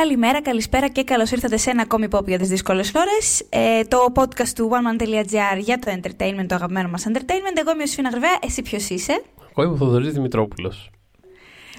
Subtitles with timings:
[0.00, 3.46] Καλημέρα, καλησπέρα και καλώς ήρθατε σε ένα ακόμη pop για τις δύσκολες ώρες.
[3.48, 7.56] Ε, το podcast του oneman.gr για το entertainment, το αγαπημένο μας entertainment.
[7.58, 10.90] Εγώ είμαι ο Σφίνα Γρυβαία, εσύ ποιος είσαι; Εγώ είμαι ο Θοδωρής Δημητρόπουλος.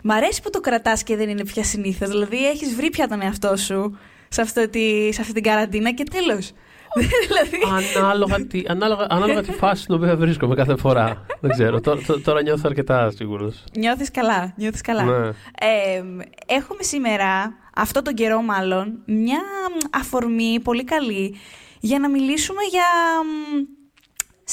[0.04, 2.10] Μ' αρέσει που το κρατάς και δεν είναι πια συνήθως.
[2.10, 6.04] Δηλαδή έχεις βρει πια τον εαυτό σου σε, αυτό τη, σε αυτή την καραντίνα και
[6.04, 6.52] τέλος.
[7.28, 7.58] δηλαδή...
[7.98, 11.26] ανάλογα, τη, ανάλογα, ανάλογα τη φάση στην οποία βρίσκομαι κάθε φορά.
[11.40, 11.82] δεν ξέρω.
[11.82, 13.64] Τώρα, τώρα νιώθω αρκετά σίγουρος.
[13.78, 15.04] Νιώθεις καλά, νιώθεις καλά.
[15.04, 15.28] Ναι.
[15.28, 16.04] Ε,
[16.46, 19.42] έχουμε σήμερα, αυτό τον καιρό μάλλον, μια
[19.90, 21.36] αφορμή πολύ καλή
[21.80, 22.84] για να μιλήσουμε για
[23.24, 23.64] μ,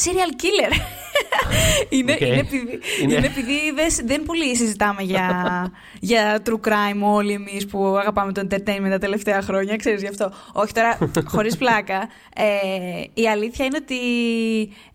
[0.05, 0.73] serial killer.
[1.97, 2.21] είναι, Οκ.
[2.21, 5.71] είναι επειδή, Είναι- είναι επειδή δεν, δεν πολύ συζητάμε για,
[6.11, 10.33] για true crime όλοι εμείς που αγαπάμε το entertainment τα τελευταία χρόνια, ξέρεις γι' αυτό.
[10.53, 10.99] Όχι τώρα,
[11.33, 12.09] χωρίς πλάκα.
[12.35, 13.97] Ε, η αλήθεια είναι ότι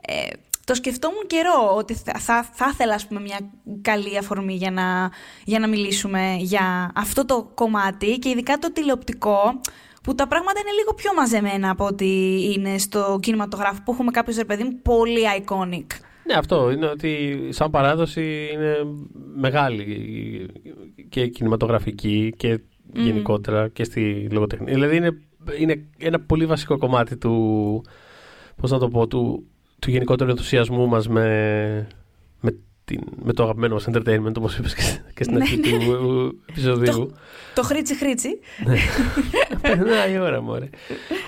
[0.02, 0.27] ε,
[0.67, 3.39] το σκεφτόμουν καιρό ότι θα, θα, θα ήθελα ας πούμε, μια
[3.81, 5.11] καλή αφορμή για να,
[5.45, 9.61] για να μιλήσουμε για αυτό το κομμάτι και ειδικά το τηλεοπτικό
[10.03, 14.35] που τα πράγματα είναι λίγο πιο μαζεμένα από ότι είναι στο κινηματογράφο που έχουμε κάποιους
[14.37, 15.85] ρε παιδί μου πολύ iconic.
[16.23, 18.75] Ναι, αυτό είναι ότι σαν παράδοση είναι
[19.35, 19.85] μεγάλη
[21.09, 22.59] και κινηματογραφική και
[22.93, 24.73] γενικότερα και στη λογοτεχνία.
[24.73, 25.17] Δηλαδή είναι,
[25.59, 27.83] είναι ένα πολύ βασικό κομμάτι του,
[28.55, 29.47] πώς να το πω, του,
[29.80, 31.88] του γενικότερου ενθουσιασμού μας με,
[32.39, 32.52] με,
[32.86, 34.81] την, με το αγαπημένο μας entertainment, όπως είπες και,
[35.14, 35.78] και στην Ναι, αρχή ναι.
[35.78, 37.16] του επεισοδίου.
[37.56, 38.39] Το χρήτσι χρήτσι.
[39.61, 40.70] Περνάει η ώρα μου, ωραία.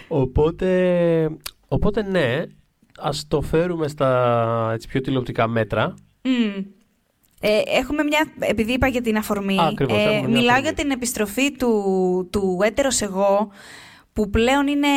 [0.08, 1.30] Οπότε,
[1.68, 2.42] οπότε ναι,
[3.00, 5.94] ας το φέρουμε στα έτσι, πιο τηλεοπτικά μέτρα.
[6.22, 6.64] Μμ.
[7.42, 10.62] Ε, έχουμε μια, επειδή είπα για την αφορμή, Α, ακριβώς, έχουμε μια μιλάω αφορμή.
[10.62, 13.50] για την επιστροφή του, του έτερος εγώ,
[14.14, 14.88] που πλέον είναι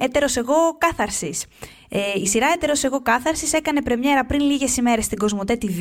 [0.00, 1.44] έτερος εγώ κάθαρσης.
[1.88, 5.80] Ε, η σειρά έτερος εγώ κάθαρσης έκανε πρεμιέρα πριν λίγες ημέρες στην Κοσμοτέ TV.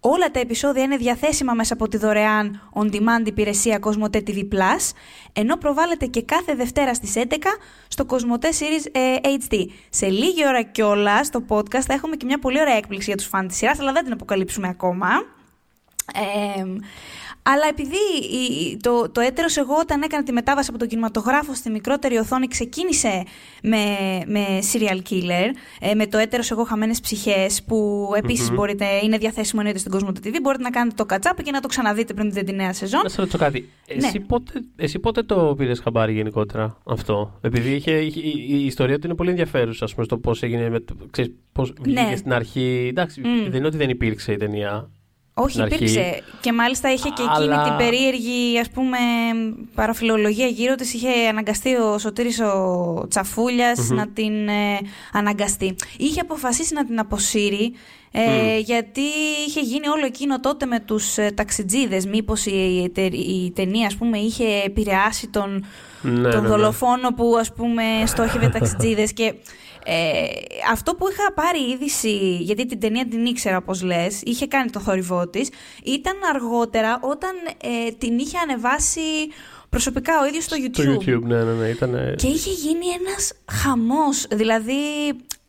[0.00, 4.42] Όλα τα επεισόδια είναι διαθέσιμα μέσα από τη δωρεάν on-demand υπηρεσία Κοσμοτέ TV+,
[5.32, 7.22] ενώ προβάλλεται και κάθε Δευτέρα στις 11
[7.88, 9.14] στο Κοσμοτέ Series ε,
[9.48, 9.66] HD.
[9.90, 13.26] Σε λίγη ώρα κιόλας στο podcast θα έχουμε και μια πολύ ωραία έκπληξη για τους
[13.26, 15.08] φαν της σειράς, αλλά δεν την αποκαλύψουμε ακόμα.
[16.14, 16.64] Ε,
[17.46, 17.96] αλλά επειδή
[18.36, 22.46] η- το, το έτερος εγώ όταν έκανε τη μετάβαση από τον κινηματογράφο στη μικρότερη οθόνη
[22.46, 23.22] ξεκίνησε
[23.62, 23.76] με,
[24.26, 25.48] με serial killer,
[25.80, 30.08] ε, με το έτερος εγώ χαμένες ψυχές που επισης μπορείτε, είναι διαθέσιμο εννοείται στην Κόσμο
[30.08, 33.00] TV, μπορείτε να κάνετε το κατσάπ και να το ξαναδείτε πριν δείτε τη νέα σεζόν.
[33.02, 33.68] Να σε ρωτήσω κάτι.
[33.86, 34.24] Εσύ, Ναι.
[34.24, 39.06] πότε, εσύ πότε το πήρες χαμπάρι γενικότερα αυτό; Επειδή είχε, είχε- η, η ιστορία του
[39.06, 40.68] είναι πολύ ενδιαφέρουσα, ας πούμε, στο πώς έγινε.
[40.70, 42.16] Με, το- ξέρεις, πώς βγήκε Ναι.
[42.16, 42.86] στην αρχή.
[42.90, 43.42] Εντάξει, Μμ.
[43.44, 44.90] δεν είναι ότι δεν υπήρξε η ταινία.
[45.34, 45.74] Όχι, στην αρχή.
[45.74, 46.22] υπήρξε.
[46.40, 48.96] Και μάλιστα είχε και εκείνη Αλλά- την περίεργη ας πούμε,
[49.74, 50.94] παραφιλολογία γύρω της.
[50.94, 54.78] Είχε αναγκαστεί ο Σωτήρης ο τσαφουλιας να την ε,
[55.12, 55.74] αναγκαστεί.
[55.96, 57.72] Είχε αποφασίσει να την αποσύρει
[58.10, 59.00] ε, γιατί
[59.46, 62.06] είχε γίνει όλο εκείνο τότε με τους ε, ταξιτζίδες.
[62.06, 65.64] Μήπως η, η, τε- η ταινία ας πούμε, είχε επηρεάσει τον,
[66.02, 66.48] Ναι, τον ναι, ναι.
[66.48, 69.34] δολοφόνο που ας πούμε στόχευε ταξιτζίδες και
[69.84, 70.24] ε,
[70.72, 74.80] αυτό που είχα πάρει είδηση, γιατί την ταινία την ήξερα όπως λες, είχε κάνει το
[74.80, 75.48] θόρυβό της,
[75.84, 77.30] ήταν αργότερα όταν
[77.62, 79.00] ε, την είχε ανεβάσει
[79.70, 80.72] προσωπικά ο ίδιος στο YouTube.
[80.72, 81.68] Το YouTube, ναι, ναι, ναι.
[81.68, 84.74] Ήταν, Και είχε γίνει ένας χαμός, δηλαδή...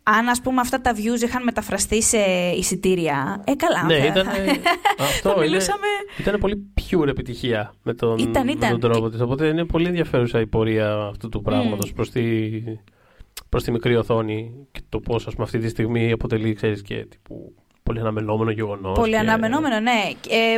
[0.08, 2.18] Αν ας πούμε αυτά τα views είχαν μεταφραστεί σε
[2.58, 3.84] εισιτήρια, ε καλά.
[3.84, 4.26] ναι, θα- ήταν.
[4.98, 5.88] θα- αυτό θα είναι, μιλούσαμε...
[6.18, 8.70] ήταν πολύ pure επιτυχία με τον, Ήταν, με ήταν.
[8.70, 9.22] τον τρόπο της.
[9.22, 12.22] Οπότε είναι πολύ ενδιαφέρουσα η πορεία αυτού του πράγματος προς, τη,
[13.56, 17.06] προς τη μικρή οθόνη και το πώς ας πούμε, αυτή τη στιγμή αποτελεί, ξέρεις, και
[17.06, 19.00] τύπου, πολύ αναμενόμενο γεγονός.
[19.00, 19.92] Πολύ και- αναμενόμενο, ναι.
[20.30, 20.58] Ε,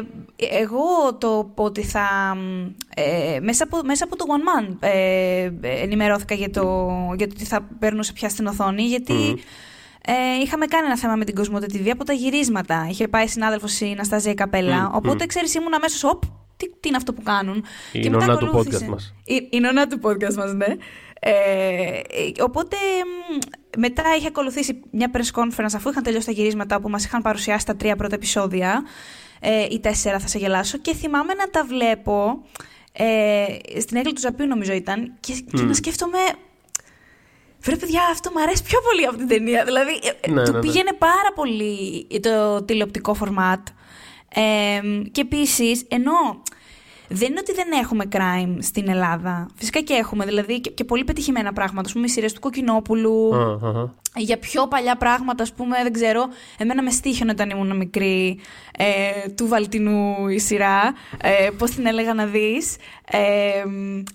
[0.59, 2.38] εγώ το ότι θα.
[2.96, 6.88] Ε, μέσα, από, μέσα από το One Man ε, ενημερώθηκα για το,
[7.18, 9.14] για το τι θα παίρνουσε πια στην οθόνη, γιατί.
[9.14, 9.34] Μμμ.
[10.09, 12.88] Ε, είχαμε κάνει ένα θέμα με την Κοσμοτέ TV από τα γυρίσματα.
[12.90, 14.82] Είχε πάει συνάδελφος η Ναστάζια Καπέλα.
[14.90, 15.28] Μμ, οπότε, μμ.
[15.28, 16.03] ξέρεις, ήμουν αμέσως.
[16.03, 16.23] Οπ,
[16.58, 17.64] τι, τι είναι αυτό που κάνουν.
[17.91, 18.85] Η Και μετά νονά του ακολούθησε.
[18.85, 19.14] podcast μας.
[19.26, 20.66] Η, η νονά του podcast μας, ναι.
[21.19, 26.81] Ε, ε, οπότε μ, μετά είχε ακολουθήσει μια press conference αφού είχαν τελειώσει τα γυρίσματα
[26.81, 28.84] που μας είχαν παρουσιάσει τα τρία πρώτα επεισόδια
[29.40, 32.43] ε, ή τέσσερα θα σε γελάσω και θυμάμαι να τα βλέπω
[32.91, 33.46] ε,
[33.79, 36.19] στην έγκλη του Ζαπίου νομίζω ήταν και, και να σκέφτομαι
[37.61, 39.63] Βρε παιδιά, αυτό μου αρέσει πιο πολύ από την ταινία.
[39.63, 39.91] Δηλαδή,
[40.22, 40.63] ε, Ναι, του ναι, ναι.
[40.63, 43.67] πήγαινε πάρα πολύ το τηλεοπτικό φορμάτ.
[44.34, 44.79] Ε,
[45.11, 46.41] και επίσης, ενώ
[47.08, 49.48] δεν είναι ότι δεν έχουμε crime στην Ελλάδα.
[49.56, 51.90] Φυσικά και έχουμε, δηλαδή και, και πολύ πετυχημένα πράγματα.
[51.90, 53.36] Α πούμε, οι σειρές του Κοκκινόπουλου.
[53.36, 53.94] Α, αχα.
[54.17, 56.23] Για πιο παλιά πράγματα, ας πούμε, δεν ξέρω.
[56.58, 58.40] Εμένα με στήχιον όταν ήμουν μικρή
[58.78, 60.93] ε, του Βαλτινού η σειρά.
[61.22, 62.75] Ε, Πώς την έλεγα να δεις.
[63.11, 63.17] Ε,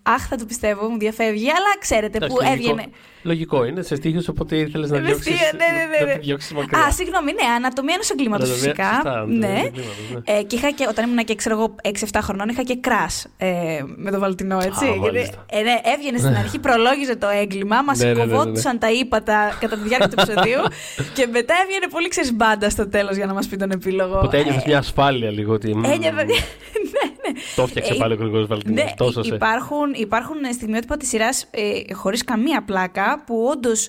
[0.03, 1.49] αχ, θα το πιστεύω, μου διαφεύγει.
[1.51, 2.71] Αλλά ξέρετε Εντάξει, που λογικό.
[2.71, 2.91] έβγαινε.
[3.25, 6.13] Λογικό είναι, σε στίχους οπότε ήθελες να Με διώξεις, στείλε, ναι, ναι, ναι, να ναι.
[6.13, 6.85] τη διώξεις μακριά.
[6.85, 8.95] Α, συγγνώμη, ναι, ανατομία ενός εγκλήματος Ανατομία, φυσικά.
[8.95, 9.47] σωστά, ναι.
[9.47, 10.39] ανατομία εγκλήματος, ναι.
[10.39, 11.75] Ε, και είχα και όταν ήμουν και ξέρω εγώ
[12.13, 14.85] 6-7 χρονών, είχα και κράς ε, με το Βαλτινό, έτσι.
[14.85, 15.45] Α, Γιατί, μάλιστα.
[15.51, 18.33] ε, ναι, έβγαινε στην αρχή, προλόγιζε το έγκλημα, μας Ναι, ναι, ναι, ναι, ναι.
[18.33, 20.63] κοβόντουσαν τα ύπατα κατά τη διάρκεια του επεισοδίου
[21.17, 24.17] και μετά έβγαινε πολύ ξέρεις μπάντα στο τέλος για να μας πει τον επίλογο.
[24.19, 25.75] Οπότε ένιωθες Ε, μια ασφάλεια λίγο ότι...
[25.77, 26.25] μ, Ένιωθα.
[26.95, 27.33] ναι, ναι.
[27.57, 28.85] Το έφτιαξε Ε, πάλι ο Γρηγόρης Βαλτινός.
[28.85, 29.35] Ναι, τόσο σε.
[29.35, 33.89] υπάρχουν, υπάρχουν στιγμιότυπα της σειράς ε, χωρίς καμία πλάκα που όντως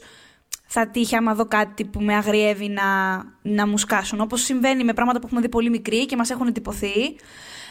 [0.67, 2.83] θα τύχει άμα δω κάτι που με αγριεύει να,
[3.41, 4.21] να μου σκάσουν.
[4.21, 7.01] Όπως συμβαίνει με πράγματα που έχουμε δει πολύ μικροί και μας έχουν εντυπωθεί.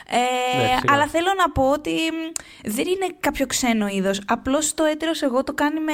[0.09, 0.93] Ε, Ναι, φυσικά.
[0.93, 2.33] αλλά θέλω να πω ότι μ,
[2.71, 4.21] δεν είναι κάποιο ξένο είδος.
[4.27, 5.93] Απλώς το έτερος εγώ το κάνει με,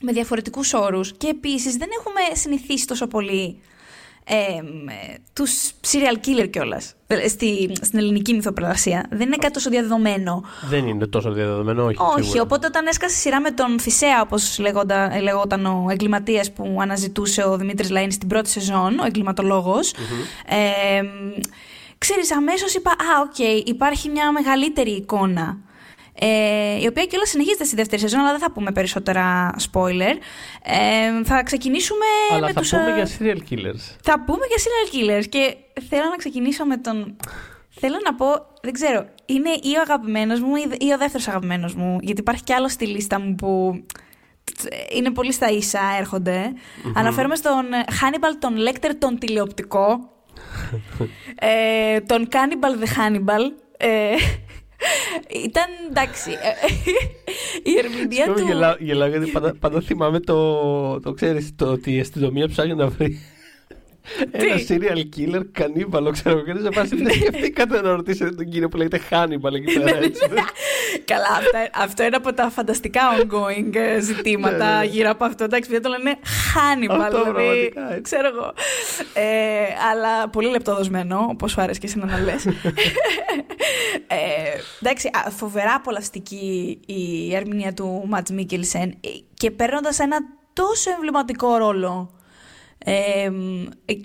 [0.00, 1.12] με διαφορετικούς όρους.
[1.16, 3.60] Και επίσης δεν έχουμε συνηθίσει τόσο πολύ
[4.24, 6.94] ε, με τους serial killer κιόλας.
[7.28, 9.06] Στη, στην ελληνική μυθοπρασία.
[9.10, 10.44] Δεν είναι κάτι τόσο διαδεδομένο.
[10.68, 11.96] Δεν είναι τόσο διαδεδομένο, όχι.
[12.00, 12.42] Όχι, σίγουρα.
[12.42, 17.42] οπότε όταν έσκασε η σειρά με τον Θησέα, όπως λεγόταν, λεγόταν ο εγκληματίας που αναζητούσε
[17.42, 19.92] ο Δημήτρης Λαΐνης στην πρώτη σεζόν, ο εγκληματολόγος
[20.46, 21.02] ε,
[21.98, 23.38] ξέρεις, αμέσως είπα, α, οκ,
[23.68, 25.58] υπάρχει μια μεγαλύτερη εικόνα.
[26.22, 30.14] Ε, η οποία και όλα συνεχίζεται στη δεύτερη σεζόν, αλλά δεν θα πούμε περισσότερα spoiler.
[30.62, 32.70] Ε, θα ξεκινήσουμε Αλλά με θα τους...
[32.70, 33.96] πούμε ε, για serial killers.
[34.02, 35.56] θα πούμε για serial killers και
[35.88, 37.16] θέλω να ξεκινήσω με τον.
[37.68, 38.26] Θέλω να πω,
[38.62, 41.98] δεν ξέρω, είναι ή ο αγαπημένος μου ή ή ο δεύτερος αγαπημένος μου.
[42.00, 43.82] Γιατί υπάρχει κι άλλο στη λίστα μου που
[44.92, 46.52] είναι πολύ στα ίσα, έρχονται.
[46.94, 50.10] Αναφέρομαι στον Hannibal τον Lecter, τον τηλεοπτικό.
[51.34, 53.52] ε, τον Cannibal the Hannibal.
[53.76, 54.14] Ε,
[55.44, 56.30] ήταν εντάξει.
[56.30, 56.36] ε,
[57.70, 58.46] η ερμηνεία Συγγνώμη, του.
[58.46, 62.86] γελάω, γελάω γιατί πάντα, πάντα θυμάμαι το, το ξέρεις, το ότι η αστυνομία ψάχνει να
[62.88, 63.20] βρει
[64.30, 66.44] ένα serial killer κανίβαλο, ξέρω εγώ.
[66.44, 69.84] Και είναι σε φάση δεν σκεφτήκατε να ρωτήσετε τον κύριο που λέγεται Hannibal εκεί Ναι,
[69.84, 69.98] πέρα.
[69.98, 70.20] έτσι.
[71.04, 74.84] Καλά, αυτά, αυτό είναι από τα φανταστικά ongoing ε, ζητήματα Ναι, ναι, ναι.
[74.84, 75.44] γύρω από αυτό.
[75.44, 76.18] Εντάξει, δεν το λένε
[76.54, 77.32] Hannibal, Αυτό δηλαδή.
[77.32, 78.00] πραγματικά, έτσι.
[78.02, 78.52] Ξέρω εγώ.
[79.14, 82.46] Ε, αλλά πολύ λεπτοδοσμένο, όπως σου αρέσει και εσένα να λες.
[82.46, 82.52] ε,
[84.80, 88.94] εντάξει, α, φοβερά απολαυστική η ερμηνεία του Ματς Μίκελσεν
[89.34, 90.16] και παίρνοντας ένα
[90.52, 92.14] τόσο εμβληματικό ρόλο.
[92.84, 93.30] Ε,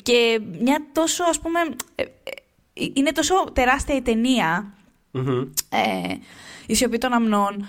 [0.04, 1.60] και μια τόσο, ας πούμε,
[1.95, 2.07] ε, ε,
[2.94, 4.74] είναι τόσο τεράστια η ταινία
[5.12, 5.42] Μμμ.
[5.69, 6.13] ε,
[6.66, 7.68] η σιωπή των αμνών.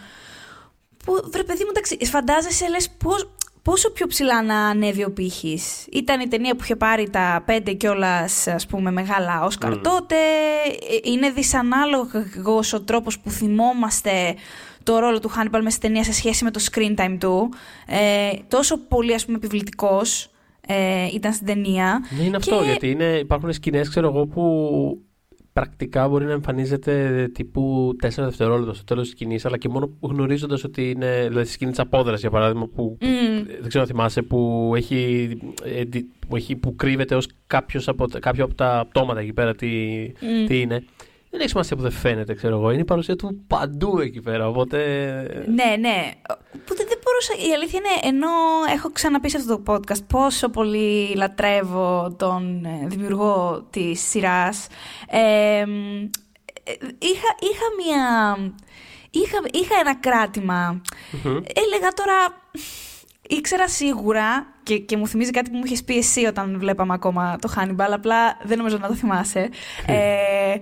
[1.05, 3.31] Που βρε παιδί μου, εντάξει, φαντάζεσαι λες πώς,
[3.62, 5.87] πόσο πιο ψηλά να ανέβει ο πύχης.
[5.93, 10.14] Ήταν η ταινία που είχε πάρει τα πέντε κιόλας ας πούμε μεγάλα Όσκαρ τότε.
[10.14, 14.35] Ε, Είναι δυσανάλογος ο τρόπος που θυμόμαστε
[14.82, 17.53] το ρόλο του Χάνιμπαλ μέσα στη ταινία σε σχέση με το screen time του.
[17.87, 20.31] Ε, τόσο πολύ ας πούμε επιβλητικός
[20.66, 22.00] ε, ήταν στην ταινία.
[22.18, 25.00] Ναι, είναι αυτό, Και- γιατί είναι, υπάρχουν σκηνές, ξέρω εγώ, που
[25.52, 30.64] πρακτικά μπορεί να εμφανίζεται τύπου 4 δευτερόλεπτα στο τέλος της σκηνής, αλλά και μόνο γνωρίζοντας
[30.64, 31.24] ότι είναι.
[31.28, 32.98] Δηλαδή, στη σκηνή της απόδρασης, για παράδειγμα, που.
[33.00, 33.44] Μμμ.
[33.60, 35.28] Δεν ξέρω αν θυμάσαι, που, έχει,
[35.64, 37.28] ε, τι- που, έχει, που κρύβεται ως
[37.86, 39.66] από, τα- κάποιο από τα πτώματα εκεί πέρα τι,
[40.20, 40.46] Μμ.
[40.46, 40.84] τι είναι.
[41.36, 42.70] Δεν έχει σημασία που δεν φαίνεται, ξέρω εγώ.
[42.70, 44.48] Είναι η παρουσία του παντού εκεί πέρα.
[44.48, 44.78] Οπότε.
[45.46, 46.10] Ναι, ναι.
[46.60, 47.48] Οπότε δεν μπορούσα.
[47.48, 48.28] Η αλήθεια είναι, ενώ
[48.74, 54.66] έχω ξαναπεί σε αυτό το podcast πόσο πολύ λατρεύω τον ε, δημιουργό της σειράς.
[56.98, 58.36] είχα, είχα μία.
[59.10, 60.82] Είχα, είχα ένα κράτημα.
[61.64, 62.44] Έλεγα τώρα.
[63.28, 67.38] Ήξερα σίγουρα και, και μου θυμίζει κάτι που μου είχες πει εσύ όταν βλέπαμε ακόμα
[67.40, 69.48] το Hannibal, απλά δεν νομίζω να το θυμάσαι.
[69.86, 70.55] Ε,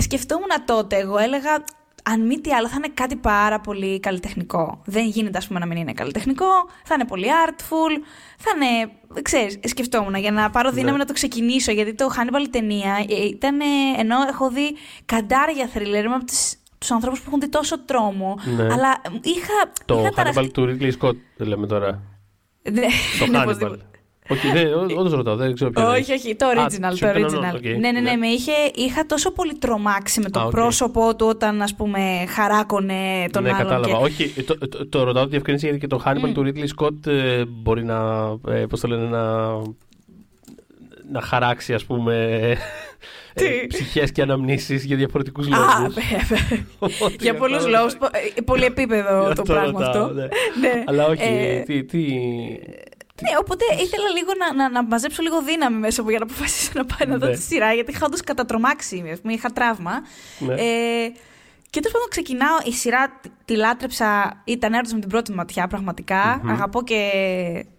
[0.00, 1.64] σκεφτόμουν τότε, εγώ έλεγα,
[2.02, 4.82] αν μη τι άλλο, θα είναι κάτι πάρα πολύ καλλιτεχνικό.
[4.84, 6.46] Δεν γίνεται, ας πούμε, να μην είναι καλλιτεχνικό,
[6.84, 8.02] θα είναι πολύ artful,
[8.38, 8.90] θα είναι.
[9.22, 10.98] Ξέρεις, σκεφτόμουν για να πάρω δύναμη Ναι.
[10.98, 13.60] να το ξεκινήσω, γιατί το Hannibal η ταινία ε, ήταν.
[13.60, 13.64] ε,
[13.98, 18.38] ενώ έχω δει καντάρια θρίλερ, είμαι από τις, τους ανθρώπους που έχουν δει τόσο τρόμο.
[18.56, 18.62] Ναι.
[18.62, 19.72] Αλλά είχα.
[19.84, 22.02] Το είχα Hannibal ταραχτεί- του Ridley Scott, δεν λέμε τώρα.
[22.72, 22.86] Ναι,
[23.18, 23.78] Το ναι, Hannibal.
[24.30, 24.74] Οπωσδήποτε.
[24.74, 25.90] όχι, δεν, όντως ρωτάω, δεν ξέρω ποιο.
[25.90, 26.88] Όχι, όχι, το Α, original.
[26.90, 27.54] το συγγνώμη, original.
[27.54, 28.16] ok, ναι, ναι, ναι, ναι.
[28.16, 30.50] με είχε, είχα τόσο πολύ τρομάξει με το Α, οκ.
[30.50, 33.62] πρόσωπό του όταν, ας πούμε, χαράκωνε τον ναι, άλλον.
[33.62, 33.86] κατάλαβα.
[33.86, 37.06] και- Όχι, το, το, το ρωτάω τη διευκρίνιση γιατί και το Hannibal του Ridley Scott
[37.06, 38.00] ε, μπορεί να,
[38.48, 39.46] ε, πώς το λένε, να,
[41.12, 42.38] να χαράξει, ας πούμε,
[43.34, 45.94] Τι; ε, ψυχές και αναμνήσεις για διαφορετικούς Α, λόγους.
[45.94, 46.64] βέβαια.
[46.78, 47.96] Οπότε, Για πολλούς αυτό- λόγους.
[47.96, 50.14] πο- ε, Πολύ επίπεδο γι' το αυτό πράγμα ρωτάω, αυτό.
[50.14, 50.22] ναι.
[50.22, 50.82] Ναι.
[50.86, 52.04] Αλλά όχι, Ε, τι, τι,
[53.22, 56.70] Ναι, οπότε ήθελα λίγο να, να, να μαζέψω λίγο δύναμη μέσα μου για να αποφασίσω
[56.74, 57.32] να πάω να δω Ναι.
[57.36, 59.92] τη σειρά, γιατί είχα όντως κατατρομάξει, ας πούμε, είχα τραύμα.
[60.38, 60.54] Ναι.
[60.54, 61.12] Ε,
[61.70, 65.66] και τέλος πάντων ξεκινάω, η σειρά τη- τη λάτρεψα, ήταν έρωτα με την πρώτη ματιά
[65.66, 66.40] πραγματικά.
[66.48, 67.10] Αγαπώ και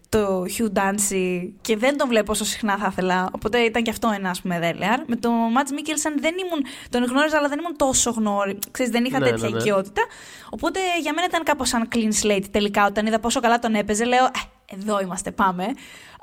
[0.10, 3.30] το Hugh Dancy και δεν τον βλέπω όσο συχνά θα ήθελα.
[3.32, 5.00] Οπότε ήταν και αυτό ένα, ας πούμε, δέλεαρ.
[5.08, 6.66] Με τον Μάτς Μίκελσον δεν ήμουν.
[6.90, 8.60] Τον γνώριζα, αλλά δεν ήμουν τόσο γνώρι.
[8.72, 9.60] Ξέρεις, δεν είχα Ναι, τέτοια ναι, ναι.
[9.62, 10.02] οικειότητα.
[10.50, 12.86] Οπότε για μένα ήταν κάπως σαν clean slate τελικά.
[12.86, 14.30] Όταν είδα πόσο καλά τον έπαιζε, λέω «Ε,
[14.74, 15.66] εδώ είμαστε, πάμε.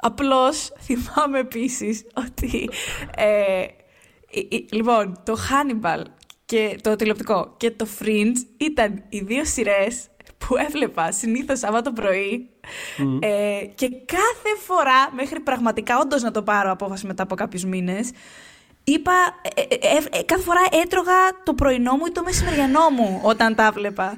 [0.00, 2.68] Απλώς θυμάμαι επίσης ότι.
[3.16, 3.64] Ε,
[4.32, 6.02] ε, ε, λοιπόν, το Hannibal
[6.44, 12.48] και το τηλεοπτικό και το Fringe ήταν οι δύο σειρές που έβλεπα συνήθως Σάββατο πρωί.
[13.20, 18.10] Ε, και κάθε φορά, μέχρι πραγματικά όντως να το πάρω απόφαση μετά από κάποιους μήνες,
[18.84, 19.12] είπα.
[19.54, 21.12] ε, ε, ε, ε, κάθε φορά έτρωγα
[21.44, 24.16] το πρωινό μου ή το μεσημεριανό μου όταν τα βλέπα.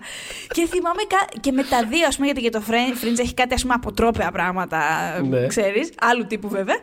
[0.49, 3.35] και θυμάμαι κα- και με τα δύο, ας πούμε, γιατί και το Fringe Fringe έχει
[3.35, 4.81] κάτι ας πούμε αποτρόπαια πράγματα,
[5.28, 5.47] Ναι.
[5.47, 6.76] ξέρεις, άλλου τύπου βέβαια.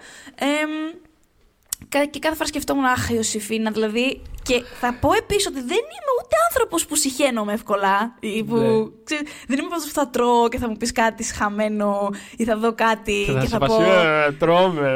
[1.91, 4.21] Εμ, Κα- Και κάθε φορά σκεφτόμουν, Αχ, η Ιωσήφίνα, δηλαδή.
[4.43, 8.15] Και θα πω επίσης ότι δεν είμαι ούτε άνθρωπος που συχαίνομαι εύκολα.
[8.19, 8.65] Ή που, Ναι.
[9.03, 12.57] ξέρεις, δεν είμαι αυτό που θα τρώω και θα μου πεις κάτι σχαμένο ή θα
[12.57, 13.81] δω κάτι Και και, θα σε θα πας, πω.
[13.83, 14.87] «Ε, τρώμε.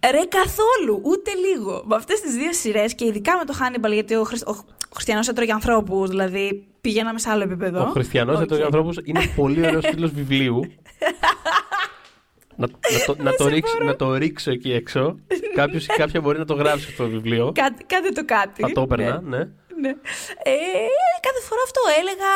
[0.00, 0.10] ε».
[0.10, 1.82] Ρε, καθόλου, ούτε λίγο.
[1.86, 4.46] Με αυτές τις δύο σειρές και ειδικά με το Hannibal, γιατί ο, Χριστ...
[4.48, 4.56] ο
[4.94, 7.80] Χριστιανός έτρωγε ανθρώπους, δηλαδή πηγαίναμε σε άλλο επίπεδο.
[7.82, 8.48] Ο Χριστιανός Ok.
[8.52, 8.56] okay.
[8.56, 8.60] okay.
[8.60, 10.60] ανθρώπους είναι πολύ ωραίος τίτλος βιβλίου.
[12.62, 15.18] να, να, το, να, το ρίξω, να το ρίξω εκεί έξω.
[15.54, 17.52] Κάποιος ή κάποια μπορεί να το γράψει αυτό το βιβλίο.
[17.54, 18.62] Κάτι, κάντε το κάτι.
[18.62, 19.36] Θα το έπαιρνα, Ναι.
[19.36, 19.48] ναι.
[19.80, 19.88] Ναι.
[19.88, 20.54] Ε,
[21.26, 22.30] κάθε φορά αυτό έλεγα.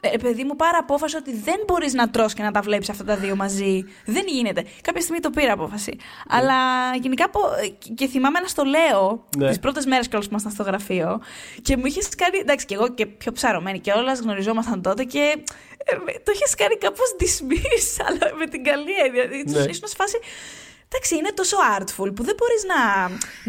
[0.00, 3.04] Ε, παιδί μου, πάρε απόφαση ότι δεν μπορείς να τρως και να τα βλέπεις αυτά
[3.04, 3.84] τα δύο μαζί.
[4.06, 4.64] Δεν γίνεται.
[4.82, 5.98] Κάποια στιγμή το πήρα απόφαση.
[6.28, 6.54] Αλλά
[7.00, 7.30] γενικά.
[7.30, 7.50] πο-
[7.94, 9.48] Και θυμάμαι να στο λέω Ναι.
[9.48, 11.20] τις πρώτες μέρες κιόλα που ήμασταν στο γραφείο.
[11.62, 12.38] Και μου είχες κάνει.
[12.38, 15.36] Εντάξει, και εγώ και πιο ψαρωμένη κιόλας, γνωριζόμασταν τότε και.
[15.84, 19.24] ε, με- το είχες κάνει κάπως dismiss, αλλά με την καλή έννοια.
[19.24, 19.70] Ναι.
[19.70, 20.18] Ήσουν σε φάση.
[20.90, 22.80] Εντάξει, είναι τόσο artful που δεν μπορείς να,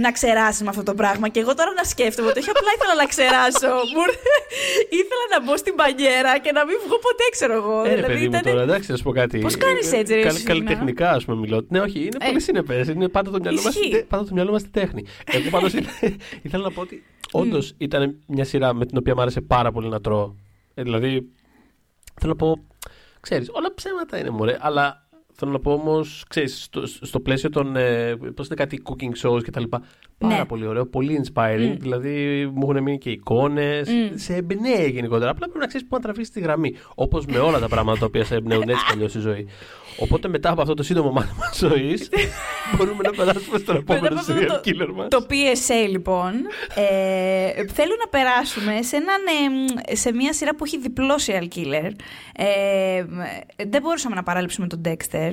[0.03, 1.27] να ξεράσεις με αυτό το πράγμα.
[1.29, 3.67] Και εγώ τώρα να σκέφτομαι ότι όχι απλά ήθελα να ξεράσω.
[3.93, 4.43] Μου ήρθε-
[4.99, 7.83] ήθελα να μπω στην πανιέρα και να μην βγω ποτέ, ξέρω εγώ.
[7.83, 9.39] Ε, ρε, παιδί μου, ήτανε- τώρα, εντάξει, να σου πω κάτι.
[9.39, 11.65] Πώς κάνεις έτσι, ρε, Καλ- Ιωσήφινα; Καλλιτεχνικά, ας πούμε, μιλώ.
[11.69, 12.25] Ναι, όχι, είναι Ε.
[12.25, 12.87] πολύ συνεπές.
[12.87, 14.03] Είναι πάντα το μυαλό μας Ισχύει.
[14.09, 15.05] πάντα το μυαλό μας στη τέχνη.
[15.25, 15.73] Εγώ πάντως
[16.45, 19.87] ήθελα να πω ότι όντως ήταν μια σειρά με την οποία μου άρεσε πάρα πολύ
[19.89, 20.35] να τρώω.
[20.73, 21.29] Ε, δηλαδή,
[22.21, 22.63] θέλω να πω,
[23.19, 25.07] ξέρεις, όλα ψέματα είναι μωρέ, αλλά
[25.39, 27.75] θέλω να πω όμως, ξέρεις, στο, στο πλαίσιο των.
[27.75, 29.63] Ε, Πώς είναι κάτι cooking shows κτλ.
[30.19, 30.45] Πάρα Ναι.
[30.45, 31.75] πολύ ωραίο, πολύ inspiring.
[31.79, 33.89] Δηλαδή, μου έχουν μείνει και εικόνες.
[33.89, 34.17] Μμ.
[34.17, 35.29] Σε εμπνέει γενικότερα.
[35.31, 36.75] Απλά πρέπει να ξέρεις πού να τραβήσει τη γραμμή.
[36.95, 39.47] Όπως με όλα τα πράγματα τα οποία σε εμπνέουν έτσι κι αλλιώς στη ζωή.
[39.99, 42.09] Οπότε μετά από αυτό το σύντομο μάθημα ζωής,
[42.77, 45.07] μπορούμε να περάσουμε στον Μετά επόμενο από αυτό serial killer μας.
[45.07, 46.33] Το PSA λοιπόν,
[46.75, 49.21] ε, θέλω να περάσουμε σε, έναν,
[49.85, 51.91] ε, σε μια σειρά που έχει διπλό serial killer.
[52.35, 53.05] Ε,
[53.69, 55.31] δεν μπορούσαμε να παράλειψουμε τον Dexter.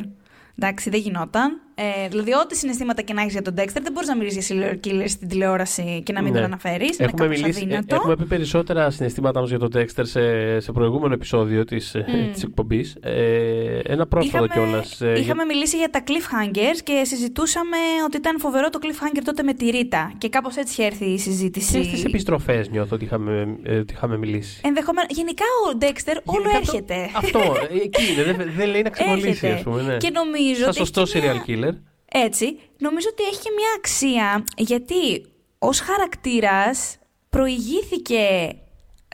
[0.59, 1.61] Εντάξει, δεν γινόταν.
[1.78, 4.71] Ε, δηλαδή, ό,τι συναισθήματα και να έχεις για τον Dexter, δεν μπορείς να μιλήσει για
[4.80, 6.37] serial killer στην τηλεόραση και να μην Ναι.
[6.38, 6.99] τον αναφέρεις.
[6.99, 7.95] Είναι Έχουμε, κάπως μιλήσει, ε, αδύνατο.
[7.95, 12.33] έχουμε πει περισσότερα συναισθήματά μα για τον Dexter σε, σε προηγούμενο επεισόδιο της Μμ.
[12.33, 12.97] της εκπομπής.
[13.00, 15.00] Ε, ένα πρόσφατο Είχαμε, κιόλας.
[15.21, 19.71] είχαμε μιλήσει για τα cliffhangers και συζητούσαμε ότι ήταν φοβερό το cliffhanger τότε με τη
[19.71, 20.12] Ρίτα.
[20.18, 21.78] Και κάπως έτσι είχε έρθει η συζήτηση.
[21.80, 24.61] Και στις επιστροφές νιώθω ότι είχαμε, ε, ότι είχαμε μιλήσει.
[24.64, 25.06] Ενδεχομένω.
[25.11, 27.11] Γενικά ο Dexter όλο Γενικά το- έρχεται.
[27.16, 28.23] Αυτό, ε, εκεί είναι.
[28.23, 29.52] Δεν, δεν λέει να ξεκολλήσει, Έρχεται.
[29.52, 29.83] ας πούμε.
[29.83, 29.97] Ναι.
[29.97, 31.66] Και νομίζω Σαν ότι σωστό έχει και serial killer.
[32.13, 35.27] Έτσι, νομίζω ότι έχει και μια αξία γιατί
[35.59, 36.99] ως χαρακτήρας
[37.31, 38.57] προηγήθηκε,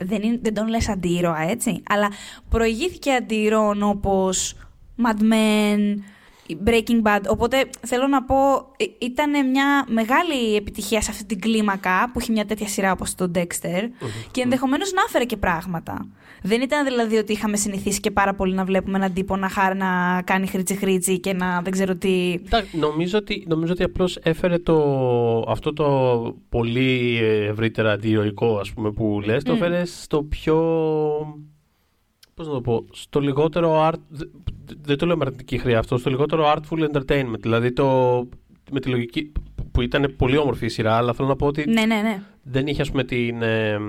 [0.03, 2.11] δεν, είναι, δεν τον λες αντίρωα έτσι, αλλά
[2.49, 4.55] προηγήθηκε αντίρωων όπως
[5.03, 5.95] Mad Men,
[6.65, 8.35] Breaking Bad, οπότε θέλω να πω
[8.99, 13.31] ήταν μια μεγάλη επιτυχία σε αυτή την κλίμακα που έχει μια τέτοια σειρά όπως το
[13.35, 13.81] Dexter
[14.31, 16.07] και ενδεχομένως να έφερε και πράγματα.
[16.45, 19.75] Δεν ήταν δηλαδή ότι είχαμε συνηθίσει και πάρα πολύ να βλέπουμε έναν τύπο να, χάρ,
[19.75, 22.33] να κάνει χρήτσι χρήτσι και να δεν ξέρω τι...
[22.45, 24.77] Εντάξει, νομίζω ότι, νομίζω ότι απλώς έφερε το,
[25.47, 25.85] αυτό το
[26.49, 27.19] πολύ
[27.49, 29.55] ευρύτερα αντιηρωικό ας πούμε που λες, το Μμ.
[29.55, 30.57] έφερες στο πιο,
[32.35, 34.25] πώς να το πω, στο λιγότερο art, δε-
[34.81, 37.87] δεν το λέω με αρνητική χρειά αυτό, στο λιγότερο artful entertainment, δηλαδή το,
[38.71, 41.69] με τη λογική που- που ήταν πολύ όμορφη η σειρά, αλλά θέλω να πω ότι
[41.69, 42.21] Ναι, ναι, ναι.
[42.43, 43.79] δεν είχε ας πούμε την, ε,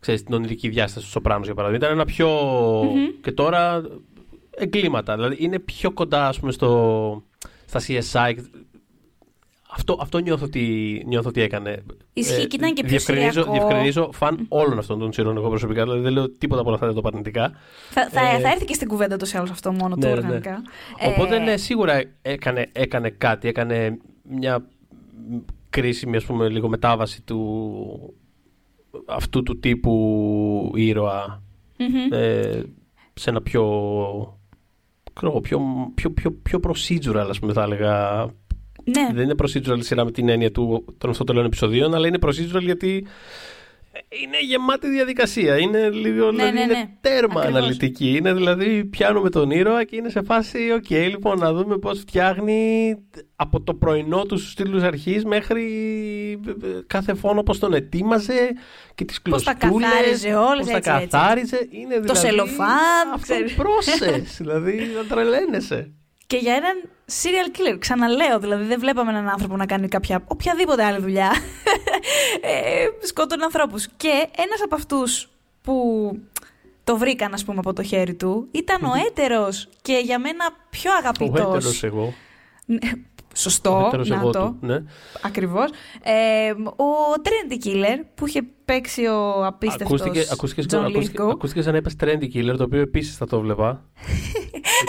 [0.00, 1.84] ξέρεις, την ονειρική διάσταση του Σοπράνος για παράδειγμα.
[1.86, 2.28] Ήταν ένα πιο...
[2.84, 3.20] Μμμ.
[3.22, 3.82] και τώρα
[4.50, 5.14] εγκλήματα.
[5.14, 7.22] Δηλαδή είναι πιο κοντά ας πούμε στο,
[7.66, 8.34] στα CSI.
[9.76, 11.82] Αυτό, αυτό νιώθω, ότι, νιώθω ότι έκανε.
[12.12, 13.52] Ισχύει και ήταν και πιο διευκρινίζω, σειριακό.
[13.52, 15.82] διευκρινίζω φαν όλων αυτών των σειρών εγώ προσωπικά.
[15.82, 17.52] Δηλαδή δεν λέω τίποτα από όλα αυτά δεν το παρνητικά.
[17.90, 20.14] Θα, θα, Ε, θα έρθει και στην κουβέντα το άλλως αυτό μόνο του Ναι, ναι,
[20.14, 20.20] ναι.
[20.20, 20.62] οργανικά.
[21.06, 23.48] Οπότε Ε, ναι, σίγουρα έκανε, έκανε κάτι.
[23.48, 24.66] Έκανε μια
[25.70, 28.14] κρίσιμη ας πούμε λίγο μετάβαση του
[29.06, 31.42] αυτού του τύπου ήρωα
[31.78, 32.12] μμμ.
[32.12, 32.62] ε,
[33.14, 33.62] σε ένα πιο,
[35.12, 35.60] ξέρω εγώ, πιο,
[35.94, 38.26] πιο, πιο, πιο procedural, ας πούμε, θα έλεγα.
[38.84, 42.18] Ναι, Δεν είναι procedural η σειρά με την έννοια του των αυτοτελών επεισοδίων, αλλά είναι
[42.22, 43.06] procedural γιατί
[44.22, 45.58] είναι γεμάτη διαδικασία.
[45.58, 46.88] Είναι λίγο Ναι, δηλαδή, ναι, είναι ναι.
[47.00, 47.60] τέρμα Ακριβώς.
[47.60, 48.16] αναλυτική.
[48.16, 52.94] Είναι δηλαδή πιάνουμε τον ήρωα και είναι σε φάση, οκ, λοιπόν, να δούμε πώς φτιάχνει
[53.36, 55.62] από το πρωινό του στους στήλους αρχής μέχρι
[56.48, 58.50] ε, κάθε φόνο πώς τον ετοίμαζε
[58.94, 59.88] και τις Πώς τα κλωστούλες.
[59.90, 61.08] καθάριζε όλες, πώς τα έτσι, έτσι.
[61.08, 61.66] καθάριζε.
[61.70, 63.56] Είναι δηλαδή, σελοφάν, Αυτό ξέρεις.
[63.58, 64.22] process.
[64.38, 65.92] δηλαδή, να τρελαίνεσαι.
[66.26, 70.84] Και για έναν serial killer, ξαναλέω, δηλαδή δεν βλέπαμε έναν άνθρωπο να κάνει κάποια οποιαδήποτε
[70.84, 71.30] άλλη δουλειά.
[72.40, 73.88] ε, σκότωνε ανθρώπους.
[73.96, 75.28] Και ένας από αυτούς
[75.62, 76.10] που
[76.84, 80.90] το βρήκαν, ας πούμε, από το χέρι του, ήταν ο έτερος και για μένα πιο
[80.90, 81.56] Ο αγαπητός.
[81.56, 82.14] έτερος εγώ.
[83.34, 84.38] Ναι, Ο Σωστό, έτερος να εγώ το.
[84.38, 84.56] του.
[84.60, 84.82] Ναι.
[85.22, 85.70] Ακριβώς.
[86.02, 86.86] Ε, ο
[87.22, 91.28] Trinity Killer που είχε παίξει ο απίστευτος Ακούστηκε, ακούστηκε, John ακούστηκε, Lithgow.
[91.30, 93.84] ακούστηκε σαν να είπες Trendy Killer, το οποίο επίσης θα το βλέπα.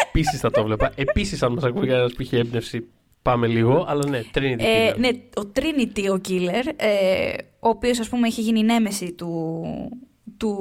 [0.08, 0.92] επίσης θα το βλέπα.
[0.96, 2.88] Επίσης, αν μας ακούει κανένας που είχε έμπνευση,
[3.22, 3.86] πάμε λίγο.
[3.88, 4.98] Αλλά ναι, Trinity Ε, Killer.
[4.98, 9.64] ναι, ο Trinity ο Killer, ε, ο οποίος ας πούμε είχε γίνει η νέμεση του,
[10.38, 10.58] του,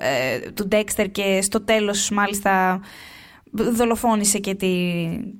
[0.00, 2.80] ε, του Dexter και στο τέλος μάλιστα
[3.50, 4.74] δολοφόνησε και τη,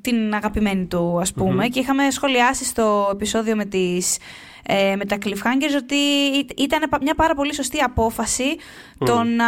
[0.00, 4.18] την αγαπημένη του ας πουμε και είχαμε σχολιάσει στο επεισόδιο με, τις,
[4.66, 8.56] ε, με τα cliffhangers ότι ή- ήταν πα- μια πάρα πολύ σωστή απόφαση
[8.98, 9.46] το να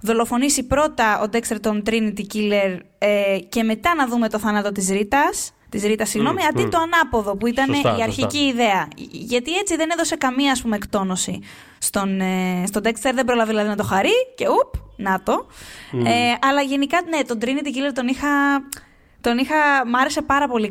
[0.00, 4.88] δολοφονήσει πρώτα ο Dexter τον Trinity Killer ε, και μετά να δούμε το θάνατο της
[4.88, 6.68] Ρίτας Της Ρίτας, συγγνώμη, Μμ, αντί μμ.
[6.68, 8.48] το ανάποδο που ήταν Σωστά, η αρχική σωστά.
[8.48, 8.88] ιδέα.
[9.10, 11.40] Γιατί έτσι δεν έδωσε καμία ας πούμε, εκτόνωση
[11.78, 15.46] στον, ε, στον Dexter, δεν πρόλαβε δηλαδή να το χαρεί και ουπ, να το.
[15.92, 18.28] Ε, αλλά γενικά, ναι, τον Trinity Killer τον είχα.
[19.26, 19.54] Τον είχα,
[19.86, 20.70] μ' άρεσε πάρα πολύ.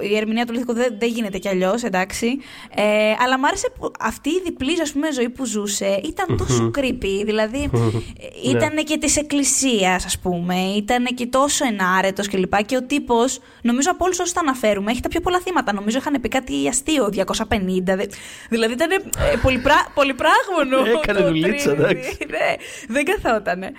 [0.00, 2.38] Η ερμηνεία του Λίθικου δεν, δεν γίνεται κι αλλιώς, εντάξει.
[2.74, 2.82] Ε,
[3.24, 7.22] αλλά μ' άρεσε που αυτή η διπλής ας πούμε, ζωή που ζούσε ήταν τόσο creepy.
[7.24, 7.70] Δηλαδή,
[8.52, 10.54] ήταν και της εκκλησίας, ας πούμε.
[10.76, 12.56] Ήταν και τόσο ενάρετος κλπ.
[12.56, 15.72] Και, και ο τύπος, νομίζω από όλους όσους τα αναφέρουμε, έχει τα πιο πολλά θύματα.
[15.72, 17.96] Νομίζω είχαν πει κάτι αστείο, 250.
[17.96, 18.06] Δε-
[18.48, 20.98] Δηλαδή ήταν ε, πολυπρά, πολυπράγμονο.
[21.02, 21.74] Έκανε το δουλίτσα, Trinity.
[21.78, 22.16] εντάξει.
[22.28, 22.54] ναι,
[22.88, 23.72] δεν καθότανε.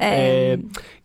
[0.00, 0.56] Ε, Ε,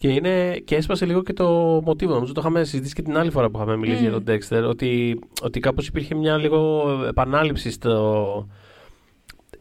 [0.04, 1.48] και, είναι, και έσπασε λίγο και το
[1.86, 2.14] μοτίβο.
[2.14, 4.64] Νομίζω το είχαμε συζητήσει και την άλλη φορά που είχαμε μιλήσει για τον Dexter.
[4.70, 8.48] Ότι, ότι κάπως υπήρχε μια λίγο επανάληψη στο,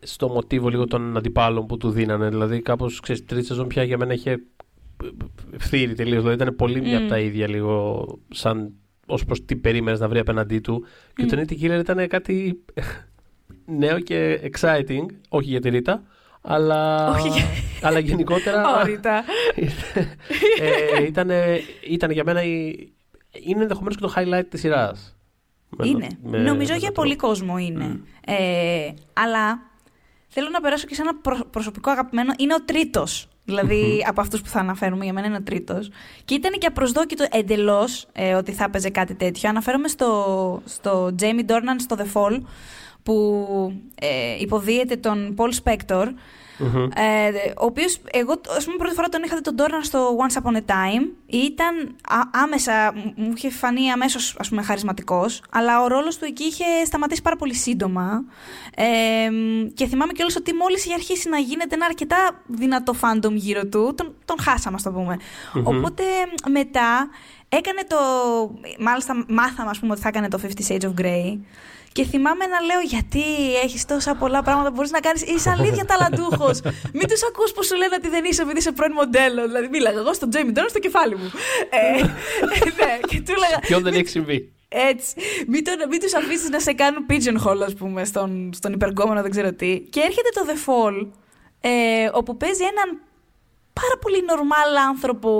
[0.00, 2.28] στο μοτίβο λίγο των αντιπάλων που του δίνανε.
[2.28, 4.42] Δηλαδή, κάπως ξέρεις, τρίτη σεζόν πια για μένα είχε
[5.56, 6.22] φθήρει τελείως.
[6.22, 8.72] Δηλαδή, ήταν πολύ μια από τα ίδια λίγο σαν
[9.06, 10.84] ως προς τι περίμενες να βρει απέναντί του.
[11.14, 12.62] Και το Nitty Killer ήταν κάτι
[13.66, 15.06] νέο και exciting.
[15.28, 16.02] Όχι για τη Ρίτα,
[16.42, 17.46] αλλά, Όχι για-
[17.82, 18.62] αλλά γενικότερα.
[18.80, 19.24] Όρυτα.
[20.60, 21.30] ε, ήταν,
[21.90, 22.42] ήταν για μένα.
[22.42, 22.92] η-
[23.44, 25.16] Είναι ενδεχομένως και το highlight της σειράς.
[25.82, 26.06] Είναι.
[26.20, 28.00] Νομίζω για πολύ κόσμο είναι.
[28.26, 29.60] Ε, αλλά
[30.28, 32.32] θέλω να περάσω και σε ένα προ- προσωπικό αγαπημένο.
[32.38, 33.26] Είναι ο τρίτος.
[33.44, 35.90] Δηλαδή από αυτούς που θα αναφέρουμε, για μένα είναι ο τρίτος.
[36.24, 39.48] Και ήταν και απροσδόκητο εντελώς ε, ότι θα έπαιζε κάτι τέτοιο.
[39.48, 42.40] Αναφέρομαι στο, στο Jamie Dornan στο The Fall,
[43.02, 43.46] που
[44.00, 46.06] ε, υποδίεται τον Paul Spector.
[46.94, 50.42] Ε, ο οποίος, εγώ, ας πούμε, πρώτη φορά τον είχα δει τον Dornan στο Once
[50.42, 51.06] Upon a Time.
[51.26, 56.24] Ήταν α- άμεσα, μου- μου είχε φανεί αμέσως ας πούμε χαρισματικός, αλλά ο ρόλος του
[56.24, 58.24] εκεί είχε σταματήσει πάρα πολύ σύντομα.
[58.76, 58.84] Ε,
[59.74, 63.92] και θυμάμαι κιόλας ότι μόλις είχε αρχίσει να γίνεται ένα αρκετά δυνατό fandom γύρω του,
[63.96, 65.16] τον, τον χάσαμε, ας το πούμε.
[65.64, 66.02] Οπότε
[66.50, 67.08] μετά
[67.48, 67.96] έκανε το.
[68.78, 71.38] Μάλιστα, μάθαμε, ας πούμε, ότι θα έκανε το Fifty Shades of Grey.
[71.92, 73.22] Και θυμάμαι να λέω γιατί
[73.64, 75.22] έχεις τόσα πολλά πράγματα που μπορείς να κάνεις.
[75.22, 76.60] Είσαι αλήθεια ταλαντούχος.
[76.98, 79.46] Μην τους ακούς που σου λένε ότι δεν είσαι επειδή είσαι πρώην μοντέλο.
[79.46, 81.30] Δηλαδή, μίλαγα εγώ στον Τζέιμι Ντόρν στο κεφάλι μου.
[81.70, 82.02] Ε,
[82.80, 83.58] ναι, και του έλεγα.
[83.60, 85.14] Ποιον δεν έχει συμβεί; Έτσι.
[85.46, 89.30] Μην, τον, μην τους αφήσεις να σε κάνουν pigeonhole, ας πούμε, στον, στον υπεργόμενο, δεν
[89.30, 89.80] ξέρω τι.
[89.80, 91.08] Και έρχεται το The Fall,
[91.60, 91.70] ε,
[92.12, 93.00] όπου παίζει έναν
[93.72, 95.30] πάρα πολύ normal άνθρωπο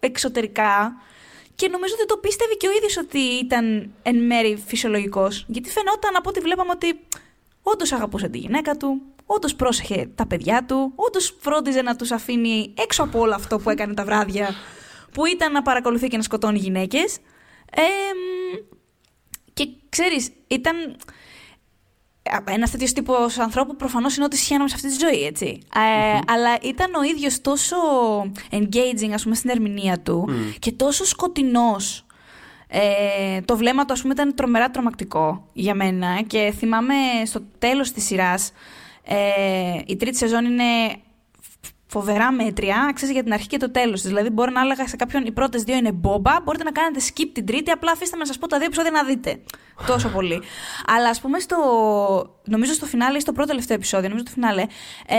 [0.00, 0.94] εξωτερικά.
[1.58, 5.44] Και νομίζω ότι το πίστευε και ο ίδιος ότι ήταν εν μέρη φυσιολογικός.
[5.48, 7.00] Γιατί φαινόταν από ό,τι βλέπαμε ότι
[7.62, 12.74] όντως αγαπούσε τη γυναίκα του, όντως πρόσεχε τα παιδιά του, όντως φρόντιζε να τους αφήνει
[12.78, 14.54] έξω από όλο αυτό που έκανε τα βράδια,
[15.12, 17.16] που ήταν να παρακολουθεί και να σκοτώνει γυναίκες.
[17.70, 17.82] Ε,
[19.52, 20.96] και ξέρεις, ήταν
[22.44, 25.58] ένας τέτοιος τύπος ανθρώπου προφανώς είναι ό,τι σχέναμε σε αυτή τη ζωή, έτσι.
[25.74, 27.76] Ε, αλλά ήταν ο ίδιος τόσο
[28.50, 32.06] engaging, ας πούμε, στην ερμηνεία του και τόσο σκοτεινός.
[32.68, 36.22] Ε, το βλέμμα του, ας πούμε, ήταν τρομερά τρομακτικό για μένα.
[36.26, 38.52] Και θυμάμαι στο τέλος της σειράς.
[39.04, 39.16] Ε,
[39.86, 40.64] η τρίτη σεζόν είναι
[41.88, 44.08] φοβερά μέτρια, ξέρεις για την αρχή και το τέλος της.
[44.10, 47.28] Δηλαδή, μπορεί να έλεγα σε κάποιον οι πρώτες δύο είναι μπόμπα, μπορείτε να κάνετε skip
[47.32, 49.40] την τρίτη, απλά αφήστε με να σας πω τα δύο επεισόδια να δείτε.
[49.86, 50.42] Τόσο πολύ.
[50.96, 51.56] Αλλά ας πούμε στο.
[52.44, 54.62] Νομίζω στο φινάλε ή στο πρώτο τελευταίο επεισόδιο, νομίζω στο φινάλε,
[55.06, 55.16] ε,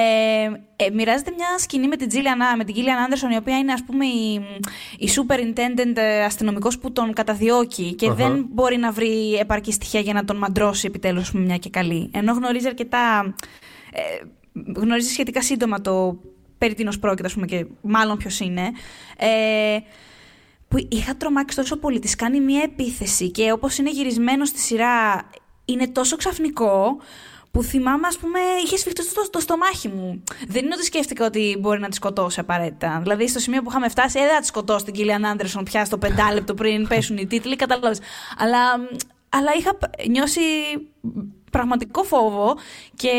[0.76, 3.84] ε, μοιράζεται μια σκηνή με την Gillian, με την Gillian Anderson, η οποία είναι ας
[3.84, 4.34] πούμε η,
[4.98, 8.16] η superintendent ε, αστυνομικός που τον καταδιώκει και Αχα.
[8.16, 12.12] δεν μπορεί να βρει επαρκή στοιχεία για να τον μαντρώσει επιτέλους μια και καλή.
[12.14, 13.34] Ενώ γνωρίζει αρκετά
[13.94, 14.02] ε,
[14.76, 16.20] γνωρίζει σχετικά σύντομα το
[16.60, 18.72] περί τίνος πρόκειται, ας πούμε, και μάλλον ποιος είναι,
[19.18, 19.78] ε,
[20.68, 25.30] που είχα τρομάξει τόσο πολύ, της κάνει μια επίθεση και όπως είναι γυρισμένο στη σειρά,
[25.66, 26.98] είναι τόσο ξαφνικό,
[27.52, 30.24] που θυμάμαι, ας πούμε, είχε σφιχτεί το, το στομάχι μου.
[30.48, 33.00] Δεν είναι ότι σκέφτηκα ότι μπορεί να τη σκοτώσει απαραίτητα.
[33.02, 35.86] Δηλαδή, στο σημείο που είχαμε φτάσει, ε, δεν θα τη σκοτώσει την Κίλιαν Άντερσον πια
[35.86, 38.00] στο πεντάλεπτο πριν πέσουν οι τίτλοι, κατάλαβες.
[38.38, 38.60] Αλλά,
[39.30, 39.78] αλλά είχα
[40.10, 40.40] νιώσει
[41.52, 42.56] πραγματικό φόβο
[42.96, 43.12] και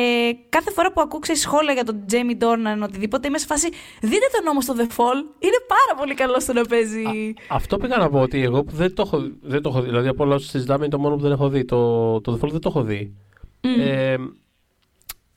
[0.49, 3.68] κάθε φορά που ακούω σχόλια για τον Τζέιμι Ντόρναν οτιδήποτε είμαι σε φάση
[4.01, 7.77] δείτε τον όμως στο The Fall είναι πάρα πολύ καλό στο να παίζει Α, αυτό
[7.77, 10.35] πήγα να πω ότι εγώ δεν το έχω, δεν το έχω δει δηλαδή από όλα
[10.35, 12.68] όσα συζητάμε είναι το μόνο που δεν έχω δει το, το The Fall δεν το
[12.68, 13.14] έχω δει
[13.61, 14.16] ε,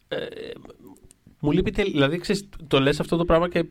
[0.08, 0.28] ε,
[1.40, 1.92] μου λείπει τελείω.
[1.92, 3.66] Δηλαδή, ξέρεις, το λες αυτό το πράγμα και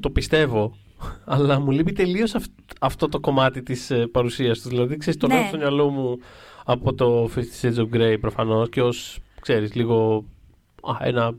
[0.00, 0.76] το, πιστεύω.
[1.24, 2.36] Αλλά μου λείπει τελείως
[2.80, 4.70] αυτό το κομμάτι της ε, παρουσίας τους.
[4.70, 5.34] Δηλαδή, ξέρεις, το ναι.
[5.34, 6.18] λέω στο μυαλό μου
[6.64, 10.24] από το Fifty Shades of Grey προφανώς και ως ξέρεις, λίγο.
[10.82, 11.34] Α, ένα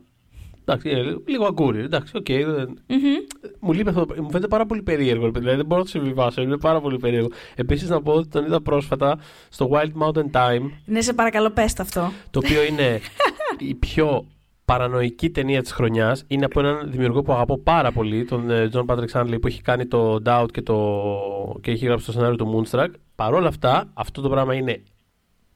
[0.64, 1.80] Εντάξει, είναι λίγο αγγούρι.
[1.80, 2.24] Εντάξει, ok.
[2.28, 3.48] Okay, mm-hmm.
[3.60, 4.06] Μου λείπει αυτό.
[4.16, 5.30] Μου φαίνεται πάρα πολύ περίεργο.
[5.30, 6.42] Δηλαδή δεν μπορώ να το συμβιβάσω.
[6.42, 7.28] Είναι πάρα πολύ περίεργο.
[7.54, 10.70] Επίσης να πω ότι τον είδα πρόσφατα στο Wild Mountain Time.
[10.84, 12.12] Ναι, σε παρακαλώ, πες αυτό.
[12.30, 13.00] Το οποίο είναι
[13.70, 14.26] η πιο
[14.72, 16.24] παρανοϊκή ταινία της χρονιάς.
[16.26, 19.62] Είναι από έναν δημιουργό που αγαπώ πάρα πολύ, τον ε, John Patrick Shanley, που έχει
[19.62, 20.78] κάνει το Doubt και, το...
[21.60, 22.88] και έχει γράψει το σενάριο του Moonstruck.
[23.14, 24.82] Παρ' όλα αυτά, αυτό το πράγμα είναι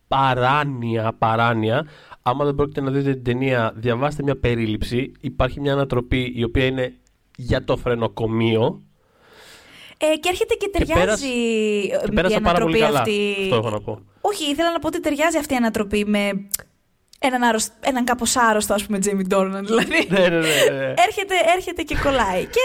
[0.08, 1.86] παράνοια, παράνοια.
[2.22, 5.12] Άμα δεν πρόκειται να δείτε την ταινία, διαβάστε μια περίληψη.
[5.20, 6.94] Υπάρχει μια ανατροπή η οποία είναι
[7.36, 8.82] για το φρενοκομείο.
[9.98, 11.28] Ε, και έρχεται και ταιριάζει
[12.04, 12.98] και πέρασα, η ανατροπή πολύ καλά.
[12.98, 13.36] αυτή.
[13.42, 14.00] Αυτό έχω να πω.
[14.20, 16.48] Όχι, ήθελα να πω ότι ταιριάζει αυτή η ανατροπή με
[17.18, 17.68] έναν, άρρωσ...
[17.80, 19.66] έναν κάπως άρρωστο, ας πούμε, Τζέιμι Ντόρναν.
[19.66, 20.06] Δηλαδή.
[20.08, 20.94] ναι, ναι, ναι, ναι.
[21.06, 22.44] έρχεται, έρχεται και κολλάει.
[22.44, 22.60] και...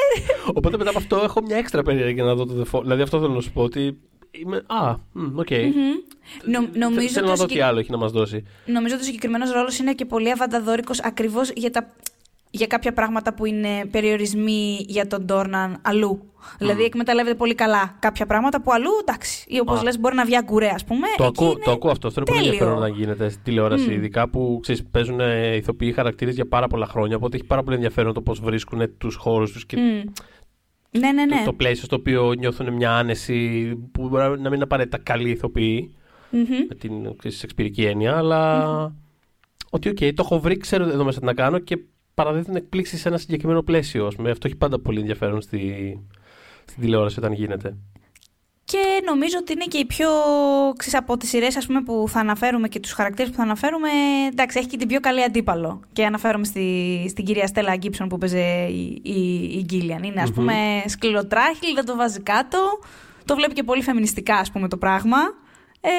[0.54, 2.84] Οπότε μετά από αυτό έχω μια έξτρα περίεργη για να δω το δεφόρο.
[2.84, 3.98] Δηλαδή αυτό θέλω να σου πω ότι
[4.32, 4.64] Είμαι...
[4.68, 4.96] Α,
[5.36, 5.48] ok.
[5.50, 5.52] Okay.
[5.52, 6.16] Mm-hmm.
[6.46, 8.44] Νο, νομίζω Θέλω να δω τι άλλο έχει να μας δώσει.
[8.66, 11.94] Νομίζω ότι ο συγκεκριμένος ρόλος είναι και πολύ αβανταδόρικος ακριβώς για, τα...
[12.52, 16.22] για κάποια πράγματα που είναι περιορισμοί για τον Ντόρναν αλλού.
[16.24, 16.56] Mm.
[16.58, 19.46] Δηλαδή εκμεταλλεύεται πολύ καλά κάποια πράγματα που αλλού εντάξει.
[19.48, 21.08] Ή όπως λες, μπορεί να βγει αγγουρέ, ας πούμε.
[21.18, 22.08] Το, ακούω, το ακούω αυτό.
[22.08, 23.88] Αυτό είναι πολύ ενδιαφέρον να γίνεται στην τηλεόραση.
[23.90, 23.92] Mm.
[23.92, 25.20] Ειδικά που ξέρεις, παίζουν
[25.56, 27.16] ηθοποιοί χαρακτήρες για πάρα πολλά χρόνια.
[27.16, 30.10] Οπότε έχει πάρα πολύ ενδιαφέρον το πώς βρίσκουν τους χώρους τους και mm.
[31.00, 31.38] Ναι, ναι, ναι.
[31.38, 35.30] Το, το πλαίσιο στο οποίο νιώθουν μια άνεση που μπορεί να μην είναι απαραίτητα καλοί
[35.30, 35.96] ηθοποιοί
[36.32, 36.66] mm-hmm.
[36.68, 36.92] με την
[37.24, 38.92] σαιξπηρική έννοια, αλλά mm-hmm.
[39.70, 41.78] ότι ok, okay, το έχω βρει, ξέρω εδώ μέσα τι να κάνω και
[42.14, 44.08] παραδίδουν εκπλήξεις σε ένα συγκεκριμένο πλαίσιο.
[44.08, 46.00] Αυτό έχει πάντα πολύ ενδιαφέρον στη,
[46.66, 47.76] στην τηλεόραση όταν γίνεται.
[48.64, 50.10] Και νομίζω ότι είναι και η πιο,
[50.78, 53.90] ξέρεις, από τις σειρές ας πούμε, που θα αναφέρουμε και τους χαρακτήρες που θα αναφέρουμε,
[54.32, 55.80] εντάξει, έχει και την πιο καλή αντίπαλο.
[55.94, 60.04] Και αναφέρομαι στη, στην κυρία Στέλλα Γκίμπσον που παίζει η, η, η Γκίλιαν.
[60.04, 60.54] Είναι, ας πούμε,
[60.88, 62.80] σκληροτράχυλ, δεν το βάζει κάτω.
[63.26, 65.18] Το βλέπει και πολύ φεμινιστικά, ας πούμε, το πράγμα.
[65.82, 65.90] Ε,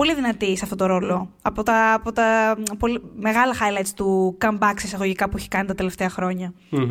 [0.00, 1.30] πολύ δυνατή σε αυτό το ρόλο.
[1.42, 6.08] Από τα, από τα πολύ, μεγάλα highlights του comeback εισαγωγικά που έχει κάνει τα τελευταία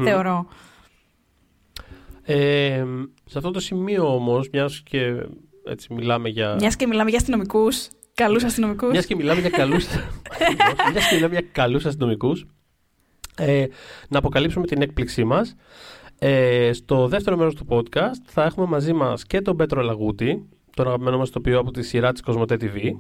[0.03, 0.47] θεωρώ.
[2.23, 2.83] Ε,
[3.25, 5.25] σε αυτό το σημείο όμως, μιας και
[5.65, 6.55] έτσι μιλάμε για.
[6.59, 7.87] Μιας και μιλάμε για αστυνομικούς.
[8.13, 8.91] Καλούς αστυνομικούς.
[8.91, 9.75] Μιας και μιλάμε για καλού.
[10.91, 12.45] μιας και μιλάμε για καλούς αστυνομικούς.
[13.37, 13.65] Ε,
[14.09, 15.55] να αποκαλύψουμε την έκπληξή μας.
[16.19, 20.87] Ε, στο δεύτερο μέρος του podcast θα έχουμε μαζί μας και τον Πέτρο Λαγούτη, τον
[20.87, 22.91] αγαπημένο μας τοπίο από τη σειρά της Κοσμοτέ TV.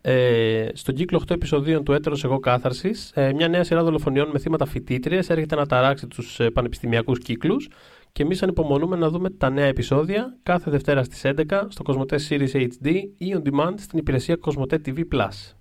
[0.00, 4.38] Ε, στον κύκλο 8 επεισοδίων του Έτερος Εγώ Κάθαρσης, ε, μια νέα σειρά δολοφονιών με
[4.38, 7.68] θύματα φοιτήτριε έρχεται να ταράξει τους ε, πανεπιστημιακούς κύκλους
[8.12, 12.54] και εμείς ανυπομονούμε να δούμε τα νέα επεισόδια κάθε Δευτέρα στις 11 στο Κοσμοτέ Series
[12.54, 15.59] HD ή on demand στην υπηρεσία Κοσμοτέ TV Plus.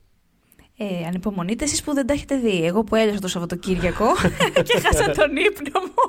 [0.82, 2.66] Ε, ανυπομονείτε εσείς που δεν τα έχετε δει.
[2.66, 4.06] Εγώ που έλειωσα το Σαββατοκύριακο
[4.68, 6.04] και χάσα τον ύπνο μου.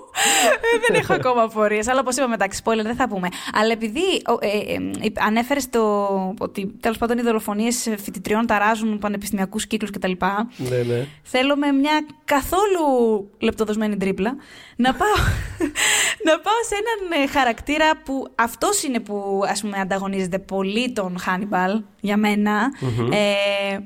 [0.75, 1.89] Ε, δεν έχω ακόμα απορίες.
[1.89, 3.29] Αλλά όπως είπαμε, εντάξει, spoiler δεν θα πούμε.
[3.53, 4.01] Αλλά επειδή
[4.41, 6.07] ε, ε, ανέφερες το
[6.39, 10.13] ότι τέλος πάντων οι δολοφονίες φοιτητριών ταράζουν πανεπιστημιακούς κύκλους κτλ.
[10.57, 11.07] Ναι, ναι.
[11.23, 12.85] Θέλω με μια καθόλου
[13.39, 14.37] λεπτοδοσμένη τρίπλα
[14.77, 15.17] να πάω,
[16.29, 21.83] να πάω σε έναν χαρακτήρα που αυτός είναι που ας πούμε ανταγωνίζεται πολύ τον Χάνιμπαλ
[22.01, 22.71] για μενα
[23.13, 23.79] Ε,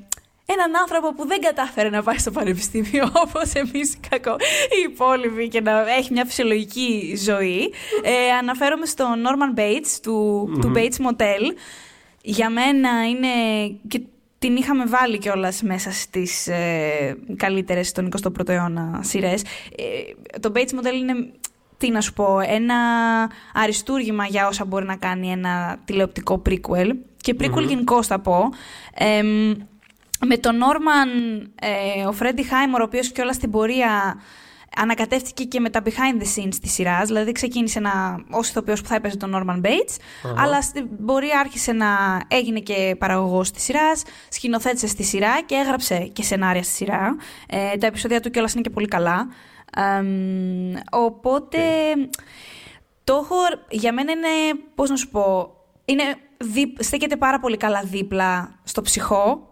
[0.47, 5.93] έναν άνθρωπο που δεν κατάφερε να πάει στο πανεπιστήμιο όπως εμείς οι υπόλοιποι και να
[5.93, 7.73] έχει μια φυσιολογική ζωή.
[8.03, 11.57] Ε, αναφέρομαι στον Norman Bates του, του Bates Motel.
[12.23, 13.29] Για μένα είναι.
[13.89, 14.01] Και
[14.39, 19.43] την είχαμε βάλει κιόλας μέσα στις ε, καλύτερες των 21ο αιώνα σειρές.
[19.43, 21.15] Ε, το Bates Motel είναι
[21.77, 22.77] τι να σου πω, ένα
[23.55, 26.91] αριστούργημα για όσα μπορεί να κάνει ένα τηλεοπτικό prequel.
[27.17, 28.49] Και prequel mm γενικώς θα πω.
[28.95, 29.23] Ε,
[30.25, 31.09] με τον Νόρμαν,
[31.61, 34.21] ε, ο Φρέντι Χάιμορ, ο οποίος και όλα στην πορεία
[34.77, 38.89] ανακατεύτηκε και με τα behind the scenes της σειράς, δηλαδή ξεκίνησε να, ως ηθοποιός που
[38.89, 39.97] θα έπαιζε τον Norman Bates,
[40.37, 41.87] αλλά στην πορεία άρχισε να
[42.29, 47.17] έγινε και παραγωγός της σειράς, σκηνοθέτησε στη σειρά και έγραψε και σενάρια στη σειρά.
[47.47, 49.29] Ε, τα επεισόδια του κιόλας είναι και πολύ καλά.
[49.77, 51.59] Εμ, οπότε,
[53.05, 53.37] το έχω,
[53.69, 56.03] για μένα είναι, πώς να σου πω, είναι,
[56.39, 59.49] δι- στέκεται πάρα πολύ καλά δίπλα στο ψυχό,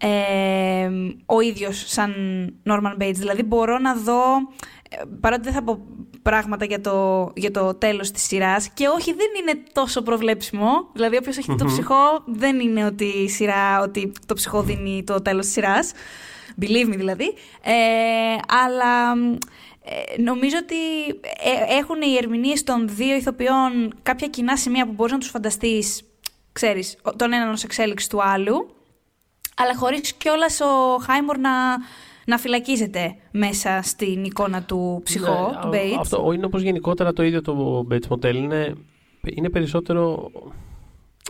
[0.00, 0.90] ε,
[1.26, 2.12] ο ίδιος σαν
[2.66, 3.14] Norman Bates.
[3.14, 4.22] Δηλαδή μπορώ να δω,
[4.90, 5.78] ε, παρότι δεν θα πω
[6.22, 10.68] πράγματα για το, για το τέλος της σειράς και όχι δεν είναι τόσο προβλέψιμο.
[10.92, 15.04] Δηλαδή όποιος έχει δει το ψυχό δεν είναι ότι η σειρά, ότι το ψυχό δίνει
[15.04, 15.92] το τέλος της σειράς.
[16.60, 17.34] Believe me δηλαδή.
[17.62, 17.72] Ε,
[18.64, 19.12] αλλά
[19.84, 20.76] ε, νομίζω ότι
[21.08, 26.02] ε, έχουν οι ερμηνείες των δύο ηθοποιών κάποια κοινά σημεία που μπορείς να τους φανταστείς,
[26.52, 28.74] ξέρεις, ο- τον έναν ως εξέλιξη του άλλου
[29.62, 31.50] αλλά χωρίς κιόλας ο Χάιμορ να,
[32.26, 35.96] να φυλακίζεται μέσα στην εικόνα του ψυχό, Ναι, του α- Bates.
[36.00, 38.34] Αυτό είναι όπως γενικότερα το ίδιο το Bates Motel.
[38.34, 38.74] Είναι,
[39.34, 40.30] είναι περισσότερο...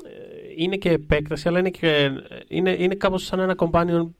[0.04, 0.10] ε,
[0.56, 2.10] Είναι και επέκταση, αλλά είναι, και,
[2.48, 4.10] είναι, είναι κάπως σαν ένα companion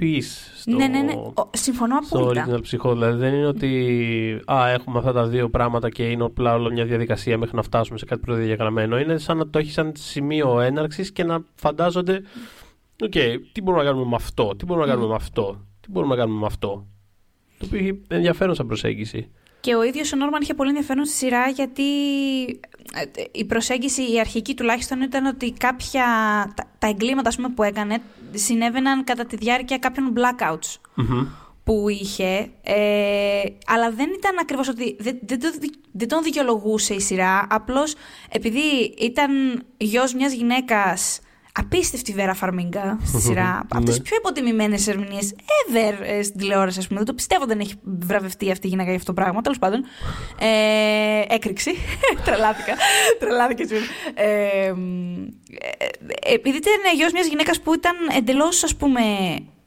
[0.00, 0.22] piece
[0.56, 1.12] στο, Ναι, ναι, ναι.
[1.12, 2.46] Ο- συμφωνώ στο απόλυτα.
[2.50, 2.92] original Psycho.
[2.92, 6.84] Δηλαδή δεν είναι ότι α, έχουμε αυτά τα δύο πράγματα και είναι απλά όλο μια
[6.84, 8.98] διαδικασία μέχρι να φτάσουμε σε κάτι προδιαγραμμένο.
[8.98, 12.22] Είναι σαν να το έχει σαν σημείο έναρξης και να φαντάζονται
[13.04, 13.10] Οκ,
[13.52, 16.20] τι μπορούμε να κάνουμε με αυτό, τι μπορούμε να κάνουμε με αυτό, τι μπορούμε να
[16.20, 16.86] κάνουμε με αυτό.
[17.58, 19.30] Το οποίο έχει ενδιαφέρον σαν προσέγγιση.
[19.60, 21.82] Και ο ίδιος ο Νόρμαν είχε πολύ ενδιαφέρον στη σειρά γιατί
[22.94, 26.04] ε, η προσέγγιση, η αρχική τουλάχιστον ήταν ότι κάποια,
[26.56, 27.98] τα, τα εγκλήματα ας πούμε, που έκανε
[28.32, 31.26] συνέβαιναν κατά τη διάρκεια κάποιων blackouts Μμμ.
[31.64, 36.94] που είχε, ε, αλλά δεν ήταν ακριβώς ότι δεν, δεν, το δι- δεν τον δικαιολογούσε
[36.94, 37.94] η σειρά, απλώς
[38.30, 41.20] επειδή ήταν γιος μιας γυναίκας
[41.58, 44.02] απίστευτη Βέρα Φαρμίγκα στη σειρά, από τις Ναι.
[44.02, 46.98] πιο υποτιμημένες ερμηνείες ever ε, στην τηλεόραση, ας πούμε.
[46.98, 49.84] Δεν το πιστεύω δεν έχει βραβευτεί αυτή η γυναίκα για αυτό το πράγμα, τέλος πάντων.
[50.38, 51.70] Ε, έκρηξη.
[52.24, 52.74] Τρελάθηκα.
[53.18, 53.74] Τρελάθηκα έτσι.
[54.14, 55.22] Ε, μ,
[56.22, 59.00] ε, επειδή ήταν γιος μιας γυναίκας που ήταν εντελώς, ας πούμε,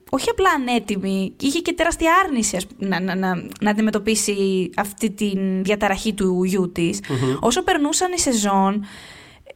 [0.09, 5.09] όχι απλά ανέτοιμη, είχε και τεράστια άρνηση ας πούμε, να, να, να, να αντιμετωπίσει αυτή
[5.11, 6.99] τη διαταραχή του γιού της.
[7.39, 8.85] Όσο περνούσαν οι σεζόν,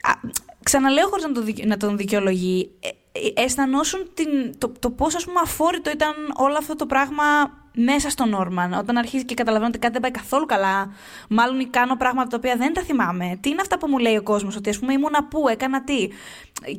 [0.01, 0.11] α,
[0.65, 5.15] ξαναλέω χωρίς να, το, δικαι- να τον δικαιολογεί, ε, ε, αισθανόσουν την, το, το πώς
[5.15, 7.23] ας πούμε αφόρητο ήταν όλο αυτό το πράγμα
[7.75, 8.73] μέσα στον Όρμαν.
[8.73, 10.91] Όταν αρχίζει και καταλαβαίνω ότι κάτι δεν πάει καθόλου καλά,
[11.29, 13.37] μάλλον ή κάνω πράγματα τα οποία δεν τα θυμάμαι.
[13.41, 16.07] Τι είναι αυτά που μου λέει ο κόσμος, ότι ας πούμε ήμουνα πού, έκανα τι.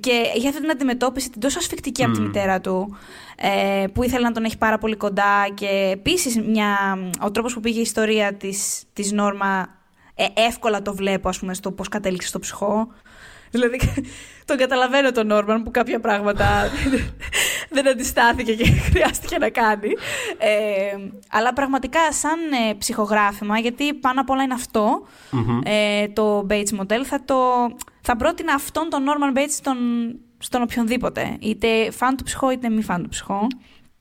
[0.00, 2.96] Και είχε αυτή την αντιμετώπιση την τόσο ασφικτική από τη μητέρα του,
[3.36, 7.60] ε, που ήθελε να τον έχει πάρα πολύ κοντά και επίσης μια, ο τρόπος που
[7.60, 9.68] πήγε η ιστορία της, της Νόρμα
[10.14, 12.88] ε, εύκολα το βλέπω ας πούμε στο πώς κατέληξε στο ψυχό.
[13.50, 13.78] Δηλαδή
[14.44, 16.70] τον καταλαβαίνω τον Νόρμαν που κάποια πράγματα
[17.70, 19.88] δεν αντιστάθηκε και χρειάστηκε να κάνει.
[20.38, 20.96] Ε,
[21.30, 25.02] αλλά πραγματικά σαν ε, ψυχογράφημα, γιατί πάνω απ' όλα είναι αυτό,
[25.64, 27.36] ε, το Bates Motel, θα, το,
[28.00, 29.76] θα πρότεινα αυτόν τον Norman Bates στον,
[30.38, 31.36] στον οποιονδήποτε.
[31.40, 33.46] Είτε φαν του ψυχό είτε μη φαν του ψυχό.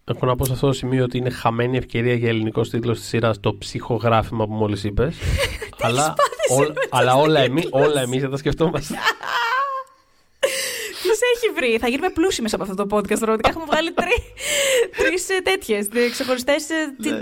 [0.08, 3.08] Έχω να πω σε αυτό το σημείο ότι είναι χαμένη ευκαιρία για ελληνικός τίτλος της
[3.08, 5.18] σειράς το ψυχογράφημα που μόλις είπες.
[5.86, 6.14] αλλά,
[6.50, 8.96] όλα- αλλά όλα, εμεί, όλα εμείς θα τα σκεφτόμαστε.
[11.02, 11.78] Ποιο έχει βρει.
[11.78, 13.20] Θα γίνουμε πλούσιοι μέσα από αυτό το podcast.
[13.20, 13.94] Πραγματικά έχουμε βγάλει
[14.98, 16.66] τρεις τέτοιες ξεχωριστές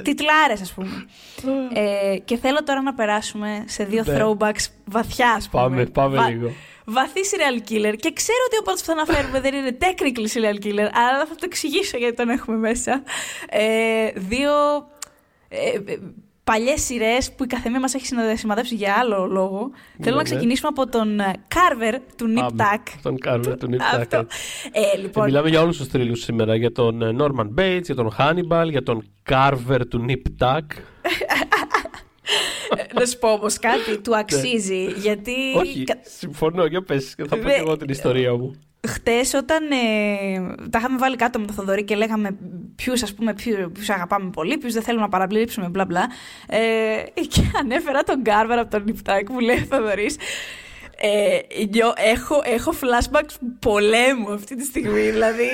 [0.03, 1.05] τιτλάρες, ας πούμε.
[1.73, 4.17] ε, και θέλω τώρα να περάσουμε σε δύο Ναι.
[4.19, 5.63] throwbacks βαθιά, ας πούμε.
[5.63, 6.51] Πάμε, πάμε Βα- λίγο.
[6.85, 7.95] Βαθύ serial killer.
[7.99, 11.35] Και ξέρω ότι ο πρώτο που θα αναφέρουμε δεν είναι technically serial killer, αλλά θα
[11.35, 13.03] το εξηγήσω γιατί τον έχουμε μέσα.
[13.49, 14.51] Ε, δύο
[15.49, 15.97] ε, ε,
[16.43, 19.71] παλιές σειρές που η καθεμία μας έχει συνοδε- σημαδέψει για άλλο λόγο.
[20.01, 20.21] Θέλω ναι.
[20.21, 22.63] να ξεκινήσουμε από τον ε, Carver του Nip Πάμε.
[22.63, 22.91] Tuck.
[23.01, 24.19] Τον κάνουμε, τον Αυτό.
[24.19, 24.25] Nip
[24.71, 26.55] Ε, λοιπόν, Μιλάμε για όλους τους θρύλους σήμερα.
[26.55, 30.65] Για τον ε, Norman Bates, για τον Hannibal, για τον Carver του Nip Tuck.
[32.77, 34.83] ε, να σου πω όμως κάτι, του αξίζει.
[34.85, 35.31] γιατί.
[35.55, 35.59] Ναι.
[35.61, 36.65] Όχι, κα- συμφωνώ.
[36.65, 38.55] Για πες, θα πω Δε- και εγώ την ιστορία μου.
[38.87, 42.37] Χτες όταν ε, τα είχαμε βάλει κάτω με το Θοδωρή και λέγαμε
[42.75, 46.07] ποιους ας πούμε ποιους, ποιους αγαπάμε πολύ, ποιους δεν θέλουμε να παραπλήψουμε μπλα μπλα
[46.47, 50.15] ε, και ανέφερα τον Γκάρβαρ από τον Νιπτάκ που λέει ο Θοδωρής
[51.05, 51.39] ε,
[51.71, 55.01] νιώ- έχω, έχω flashbacks πολέμου αυτή τη στιγμή.
[55.09, 55.49] Δηλαδή.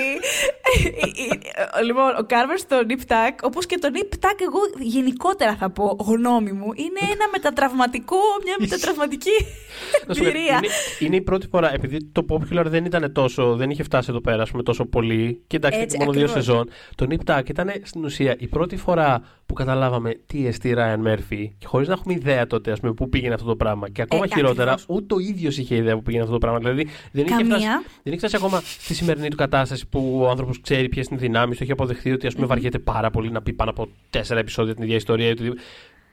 [0.85, 5.55] ε, ε, λοιπόν, ο Κάρβερ στο Nip Tuck, όπως και το Nip Tuck, εγώ γενικότερα
[5.55, 9.29] θα πω γνώμη μου, είναι ένα μετατραυματικό, μια μετατραυματική
[10.07, 10.53] Να σου πω, εμπειρία.
[10.57, 10.67] είναι,
[10.99, 14.41] είναι η πρώτη φορά, επειδή το Popular δεν ήταν τόσο, δεν είχε φτάσει εδώ πέρα
[14.41, 15.43] ας πούμε, τόσο πολύ.
[15.47, 16.45] Και εντάξει, Έτσι, μόνο δύο ακριβώς.
[16.45, 16.69] σεζόν.
[16.95, 21.47] Το Nip Tuck ήταν στην ουσία η πρώτη φορά που καταλάβαμε τι εστί Ryan Murphy
[21.57, 23.89] και χωρίς να έχουμε ιδέα τότε ας πούμε, πού πήγαινε αυτό το πράγμα.
[23.89, 24.97] Και ακόμα Ε, χειρότερα, ακριβώς.
[24.97, 26.59] ούτε ο ίδιος ίδιος είχε ιδέα που πήγαινε αυτό το πράγμα.
[26.59, 27.55] Δηλαδή δεν είχε, Καμία.
[27.57, 27.67] φτάσει,
[28.03, 31.23] δεν είχε φτάσει ακόμα στη σημερινή του κατάσταση που ο άνθρωπος ξέρει ποιες είναι οι
[31.23, 34.39] δυνάμεις του, έχει αποδεχθεί ότι ας πούμε, βαριέται πάρα πολύ να πει πάνω από τέσσερα
[34.39, 35.27] επεισόδια την ίδια ιστορία.
[35.27, 35.61] ή οτιδήποτε.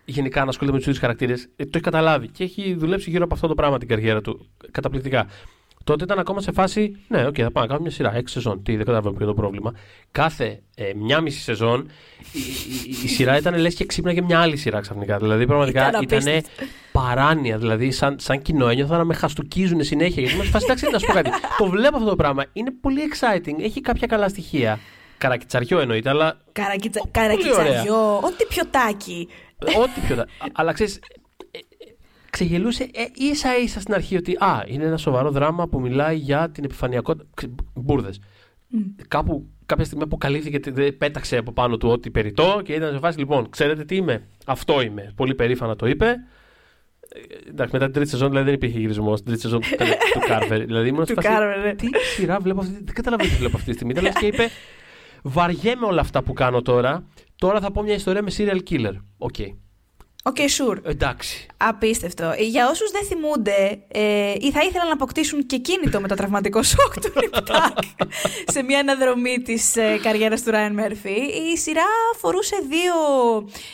[0.04, 1.48] Γενικά να ασχολείται με τους ίδιους χαρακτήρες.
[1.56, 4.46] Ε, το έχει καταλάβει και έχει δουλέψει γύρω από αυτό το πράγμα την καριέρα του.
[4.70, 5.26] Καταπληκτικά.
[5.86, 8.16] Τότε ήταν ακόμα σε φάση, ναι, οκ, θα πάμε να κάνουμε μια σειρά.
[8.16, 8.62] Έξι σεζόν.
[8.62, 9.72] Τι, δεν καταλαβαίνω ποιο είναι το πρόβλημα.
[10.10, 11.90] Κάθε ε, μια μισή σεζόν
[12.32, 12.38] η,
[12.86, 15.18] η, η σειρά ήταν λες και ξύπναγε μια άλλη σειρά ξαφνικά.
[15.18, 16.64] Δηλαδή πραγματικά Ήταν ήταν απίστευτο.
[16.92, 17.58] παράνοια.
[17.58, 20.20] Δηλαδή, σαν, σαν κοινό ένιωθα να με χαστουκίζουν συνέχεια.
[20.22, 21.30] Γιατί είμαστε φάση, εντάξει, να σου πω κάτι.
[21.58, 22.44] το βλέπω αυτό το πράγμα.
[22.52, 23.62] Είναι πολύ exciting.
[23.62, 24.78] Έχει κάποια καλά στοιχεία.
[25.18, 27.00] Καρακιτσαριό εννοείται, αλλά Καρακιτσα...
[27.00, 29.28] Πολύ Καρακιτσαριό, ό,τι πιωτάκι.
[29.82, 30.16] Ό,τι πιο.
[30.16, 30.98] τα- Αλλά ξέρεις,
[32.36, 36.50] ξεγελούσε ε, ίσα ίσα στην αρχή ότι α, είναι ένα σοβαρό δράμα που μιλάει για
[36.50, 37.48] την επιφανειακότητα.
[37.74, 38.20] Μπούρδες.
[39.08, 42.98] Κάπου κάποια στιγμή αποκαλύφθηκε, ότι δεν πέταξε από πάνω του ό,τι περιττό και ήταν σε
[42.98, 44.28] φάση λοιπόν, ξέρετε τι είμαι.
[44.46, 45.12] Αυτό είμαι.
[45.16, 46.06] Πολύ περήφανα το είπε.
[46.06, 49.18] Ε, Εντάξει, μετά την τρίτη σεζόν δηλαδή, δεν υπήρχε γυρισμός.
[49.18, 49.68] Στην τρίτη σεζόν του,
[50.12, 50.64] του Carver.
[50.70, 51.74] Δηλαδή ήμουν σε Του φάση, Carver, ναι.
[51.74, 52.72] Τι σειρά βλέπω αυτή.
[52.72, 53.92] Δεν καταλαβαίνω τι βλέπω αυτή τη στιγμή.
[53.92, 54.48] Ήταν λες και είπε,
[55.22, 57.06] Βαριέμαι όλα αυτά που κάνω τώρα.
[57.36, 58.94] Τώρα θα πω μια ιστορία με serial killer.
[59.18, 59.36] Ok.
[60.26, 60.76] Ok, sure.
[60.84, 61.46] Εντάξει.
[61.56, 62.24] Απίστευτο.
[62.24, 66.08] Ε, Για όσους δεν θυμούνται ε, ή θα ήθελαν να αποκτήσουν κι εκείνοι το, με
[66.08, 67.78] το τραυματικό σοκ του Nip/Tuck
[68.46, 71.10] σε μια αναδρομή της ε, καριέρας του Ράιαν Μέρφυ,
[71.52, 71.82] η σειρά
[72.14, 72.94] αφορούσε δύο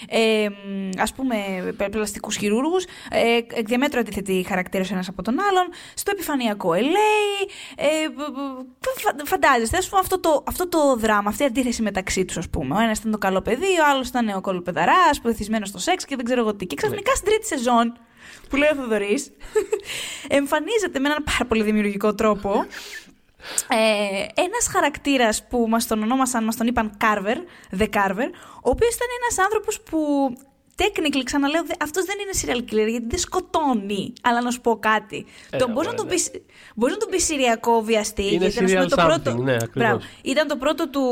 [0.09, 1.37] ε, μ, ας πούμε
[1.77, 6.71] πε- πλαστικούς χειρούργους, ε, εκ διαμέτρου αντίθετοι χαρακτήρες ο ένας από τον άλλον, στο επιφανειακό
[6.75, 7.49] LA.
[7.77, 7.87] Ε,
[8.17, 12.25] β- β- φα- φαντάζεστε, ας πούμε, αυτό το, αυτό το δράμα, αυτή η αντίθεση μεταξύ
[12.25, 12.77] τους, ας πούμε.
[12.77, 16.05] Ο ένας ήταν το καλό παιδί, ο άλλος ήταν ο κωλοπαιδαράς, που εθισμένος στο σεξ
[16.05, 16.67] και δεν ξέρω εγώ τι.
[16.67, 17.99] Και ξαφνικά στην τρίτη σεζόν,
[18.49, 19.31] που λέει ο Θοδωρής,
[20.39, 22.67] εμφανίζεται με έναν πάρα πολύ δημιουργικό τρόπο
[23.69, 27.37] ε, ένας χαρακτήρας που μας τον ονόμασαν, μας τον είπαν Carver,
[27.79, 28.29] The Carver,
[28.63, 29.99] ο οποίος ήταν ένας άνθρωπος που
[30.77, 34.13] technically, ξαναλέω, δε- αυτός δεν είναι serial killer γιατί δεν σκοτώνει.
[34.23, 35.27] Αλλά να σου πω κάτι.
[35.51, 36.13] Ε, το, μπορείς, να ωραία, τον ναι.
[36.13, 36.31] πεις,
[36.75, 38.35] μπορείς να τον πεις συριακό βιαστή.
[38.35, 39.73] Είναι γιατί ήταν, ας πούμε, serial το something, πρώτο, ναι, ακριβώς.
[39.75, 40.01] Μπράβο.
[40.23, 41.05] ήταν το πρώτο του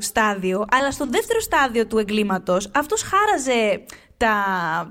[0.00, 0.64] στάδιο.
[0.70, 3.84] Αλλά στο δεύτερο στάδιο του εγκλήματος, αυτός χάραζε
[4.16, 4.34] τα,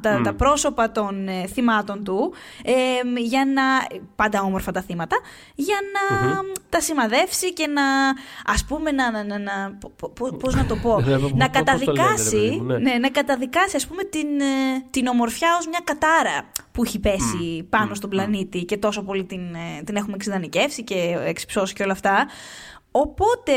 [0.01, 2.33] τα, τα πρόσωπα των ε, θυμάτων του
[2.63, 2.73] ε,
[3.19, 3.63] για να.
[4.15, 5.15] πάντα όμορφα τα θύματα,
[5.55, 6.35] για να
[6.69, 7.83] τα σημαδεύσει και να.
[8.53, 9.11] ας πούμε να.
[9.11, 11.01] να, να, να πο- πο- πώς να το πω.
[11.01, 12.29] Ναι, πώς- να πώς το λένε, ρε καταδικάσει.
[12.35, 12.77] παιδί μου, ναι.
[12.77, 17.67] ναι, να καταδικάσει, ας πούμε, την, ε, την ομορφιά ως μια κατάρα που έχει πέσει
[17.69, 21.91] πάνω στον πλανήτη και τόσο πολύ την, ε, την έχουμε εξειδανικεύσει και εξυψώσει και όλα
[21.91, 22.27] αυτά.
[22.91, 23.51] Οπότε.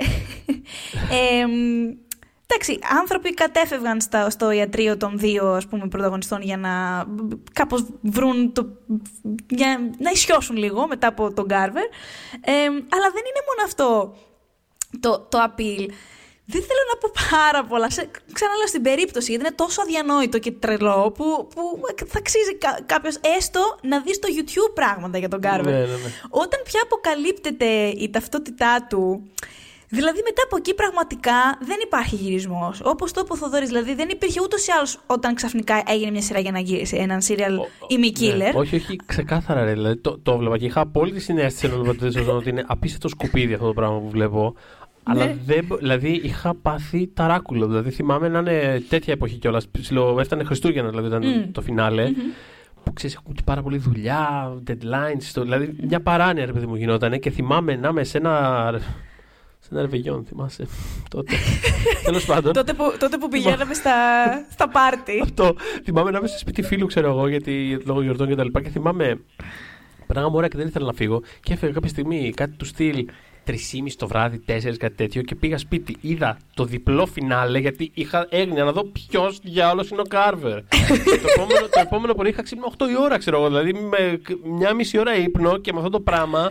[1.40, 1.50] εμ,
[2.50, 7.04] εντάξει, άνθρωποι κατέφευγαν στα, στο ιατρείο των δύο ας πούμε, πρωταγωνιστών για να
[7.52, 8.66] κάπως βρουν το,
[9.48, 11.84] για να ισιώσουν λίγο μετά από τον Κάρβερ.
[12.40, 14.14] Εμ, αλλά δεν είναι μόνο αυτό
[15.00, 15.88] το, το appeal.
[16.52, 17.90] Δεν θέλω να πω πάρα πολλά.
[17.90, 22.78] Σε, ξαναλέω στην περίπτωση, γιατί είναι τόσο αδιανόητο και τρελό που, που θα αξίζει κα,
[22.86, 25.72] κάποιος έστω να δει στο YouTube πράγματα για τον Κάρβερ.
[25.72, 26.12] Ναι, ναι, ναι.
[26.28, 29.30] Όταν πια αποκαλύπτεται η ταυτότητά του.
[29.92, 32.80] Δηλαδή μετά από εκεί πραγματικά δεν υπάρχει γυρισμός.
[32.84, 36.22] Όπως το είπε ο Θοδωρής, δηλαδή δεν υπήρχε ούτως ή άλλως όταν ξαφνικά έγινε μια
[36.22, 37.56] σειρά για να γυρίσει έναν serial
[37.88, 38.52] ημικίλερ.
[38.54, 39.72] Ναι, όχι, όχι, ξεκάθαρα ρε.
[39.72, 43.08] Δηλαδή, το, το έβλεπα και είχα απόλυτη συνέστηση ενώ έβλεπα τη σεζόν ότι είναι απίστευτο
[43.08, 44.54] σκουπίδι αυτό το πράγμα που βλέπω.
[45.02, 45.36] Αλλά Ναι.
[45.44, 47.66] δεν, μπο- δηλαδή είχα πάθει ταράκουλο.
[47.66, 49.66] Δηλαδή θυμάμαι να είναι τέτοια εποχή κιόλας.
[50.18, 52.10] Έφτανε Χριστούγεννα, δηλαδή ήταν το φιναλε
[52.84, 55.22] Που ξέρεις, έχουμε και πάρα πολλή δουλειά, deadlines.
[55.32, 58.80] Το, δηλαδή μια παράνοια ρε παιδί μου γινότανε και θυμάμαι να είμαι σε ένα.
[59.62, 60.66] Σε ένα ρεβεγιόν, θυμάσαι.
[61.10, 61.34] τότε.
[62.04, 62.52] Τέλος πάντων.
[62.52, 63.92] τότε, που, τότε που πηγαίναμε στα,
[64.50, 65.20] στα πάρτι.
[65.22, 65.54] Αυτό.
[65.84, 68.62] Θυμάμαι να είμαι σε σπίτι φίλου, ξέρω εγώ, γιατί λόγω γιορτών και τα λοιπά.
[68.62, 69.20] Και θυμάμαι.
[70.06, 71.22] Περνάγαμε ωραία και δεν ήθελα να φύγω.
[71.40, 73.06] Και έφυγα κάποια στιγμή κάτι του στυλ
[73.46, 73.54] 3,5
[73.96, 75.22] το βράδυ, 4 κάτι τέτοιο.
[75.22, 75.96] Και πήγα σπίτι.
[76.00, 80.60] Είδα το διπλό φινάλε γιατί είχα έγνοια να δω ποιος διάολος είναι ο Κάρβερ.
[81.22, 83.46] το, επόμενο, το επόμενο πρωί είχα ξύπνημα 8 η ώρα, ξέρω εγώ.
[83.46, 86.50] Δηλαδή με μια μισή ώρα ύπνο και με αυτό το πράγμα.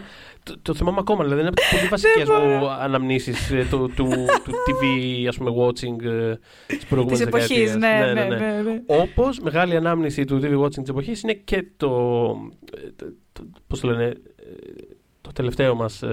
[0.52, 1.24] Το, το θυμάμαι ακόμα.
[1.24, 4.08] Δηλαδή είναι από τις πολύ βασικές μου αναμνήσεις του, του,
[4.44, 4.84] του TV,
[5.28, 6.36] ας πούμε, watching ε,
[6.68, 8.82] της προηγούμενης Της εποχής, ναι, ναι, ναι, ναι.
[8.86, 11.88] Όπως μεγάλη ανάμνηση του TV Watching της εποχής είναι και το.
[12.78, 14.04] ε, το, το Πώς το λένε.
[14.06, 14.14] ε,
[15.22, 16.04] Το τελευταίο μας.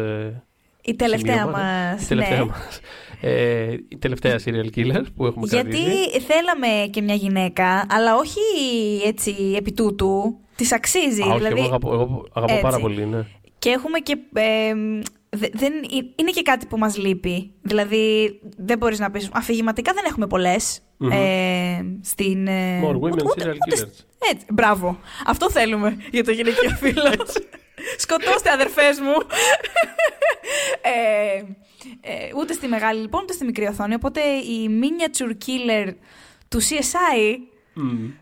[0.83, 1.93] Η τελευταία σημείωμα, ναι.
[1.93, 2.45] μας, Η τελευταία ναι.
[2.45, 2.81] μας.
[3.21, 6.21] Ε, η τελευταία serial killer που έχουμε Γιατί κρατήσει.
[6.21, 8.41] θέλαμε και μια γυναίκα, αλλά όχι
[9.07, 10.39] έτσι επί τούτου.
[10.57, 11.23] Της αξίζει.
[11.23, 12.63] Α, όχι, δηλαδή, εγώ αγαπώ, εγώ αγαπώ έτσι.
[12.65, 13.25] πάρα πολύ, ναι.
[13.67, 14.17] Και έχουμε και.
[14.33, 14.75] ε,
[15.29, 15.73] δε- δεν,
[16.17, 17.53] είναι και κάτι που μας λείπει.
[17.63, 19.29] Δηλαδή, δεν μπορείς να πεις.
[19.33, 21.11] Αφηγηματικά δεν έχουμε πολλές, Μμμ.
[21.11, 22.47] ε, στην.
[22.47, 24.05] ε, More women ούτε- ούτε- serial ούτε- killers.
[24.33, 24.99] έτσι, μπράβο.
[25.27, 27.13] Αυτό θέλουμε για το γυναικείο φύλλο.
[27.99, 29.15] Σκοτώστε, αδερφές μου.
[30.83, 31.37] ε,
[32.01, 33.95] ε, ούτε στη μεγάλη λοιπόν, ούτε στη μικρή οθόνη.
[33.95, 35.93] Οπότε η miniature killer
[36.49, 37.37] του CSI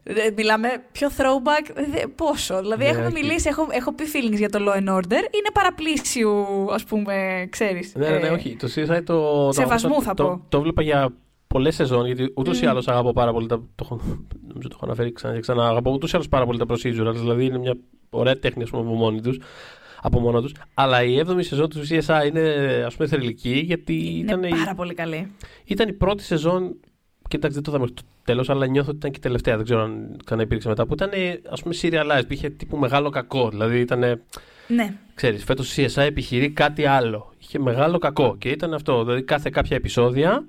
[0.03, 1.73] Ε, Μιλάμε πιο throwback.
[1.93, 2.61] δε- Πόσο.
[2.61, 3.15] Δηλαδή, Ναι, έχουμε όχι.
[3.15, 5.13] μιλήσει, έχω, έχω πει feelings για το Law and Order.
[5.13, 6.33] Είναι παραπλήσιου,
[6.73, 7.95] ας πούμε, ξέρεις.
[7.97, 8.57] Ναι, ναι, ναι, όχι.
[8.57, 9.49] Το CSI το.
[9.53, 10.45] σεβασμού το, θα το, πω.
[10.49, 11.09] Το, βλέπα για
[11.47, 12.71] πολλές σεζόν, γιατί ούτως ή Μμμ.
[12.71, 13.57] άλλως αγαπώ πάρα πολύ τα.
[13.57, 14.01] Το, έχω-
[14.49, 15.69] νομίζω το έχω αναφέρει ξανά και ξανά.
[15.69, 17.77] Αγαπώ ούτως ή άλλως πάρα πολύ τα procedurals, δηλαδή είναι μια
[18.11, 19.39] ωραία τέχνη ας πούμε, από μόνοι τους
[20.07, 20.53] από μόνα τους.
[20.75, 22.43] Αλλά η 7η σεζόν του CSI είναι
[22.87, 25.33] ας πούμε θρηλυκή γιατί ήταν, Είναι η, πάρα πολύ καλή.
[25.65, 26.77] ήταν η πρώτη σεζόν.
[27.29, 29.57] Και εντάξει, δεν το είδαμε στο τέλος, αλλά νιώθω ότι ήταν και η τελευταία.
[29.57, 30.87] Δεν ξέρω αν ξανά υπήρξε μετά.
[30.87, 31.11] Που ήταν
[31.49, 33.49] ας πούμε serialized, είχε τύπου μεγάλο κακό.
[33.49, 34.01] Δηλαδή ήταν.
[34.69, 34.95] Ναι.
[35.15, 37.33] Ξέρεις, φέτος η CSI επιχειρεί κάτι άλλο.
[37.39, 39.05] Είχε μεγάλο κακό και ήταν αυτό.
[39.05, 40.45] Δηλαδή κάθε κάποια επεισόδια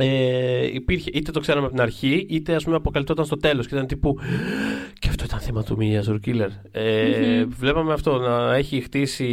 [0.00, 3.74] ε, υπήρχε, είτε το ξέραμε από την αρχή, είτε ας πούμε αποκαλυπτόταν στο τέλος και
[3.74, 4.87] ήταν τύπου και αυτό
[5.28, 6.48] ήταν θέμα του Μία Killer.
[6.70, 7.50] Ε, Μμμ.
[7.58, 9.24] Βλέπαμε αυτό να έχει χτίσει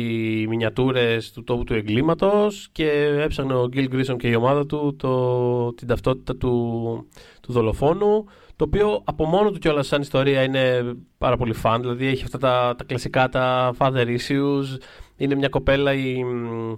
[0.49, 2.89] μινιατούρες του τόπου του εγκλήματος και
[3.19, 7.07] έψαχνε ο Γκίλ Γκρίσον και η ομάδα του το, την ταυτότητα του,
[7.41, 8.25] του δολοφόνου
[8.55, 12.37] το οποίο από μόνο του κιόλας σαν ιστορία είναι πάρα πολύ φαν δηλαδή έχει αυτά
[12.37, 14.77] τα, τα κλασικά τα father issues
[15.17, 16.73] είναι μια κοπέλα η μ,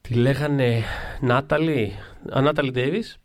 [0.00, 0.82] τη λέγανε
[1.20, 1.92] Νάταλι
[2.42, 3.21] Νάταλι Ντέιβις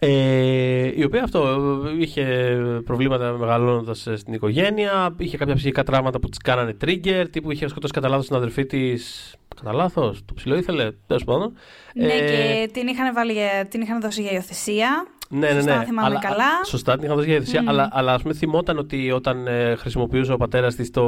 [0.00, 1.48] ε, η οποία αυτό
[1.86, 7.50] ε, είχε προβλήματα μεγαλώνοντας στην οικογένεια, είχε κάποια ψυχικά τραύματα που της κάνανε trigger, τύπου
[7.50, 9.32] είχε σκοτώσει κατά λάθος την αδερφή της.
[9.56, 11.52] Κατά λάθος, το ψηλό ήθελε, τέλος πάντων.
[11.94, 15.06] Ναι, Ε, και την είχαν, βάλει, για- την είχαν δώσει για υιοθεσία.
[15.28, 15.78] ναι, ναι, Σωστά, ναι.
[15.78, 16.64] αν θυμάμαι αλλά, καλά.
[16.64, 17.68] Σωστά, την είχα δώσει για υιοθεσία, Μμμ.
[17.68, 21.04] αλλά, αλλά ας πούμε θυμόταν ότι όταν ε, χρησιμοποιούσε ο πατέρας της το,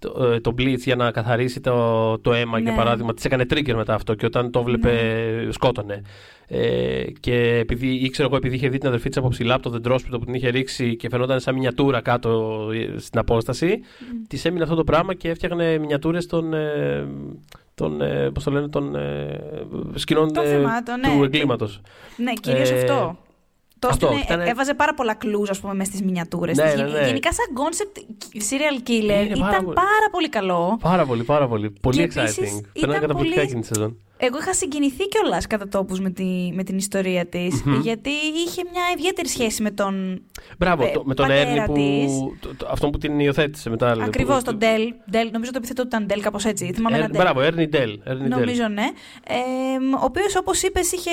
[0.00, 2.76] το, ε, το bleach για να καθαρίσει το, το αίμα, για Ναι.
[2.76, 6.02] παράδειγμα, της έκανε trigger μετά αυτό και όταν το βλέπε σκότωνε.
[6.46, 9.70] Ε, και επειδή ήξερα εγώ, επειδή είχε δει την αδερφή της από ψηλά από το
[9.70, 13.80] δεντρόσπιτο που την είχε ρίξει και φαινόταν σαν μινιατούρα κάτω ε, στην απόσταση,
[14.28, 16.54] της έμεινε αυτό το πράγμα και έφτιαχνε μινιατούρες των.
[16.54, 17.06] Ε,
[17.74, 19.40] των, ε, πώς το λένε, των ε,
[19.94, 21.24] σκηνών Των ε, θυμάτων, του ναι.
[21.24, 21.80] εγκλήματος.
[22.16, 23.16] Ναι, κυρίως Ε, αυτό.
[23.80, 26.56] Το αυτό, ώστε ήτανε- έβαζε πάρα πολλά κλου, ας πούμε, μες στις μινιατούρες.
[26.56, 27.06] Ναι, ναι, ναι.
[27.06, 27.98] Γενικά, σαν concept
[28.50, 30.10] serial killer Είναι ήταν πάρα πάρα πολύ.
[30.10, 30.78] πολύ, καλό.
[30.82, 31.70] Πάρα πολύ, πάρα πολύ.
[31.70, 32.22] Πολύ Και exciting.
[32.22, 33.96] επίσης Περνάει ήταν καταπληκτικά πολύ- εκείνη τη σεζόν.
[34.22, 37.80] Εγώ είχα συγκινηθεί κιόλας κατά τόπους με, τη, με την ιστορία της, Μμμ.
[37.80, 38.10] γιατί
[38.46, 40.22] είχε μια ιδιαίτερη σχέση με τον.
[40.58, 41.72] Μπράβο, ε, το- με τον πατέρα Έρνη που.
[41.74, 42.12] της.
[42.40, 43.96] το- το- αυτόν που την υιοθέτησε μετά.
[43.96, 44.94] λέει, Ακριβώς που- τον Ντέλ.
[45.10, 45.28] Ντέλ.
[45.32, 46.72] Νομίζω το επιθέτω ήταν Ντέλ, κάπως έτσι.
[46.74, 47.22] Θυμάμαι Ερ- ένα Ντέλ.
[47.22, 48.00] Μπράβο, Έρνη Ντέλ.
[48.04, 48.38] Έρνη Ντέλ.
[48.38, 48.86] Νομίζω ναι.
[49.26, 49.36] Ε,
[50.00, 51.10] ο οποίος, όπως είπες, είχε,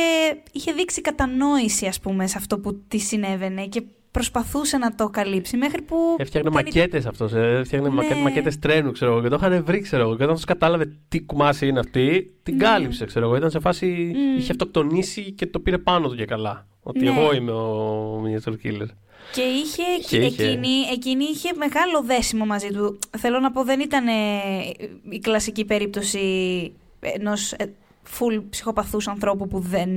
[0.52, 3.84] είχε δείξει κατανόηση, ας πούμε, σε αυτό που τη συνέβαινε και
[4.18, 5.96] προσπαθούσε να το καλύψει μέχρι που.
[6.18, 7.34] Έφτιαχνε κάνει- μακέτες αυτός.
[7.34, 8.08] Έφτιαχνε Ναι.
[8.08, 8.22] ναι.
[8.22, 9.22] μακέτες τρένου, ξέρω εγώ.
[9.22, 10.16] Και το είχαν βρει, ξέρω εγώ.
[10.16, 12.64] Και όταν τους κατάλαβε τι κουμάσι είναι αυτή, την Ναι.
[12.64, 13.36] κάλυψε, ξέρω εγώ.
[13.36, 14.12] Ήταν σε φάση.
[14.16, 14.38] Μμ.
[14.38, 16.68] Είχε αυτοκτονήσει και το πήρε πάνω του και καλά.
[16.82, 17.10] Ότι Ναι.
[17.10, 18.88] εγώ είμαι ο Miniature Killer.
[19.34, 20.44] Και είχε, Και είχε.
[20.44, 23.00] Εκείνη, εκείνη είχε μεγάλο δέσιμο μαζί του.
[23.18, 24.12] Θέλω να πω, δεν ήταν ε,
[25.10, 26.20] η κλασική περίπτωση
[27.00, 27.54] ενός
[28.20, 29.90] full ψυχοπαθούς ανθρώπου που δεν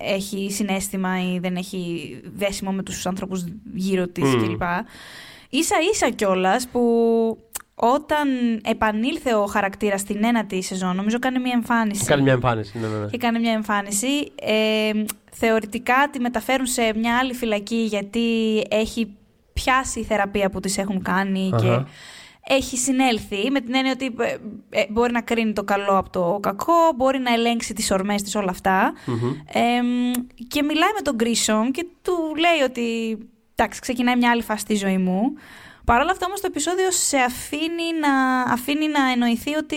[0.00, 3.44] έχει συνέστημα ή δεν έχει δέσιμο με τους ανθρώπους
[3.74, 4.42] γύρω της Μμ.
[4.42, 4.62] κλπ.
[5.48, 6.80] Ίσα ίσα κιόλας που
[7.74, 8.28] όταν
[8.64, 12.04] επανήλθε ο χαρακτήρας στην ένατη σεζόν, νομίζω κάνει μια εμφάνιση.
[12.04, 12.78] Κάνει μια εμφάνιση.
[12.78, 13.06] Ναι, ναι, ναι.
[13.06, 14.32] Και κάνει μια εμφάνιση.
[14.34, 14.90] Ε,
[15.30, 19.16] θεωρητικά τη μεταφέρουν σε μια άλλη φυλακή γιατί έχει
[19.52, 21.86] πιάσει η θεραπεία που τις έχουν κάνει και Αχα.
[22.46, 24.36] Έχει συνέλθει με την έννοια ότι ε,
[24.80, 28.34] ε, μπορεί να κρίνει το καλό από το κακό, μπορεί να ελέγξει τις ορμές της
[28.34, 28.92] όλα αυτά.
[29.06, 29.30] Μμμ.
[29.52, 29.80] Ε,
[30.48, 33.18] και μιλάει με τον Γκρίσομ και του λέει ότι
[33.54, 35.32] εντάξει, ξεκινάει μια άλλη φάση στη ζωή μου.
[35.84, 39.76] Παρ' όλα αυτά όμως το επεισόδιο σε αφήνει να, αφήνει να εννοηθεί ότι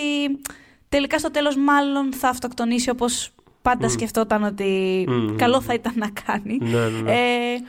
[0.89, 3.29] τελικά στο τέλος μάλλον θα αυτοκτονήσει όπως
[3.61, 3.89] πάντα Μμ.
[3.89, 5.35] σκεφτόταν ότι Μμ.
[5.35, 6.57] καλό θα ήταν να κάνει.
[6.61, 7.11] Ναι, ναι, ναι.
[7.11, 7.63] Ε,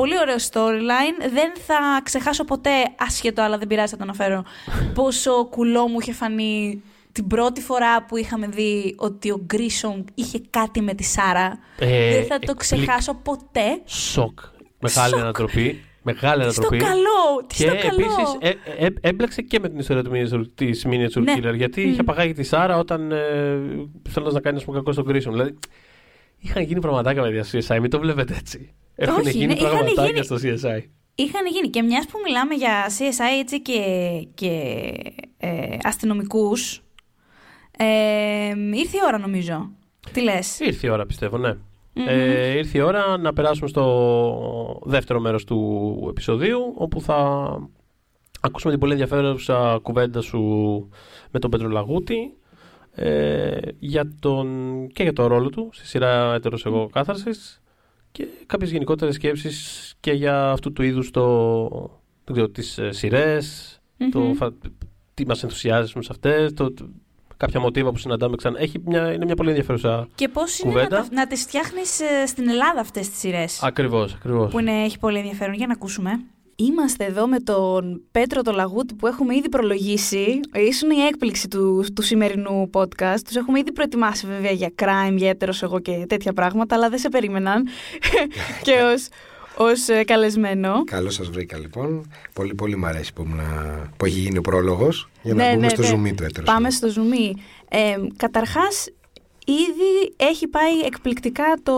[0.00, 1.30] πολύ ωραίο storyline.
[1.32, 4.44] Δεν θα ξεχάσω ποτέ, άσχετο, αλλά δεν πειράζει, θα το αναφέρω,
[4.94, 6.82] πόσο κουλό μου είχε φανεί
[7.12, 11.58] την πρώτη φορά που είχαμε δει ότι ο Γκρίσομ είχε κάτι με τη Σάρα.
[11.78, 13.80] Ε, δεν θα το εκπληκ- ξεχάσω ποτέ.
[13.84, 14.38] Σοκ.
[14.80, 15.20] Μεγάλη Σοκ.
[15.20, 15.82] ανατροπή.
[16.02, 16.84] Μεγάλη Τι στο ανατροπή.
[16.84, 17.46] καλό!
[17.46, 17.92] Τι Και στο καλό!
[17.92, 18.36] επίσης
[18.78, 21.34] ε, ε, έμπλεξε και με την ιστορία του Miniature, της Miniature Ναι.
[21.36, 21.54] Killer.
[21.54, 21.90] Γιατί Μμ.
[21.90, 23.58] είχε απαγάγει τη Σάρα όταν ε,
[24.08, 25.30] θέλοντας να κάνεις ας πούμε, κακό στον Grisham.
[25.32, 25.58] Δηλαδή
[26.38, 27.78] είχαν γίνει πραγματάκια με τη CSI.
[27.80, 28.72] Μην το βλέπετε έτσι.
[28.94, 30.82] Έχουν Όχι, γίνει ναι, είχαν πραγματάκια γίνει- στο CSI.
[31.14, 33.80] Είχαν γίνει και μιας που μιλάμε για CSI έτσι και,
[34.34, 34.50] και
[35.36, 36.82] ε, αστυνομικούς,
[37.78, 37.84] ε,
[38.72, 39.70] ήρθε η ώρα νομίζω.
[40.12, 41.52] Τι λες; Ήρθε η ώρα, πιστεύω, ναι.
[41.92, 42.04] Μμμ.
[42.08, 47.16] Ε, ήρθε η ώρα να περάσουμε στο δεύτερο μέρος του επεισοδίου, όπου θα
[48.40, 50.40] ακούσουμε την πολύ ενδιαφέρουσα κουβέντα σου
[51.30, 52.32] με τον Πέτρο Λαγούτη
[53.00, 57.60] ε, για τον, και για τον ρόλο του στη σειρά Έτερος Εγώ Κάθαρσης
[58.12, 61.68] και κάποιες γενικότερες σκέψεις και για αυτού του είδους το,
[62.24, 63.78] δεν ξέρω, τις ε, σειρές,
[64.10, 64.32] το, Μμμ.
[64.34, 64.52] φα-
[65.14, 66.88] τι μας ενθουσιάζει σε αυτές, το, το-
[67.36, 68.60] κάποια μοτίβα που συναντάμε ξανά.
[68.60, 71.00] Έχει μια, είναι μια πολύ ενδιαφέρουσα Και πώς είναι να, κουβέντα.
[71.02, 74.50] τα- να τις φτιάχνεις στην Ελλάδα αυτές τις σειρές; Ακριβώς, ακριβώς.
[74.50, 75.54] Που είναι, έχει πολύ ενδιαφέρον.
[75.54, 76.10] Για να ακούσουμε.
[76.60, 80.40] Είμαστε εδώ με τον Πέτρο το Λαγούτη που έχουμε ήδη προλογίσει.
[80.54, 83.18] Ήσουν η έκπληξη του, του σημερινού podcast.
[83.24, 86.98] Τους έχουμε ήδη προετοιμάσει βέβαια για crime, για έτερος εγώ και τέτοια πράγματα, αλλά δεν
[86.98, 87.66] σε περίμεναν
[88.62, 89.08] και ως,
[89.56, 90.84] ως ε, καλεσμένο.
[90.84, 92.10] Καλώς σας βρήκα λοιπόν.
[92.32, 95.62] Πολύ πολύ μ' αρέσει που, ήμουνα- που έχει γίνει ο πρόλογος για να Ναι, μπούμε
[95.62, 95.86] ναι, στο ναι.
[95.88, 96.48] ζουμί του έτερος.
[96.50, 97.34] Πάμε στο ζουμί.
[97.68, 98.86] Ε, καταρχάς,
[99.46, 101.74] ήδη έχει πάει εκπληκτικά το,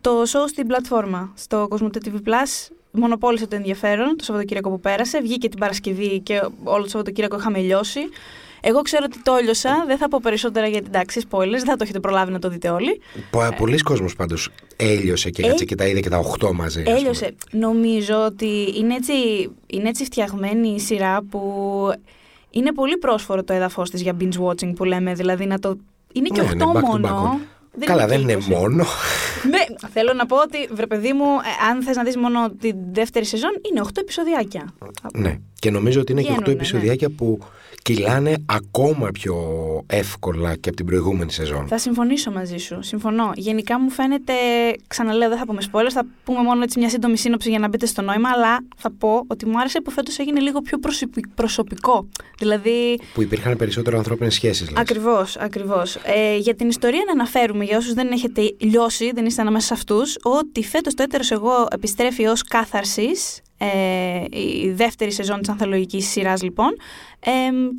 [0.00, 1.32] το show στην πλατφόρμα.
[1.36, 5.20] Στο Cosmote TV Plus μονοπόλησε το ενδιαφέρον το Σαββατοκύριακο που πέρασε.
[5.20, 8.00] Βγήκε την Παρασκευή και όλο το Σαββατοκύριακο είχαμε λιώσει.
[8.66, 11.82] Εγώ ξέρω ότι το λιώσα, δεν θα πω περισσότερα γιατί εντάξει, spoilers, δεν θα το
[11.82, 13.00] έχετε προλάβει να το δείτε όλοι.
[13.30, 16.78] Πο- Πολλοί κόσμος πάντως έλειωσε και Ε, κάτσε και τα είδε και τα 8 μαζί.
[16.80, 16.96] ας πούμε.
[16.98, 17.34] Έλειωσε.
[17.50, 19.12] Νομίζω ότι είναι έτσι,
[19.66, 21.40] είναι έτσι φτιαγμένη η σειρά που
[22.50, 25.76] είναι πολύ πρόσφορο το έδαφος της για binge watching που λέμε, δηλαδή να το...
[26.12, 27.40] Είναι και Ναι, 8 ναι, back to μόνο.
[27.80, 27.84] Back.
[27.84, 28.40] Καλά, δεν είναι 20.
[28.44, 28.84] μόνο.
[29.50, 32.70] Ναι, θέλω να πω ότι, βρε παιδί μου, ε, αν θες να δεις μόνο τη
[32.92, 34.74] δεύτερη σεζόν, είναι 8 επεισοδιάκια.
[35.14, 35.38] ναι.
[35.58, 37.38] Και νομίζω ότι είναι και 8 Βγαίνουνε, επεισοδιάκια που
[37.84, 39.36] κυλάνε ακόμα πιο
[39.86, 41.66] εύκολα και από την προηγούμενη σεζόν.
[41.68, 42.78] Θα συμφωνήσω μαζί σου.
[42.82, 43.30] Συμφωνώ.
[43.34, 44.32] Γενικά μου φαίνεται,
[44.86, 47.86] ξαναλέω, δεν θα πούμε spoilers, θα πούμε μόνο έτσι μια σύντομη σύνοψη για να μπείτε
[47.86, 52.08] στο νόημα, αλλά θα πω ότι μου άρεσε που φέτος έγινε λίγο πιο προσωπι- προσωπικό.
[52.38, 54.70] Δηλαδή, Που υπήρχαν περισσότερο ανθρώπινες σχέσεις.
[54.70, 54.80] λες.
[54.80, 55.96] Ακριβώς, ακριβώς.
[56.04, 59.74] Ε, για την ιστορία να αναφέρουμε, για όσους δεν έχετε λιώσει, δεν είστε ανάμεσα σε
[59.74, 63.40] αυτούς, ότι φέτος το έτερος εγώ επιστρέφει ως κάθαρσης.
[63.58, 66.76] Ε, η δεύτερη σεζόν της ανθολογικής σειράς λοιπόν
[67.20, 67.30] ε,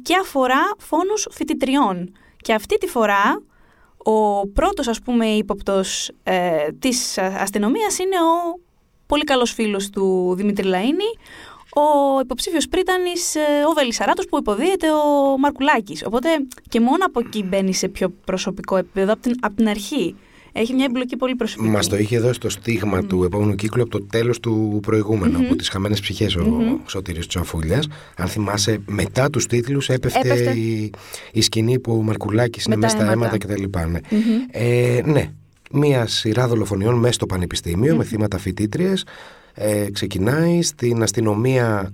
[0.02, 3.42] και αφορά φόνους φοιτητριών και αυτή τη φορά
[3.98, 8.60] ο πρώτος ας πούμε ύποπτος ε, της αστυνομίας είναι ο
[9.06, 11.20] πολύ καλός φίλος του Δημήτρη Λαΐνη
[11.76, 16.04] ο υποψήφιος πρίτανης ε, ο Βελισσαράτος που υποδίεται ο Μαρκουλάκης.
[16.06, 16.30] Οπότε
[16.70, 20.16] και μόνο από εκεί μπαίνει σε πιο προσωπικό επίπεδο από την, απ' την αρχή.
[20.58, 21.70] Έχει μια εμπλοκή πολύ προσωπική.
[21.70, 25.56] Μας το είχε δώσει το στίγμα του επόμενου κύκλου από το τέλος του προηγούμενου, από
[25.56, 27.88] τις χαμένες ψυχές ο Σωτήρης Τσαφούλιας.
[28.16, 30.52] Αν θυμάσαι, μετά τους τίτλους έπεφτε, Έπεφτε.
[30.52, 30.92] Η,
[31.32, 33.36] η σκηνή που ο Μαρκουλάκης είναι Με τα μέσα στα αίματα.
[33.36, 33.90] αίματα κτλ.
[33.92, 34.00] Ναι.
[34.52, 35.32] Ε, ναι,
[35.72, 39.06] μία σειρά δολοφονιών μέσα στο πανεπιστήμιο με θύματα φοιτήτριες.
[39.54, 41.92] Ε, ξεκινάει στην αστυνομία.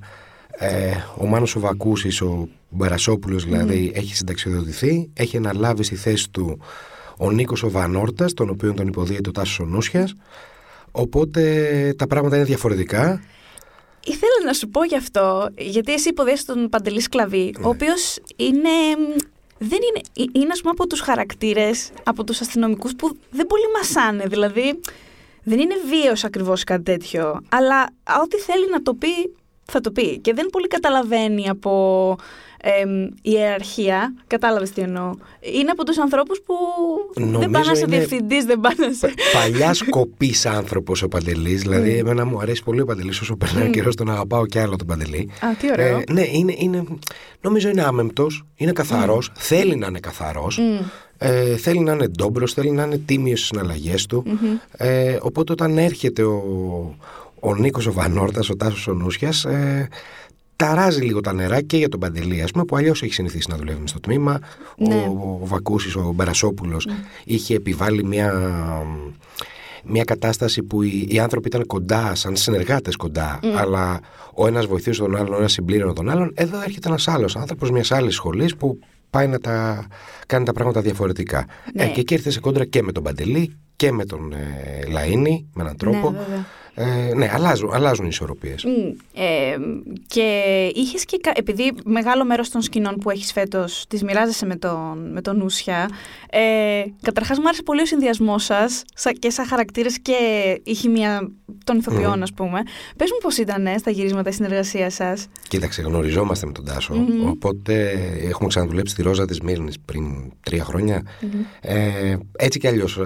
[0.57, 5.09] Ε, ο Μάνος ο Βακούσης, ο Μπαρασόπουλος δηλαδή, έχει συνταξιοδοτηθεί.
[5.13, 6.59] Έχει αναλάβει στη θέση του
[7.17, 10.13] ο Νίκος ο Βανόρτας, τον οποίο τον υποδίεται ο Τάσος ο Νούσιας.
[10.91, 13.21] Οπότε τα πράγματα είναι διαφορετικά.
[14.05, 17.65] Ήθελα να σου πω γι' αυτό, γιατί εσύ υποδέχεσαι τον Παντελή Σκλαβή, Ναι.
[17.65, 18.69] ο οποίος είναι.
[19.63, 20.01] Δεν είναι,
[20.33, 24.79] ε- είναι ας πούμε από τους χαρακτήρες, από τους αστυνομικούς που δεν πολύ μασάνε, δηλαδή
[25.43, 27.89] δεν είναι βίαιος ακριβώς κάτι τέτοιο, αλλά
[28.23, 29.07] ό,τι θέλει να το πει
[29.65, 32.15] θα το πει και δεν πολύ καταλαβαίνει από
[32.63, 35.11] εμ, ιεραρχία, κατάλαβες τι εννοώ.
[35.39, 36.53] Είναι από τους ανθρώπους που
[37.15, 39.13] δεν Νομίζω πάνε να σε είναι- διευθυντής, δεν πάνε σε...
[39.33, 41.61] Παλιά σκοπής άνθρωπος ο Παντελής.
[41.61, 41.99] Δηλαδή, Mm.
[41.99, 43.19] εμένα μου αρέσει πολύ ο Παντελής.
[43.21, 45.29] Όσο περνάει ο καιρός, τον αγαπάω και άλλο τον Παντελή.
[45.39, 45.97] Α, τι ωραίο.
[45.97, 46.83] Ε, ναι, είναι, είναι,
[47.41, 50.59] νομίζω είναι άμεμπτος, είναι καθαρός, θέλει να είναι καθαρός.
[51.17, 54.23] Ε, θέλει να είναι ντόμπρος, θέλει να είναι τίμιος στις συναλλαγές του.
[54.77, 56.95] Ε, οπότε όταν έρχεται ο,
[57.39, 59.87] ο Νίκος ο Βανόρτας, ο Τάσος ο Νούσιας, ε,
[60.61, 63.55] ταράζει λίγο τα νερά και για τον Παντελή, ας πούμε, που αλλιώς έχει συνηθίσει να
[63.55, 64.39] δουλεύει μες στο τμήμα.
[64.77, 64.95] Ναι.
[64.95, 66.87] Ο, ο Βακούσης, ο Μπερασόπουλος,
[67.23, 68.33] είχε επιβάλει μια,
[69.83, 73.99] μια κατάσταση που οι, οι άνθρωποι ήταν κοντά, σαν συνεργάτες κοντά, αλλά
[74.33, 76.31] ο ένας βοηθούσε τον άλλον, ο ένας συμπλήρωνε τον άλλον.
[76.35, 79.87] Εδώ έρχεται ένας άλλος άνθρωπος μιας άλλης σχολής που πάει να τα
[80.25, 81.45] κάνει τα πράγματα διαφορετικά.
[81.73, 81.83] Ναι.
[81.83, 85.45] Ε, και εκεί ήρθε σε κόντρα και με τον Παντελή και με τον ε, Λαΐνη,
[85.53, 86.11] με έναν τρόπο.
[86.11, 86.45] Ναι, βέβαια.
[86.73, 88.63] Ε, ναι, αλλάζουν, αλλάζουν οι ισορροπίες.
[88.63, 88.71] Μμ,
[89.21, 89.55] ε,
[90.07, 90.31] και
[90.75, 91.17] είχες και.
[91.21, 95.37] κα- Επειδή μεγάλο μέρος των σκηνών που έχεις φέτος τις μοιράζεσαι με τον, με τον
[95.37, 95.89] Νούσια.
[96.29, 98.83] Ε, Καταρχάς, μου άρεσε πολύ ο συνδυασμός σας
[99.19, 100.15] και σαν χαρακτήρες και
[100.63, 101.31] η χημεία
[101.63, 102.59] των ηθοποιών, ας πούμε.
[102.97, 105.27] Πες μου πώς ήταν ε, στα γυρίσματα η συνεργασία σας.
[105.47, 107.89] Κοίταξε, γνωριζόμαστε με τον τασο Οπότε
[108.29, 111.01] έχουμε ξαναδουλέψει τη Ρόζα της Μύρνης πριν τρία χρόνια.
[111.61, 112.99] Ε, έτσι κι αλλιώς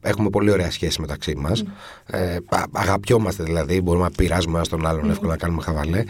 [0.00, 1.64] έχουμε πολύ ωραία σχέση μεταξύ μας.
[2.06, 2.64] Ε, α-
[3.02, 6.04] αγαπιόμαστε δηλαδή, μπορούμε να πειράζουμε ένα τον άλλον εύκολα να κάνουμε χαβαλέ.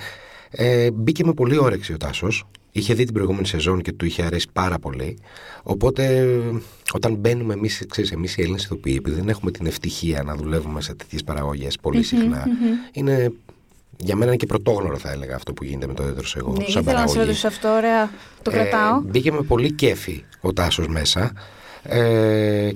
[0.51, 2.45] Ε, μπήκε με πολύ όρεξη ο Τάσος.
[2.73, 5.19] Είχε δει την προηγούμενη σεζόν και του είχε αρέσει πάρα πολύ.
[5.63, 6.37] Οπότε
[6.93, 10.95] όταν μπαίνουμε εμείς, εμείς οι Έλληνες ηθοποιοί, επειδή δεν έχουμε την ευτυχία να δουλεύουμε σε
[10.95, 12.47] τέτοιες παραγωγές πολύ συχνά,
[12.93, 13.33] είναι
[13.97, 16.65] για μένα είναι και πρωτόγνωρο θα έλεγα αυτό που γίνεται με το έδρος εγώ Ναι,
[16.69, 17.25] σαν ήθελα να σε παραγωγής.
[17.27, 18.11] ρωτήσω αυτό, ωραία.
[18.43, 18.97] Το κρατάω.
[18.97, 21.33] Ε, μπήκε με πολύ κέφι ο Τάσος μέσα
[21.83, 22.71] ε,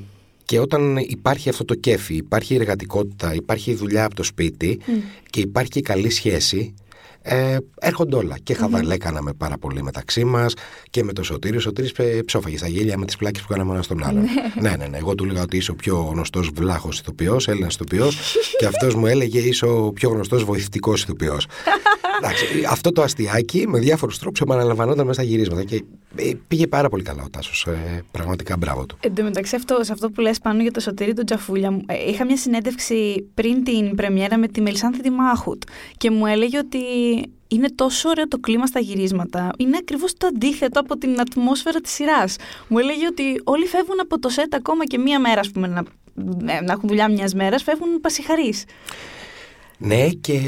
[0.46, 4.80] και όταν υπάρχει αυτό το κέφι, υπάρχει η εργατικότητα, υπάρχει η δουλειά από το σπίτι
[5.30, 6.74] και υπάρχει και καλή σχέση,
[7.28, 8.36] Ε, έρχονται όλα.
[8.42, 10.54] Και χαβαλέ κάναμε πάρα πολύ μεταξύ μας
[10.90, 11.58] και με το Σωτήριο.
[11.58, 14.24] Ο Σωτήρης ε, ψόφαγε στα γέλια με τις πλάκες που κάναμε ένας στον άλλον.
[14.60, 14.96] ναι, ναι, ναι.
[14.96, 19.06] Εγώ του έλεγα ότι είσαι ο πιο γνωστός βλάχος ηθοποιός, Έλληνας ηθοποιός, και αυτός μου
[19.06, 21.46] έλεγε είσαι ο πιο γνωστός βοηθητικός ηθοποιός.
[22.70, 25.64] Αυτό το αστιάκι με διάφορους τρόπους επαναλαμβανόταν μέσα στα γυρίσματα.
[25.64, 25.84] Και
[26.16, 27.66] ε, πήγε πάρα πολύ καλά ο Τάσος.
[27.66, 28.96] Ε, πραγματικά μπράβο του.
[29.00, 32.10] Εν τω μεταξύ, αυτό, σε αυτό που λες πάνω για το Σωτήρι του Τζαφούλια, ε,
[32.10, 35.62] είχα μια συνέντευξη πριν την πρεμιέρα με τη Μελισάνθη Δημάχουτ
[35.96, 36.78] και μου έλεγε ότι
[37.48, 39.50] είναι τόσο ωραίο το κλίμα στα γυρίσματα.
[39.58, 42.36] Είναι ακριβώς το αντίθετο από την ατμόσφαιρα της σειράς.
[42.68, 45.82] Μου έλεγε ότι όλοι φεύγουν από το σετ ακόμα και μία μέρα, ας πούμε, να,
[46.62, 48.64] να έχουν δουλειά μιας μέρας, φεύγουν πασιχαρείς.
[49.78, 50.40] Ναι, και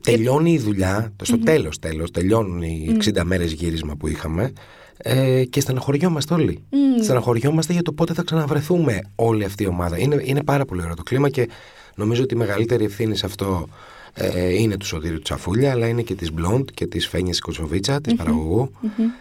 [0.00, 1.44] τελειώνει η δουλειά, στο mm-hmm.
[1.44, 4.52] τέλος τέλος, τελειώνουν οι 60 μέρες γύρισμα που είχαμε
[4.96, 6.62] ε, και στεναχωριόμαστε όλοι.
[6.70, 7.02] Mm.
[7.02, 9.98] Στεναχωριόμαστε για το πότε θα ξαναβρεθούμε όλη αυτή η ομάδα.
[9.98, 11.48] Είναι, είναι πάρα πολύ ωραίο το κλίμα και
[11.94, 13.68] νομίζω ότι η μεγαλύτερη ευθύνη σε αυτό
[14.14, 18.14] ε, είναι του Σωτήριου Τσαφούλια, αλλά είναι και της Μπλοντ και της Φένιας Κοτσοβίτσα, της
[18.14, 18.70] παραγωγού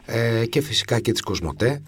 [0.06, 1.82] ε, και φυσικά και της Κοσμοτέ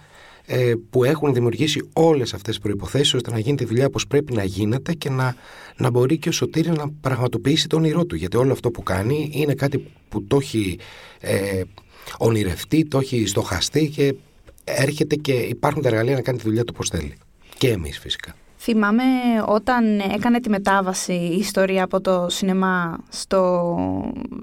[0.46, 4.34] ε, που έχουν δημιουργήσει όλες αυτές τις προϋποθέσεις ώστε να γίνει τη δουλειά όπως πρέπει
[4.34, 5.36] να γίνεται και να,
[5.78, 9.30] να μπορεί και ο Σωτήρης να πραγματοποιήσει το όνειρό του γιατί όλο αυτό που κάνει
[9.34, 10.80] είναι κάτι που το έχει
[11.20, 11.62] ε,
[12.18, 14.16] ονειρευτεί, το έχει στοχαστεί και
[14.64, 17.14] έρχεται και υπάρχουν τα εργαλεία να κάνει τη δουλειά του όπως θέλει
[17.58, 18.36] και εμείς φυσικά.
[18.68, 19.04] Θυμάμαι
[19.46, 23.66] όταν έκανε τη μετάβαση η ιστορία από το σινεμά στο,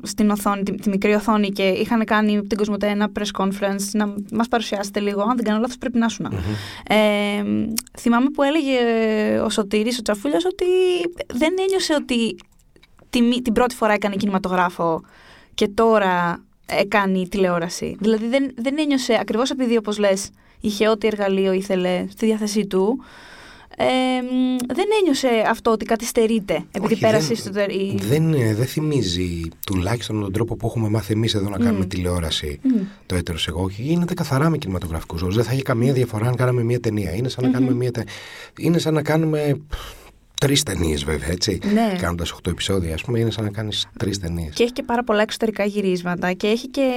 [0.03, 4.49] στην οθόνη, τη, μικρή οθόνη και είχαν κάνει την Κοσμοτέ ένα press conference να μας
[4.49, 5.23] παρουσιάσετε λίγο.
[5.23, 6.29] Αν δεν κάνω λάθος πρέπει να σου
[6.87, 6.97] Ε,
[7.99, 8.79] θυμάμαι που έλεγε
[9.41, 10.67] ο Σωτήρης, ο Τσαφούλιας, ότι
[11.33, 12.37] δεν ένιωσε ότι
[13.11, 15.03] την, την πρώτη φορά έκανε κινηματογράφο
[15.55, 17.97] και τώρα έκανε τηλεόραση.
[18.01, 22.99] Δηλαδή δεν, δεν ένιωσε, ακριβώς επειδή όπως λες, είχε ό,τι εργαλείο ήθελε στη διάθεσή του,
[23.77, 23.85] ε,
[24.75, 27.69] δεν ένιωσε αυτό ότι καθυστερείται επειδή πέρασε στο δεν,
[28.09, 32.61] δεν, ε, δεν θυμίζει τουλάχιστον τον τρόπο που έχουμε μάθει εμείς εδώ να κάνουμε τηλεόραση
[33.07, 33.69] το έτερος εγώ.
[33.77, 35.35] Γίνεται καθαρά με κινηματογραφικούς όρους.
[35.35, 37.15] Δεν θα έχει καμία διαφορά αν κάναμε μία ταινία.
[37.15, 37.91] Είναι σαν να κάνουμε μία
[38.59, 39.61] Είναι σαν να κάνουμε
[40.41, 41.59] τρεις ταινίες, βέβαια, έτσι.
[41.73, 41.97] Ναι.
[41.99, 44.55] Κάνοντας 8 επεισόδια, ας πούμε, είναι σαν να κάνεις τρεις ταινίες.
[44.55, 46.91] Και έχει και πάρα πολλά εξωτερικά γυρίσματα και έχει και.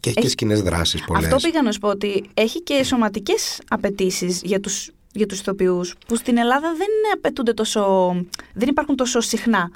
[0.00, 0.20] Και έχει, έχει...
[0.20, 1.24] και σκηνές δράσει πολλές.
[1.24, 5.94] Αυτό πήγα να σου πω ότι έχει και σωματικές απαιτήσεις για τους για τους ηθοποιούς
[6.06, 8.12] που στην Ελλάδα δεν απαιτούνται τόσο,
[8.54, 9.70] δεν υπάρχουν τόσο συχνά.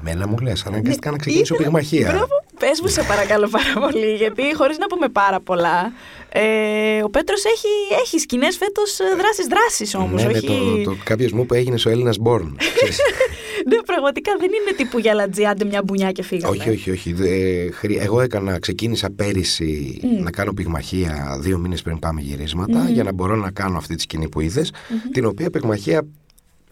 [0.00, 2.10] Μένα μου λες, αναγκαστικά να ξεκινήσω πυγμαχία.
[2.12, 5.92] Μπράβο, πες μου σε παρακαλώ πάρα πολύ, γιατί χωρίς να πούμε πάρα πολλά,
[6.28, 10.22] ε, ο Πέτρος έχει, έχει σκηνές φέτος ε, δράσεις δράσεις όμως.
[10.22, 10.46] Ναι, ναι όχι...
[10.46, 12.46] ναι το, το, κάποιος μου είπε έγινες ο Έλληνας Born.
[13.70, 16.56] ναι, πραγματικά δεν είναι τύπου για λατζιάντε μια μπουνιά και φύγαμε.
[16.56, 17.14] Όχι, όχι, όχι.
[17.98, 23.36] Εγώ έκανα, ξεκίνησα πέρυσι να κάνω πυγμαχία δύο μήνες πριν πάμε γυρίσματα για να μπορώ
[23.36, 24.72] να κάνω αυτή τη σκηνή που είδες,
[25.12, 26.06] την οποία πυγμαχία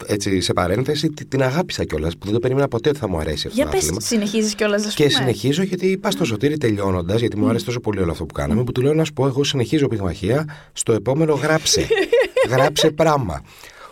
[0.07, 3.47] έτσι σε παρένθεση, την αγάπησα κιόλας που δεν το περίμενα ποτέ ότι θα μου αρέσει
[3.47, 4.01] αυτό Για το άθλημα.
[4.01, 8.01] συνεχίζεις κιόλας, ας Και συνεχίζω γιατί είπα στο Σωτήρι τελειώνοντας, γιατί μου άρεσε τόσο πολύ
[8.01, 11.35] όλο αυτό που κάναμε, που του λέω να σου πω: Εγώ συνεχίζω πυγμαχία, στο επόμενο
[11.35, 11.87] γράψε.
[12.53, 13.43] γράψε πράγμα.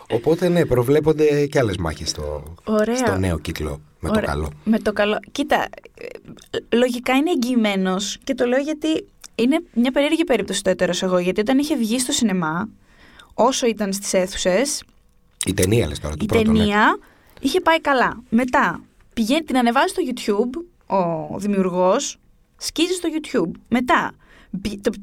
[0.09, 2.43] Οπότε ναι, προβλέπονται και άλλες μάχες στο,
[2.95, 3.81] στο νέο κύκλο.
[3.99, 4.49] Με το καλό.
[4.63, 5.19] Με το καλό.
[5.31, 5.67] Κοίτα,
[6.49, 11.17] ε, λογικά είναι εγγυημένος και το λέω γιατί είναι μια περίεργη περίπτωση το έτερος εγώ.
[11.19, 12.69] Γιατί όταν είχε βγει στο σινεμά,
[13.33, 14.83] όσο ήταν στις αίθουσες,
[15.45, 16.57] η ταινία λες τώρα, το Η πρώτο, ναι.
[16.57, 16.97] ταινία
[17.39, 18.23] είχε πάει καλά.
[18.29, 18.83] Μετά
[19.13, 20.63] πηγαίνει, την ανεβάζει στο YouTube
[20.95, 22.17] ο δημιουργός,
[22.57, 23.59] σκίζει στο YouTube.
[23.67, 24.11] Μετά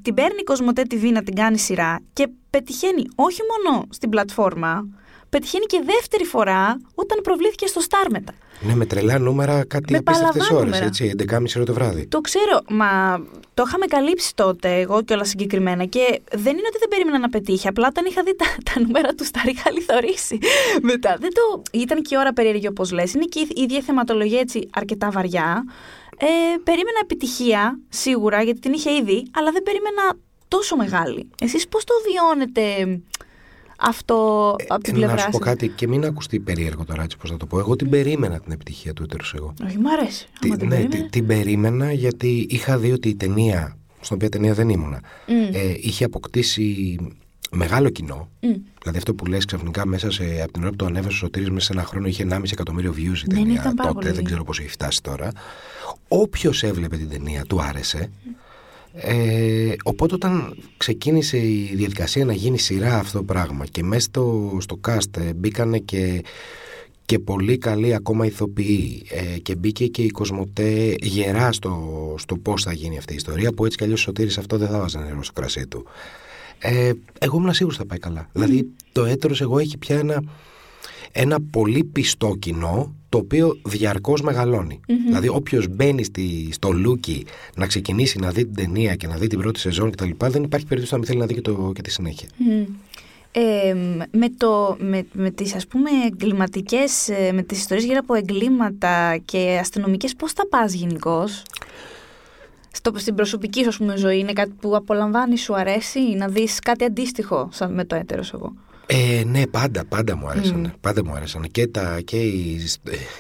[0.03, 4.86] την παίρνει η Κοσμοτέ TV να την κάνει σειρά και πετυχαίνει όχι μόνο στην πλατφόρμα,
[5.30, 8.32] πετυχαίνει και δεύτερη φορά όταν προβλήθηκε στο Star μετά.
[8.62, 12.06] Ναι, με τρελά νούμερα κάτι απίστευτες ώρες, έτσι, 11.30 ώρα το βράδυ.
[12.06, 13.22] Το ξέρω, μα
[13.54, 17.28] το είχαμε καλύψει τότε εγώ και όλα συγκεκριμένα και δεν είναι ότι δεν περίμενα να
[17.28, 17.68] πετύχει.
[17.68, 20.38] Απλά όταν είχα δει τα, τα νούμερα του Star είχα λιθορήσει
[20.82, 21.16] μετά.
[21.20, 21.62] Δεν το...
[21.72, 23.14] Ήταν και η ώρα περίεργη όπως λες.
[23.14, 25.64] Είναι και η ίδια θεματολογία έτσι αρκετά βαριά.
[26.18, 26.26] Ε,
[26.64, 30.02] περίμενα επιτυχία, σίγουρα, γιατί την είχε ήδη, αλλά δεν περίμενα
[30.48, 31.30] τόσο μεγάλη.
[31.40, 32.62] Εσείς πώς το βιώνετε
[33.80, 37.16] αυτό από την ε, πλευρά Να σου πω κάτι και μην ακουστεί περίεργο τώρα έτσι
[37.16, 37.58] πώς θα το πω.
[37.58, 39.54] Εγώ την περίμενα την επιτυχία του έτερος εγώ.
[39.66, 40.26] Όχι, μου αρέσει.
[40.40, 44.54] Τι, την, ναι, την, την, περίμενα γιατί είχα δει ότι η ταινία, στην οποία ταινία
[44.54, 45.00] δεν ήμουνα,
[45.52, 46.96] ε, είχε αποκτήσει
[47.50, 48.28] μεγάλο κοινό.
[48.80, 51.50] Δηλαδή αυτό που λες ξαφνικά μέσα σε, από την ώρα που το ανέβασε ο Σωτήρης
[51.50, 53.74] μέσα σε ένα χρόνο είχε 1,5 εκατομμύριο views η ναι, ναι, ταινία.
[53.86, 55.32] Τότε δεν ξέρω πώς έχει φτάσει τώρα.
[56.08, 58.10] Όποιος έβλεπε την ταινία του άρεσε.
[58.93, 64.57] Ε, οπότε όταν ξεκίνησε η διαδικασία να γίνει σειρά αυτό το πράγμα και μέσα στο,
[64.61, 66.24] στο cast ε, μπήκανε και,
[67.05, 72.62] και πολύ καλοί ακόμα ηθοποιοί ε, και μπήκε και η Κοσμοτέ γερά στο, στο πώς
[72.62, 75.22] θα γίνει αυτή η ιστορία που έτσι κι αλλιώς Σωτήρης αυτό δεν θα βάζει νερό
[75.22, 75.84] στο κρασί του.
[76.59, 78.28] Ε, εγώ ήμουν σίγουρος θα πάει καλά.
[78.32, 80.22] Δηλαδή το Έτερος Εγώ έχει πια ένα,
[81.12, 84.22] ένα πολύ πιστό κοινό το οποίο διαρκώς
[85.06, 89.26] Δηλαδή, όποιος μπαίνει στη, στο λούκι να ξεκινήσει να δει την ταινία και να δει
[89.26, 91.82] την πρώτη σεζόν κτλ., δεν υπάρχει περίπτωση να μην θέλει να δει και, το, και
[91.82, 92.28] τη συνέχεια.
[93.32, 93.74] Ε,
[94.11, 99.16] με, το, με, με τις ας πούμε εγκληματικές, ε, με τις ιστορίες γύρω από εγκλήματα
[99.24, 101.42] και αστυνομικές, πώς τα πας γενικώς;
[102.72, 106.58] Στο, στην προσωπική σου ας πούμε, ζωή είναι κάτι που απολαμβάνει, σου αρέσει να δεις
[106.58, 108.52] κάτι αντίστοιχο σαν με το έτερος εγώ;
[108.86, 110.72] Ε, ναι, πάντα, πάντα μου άρεσαν.
[110.80, 111.46] Πάντα μου άρεσαν.
[111.50, 112.60] Και, τα, και οι,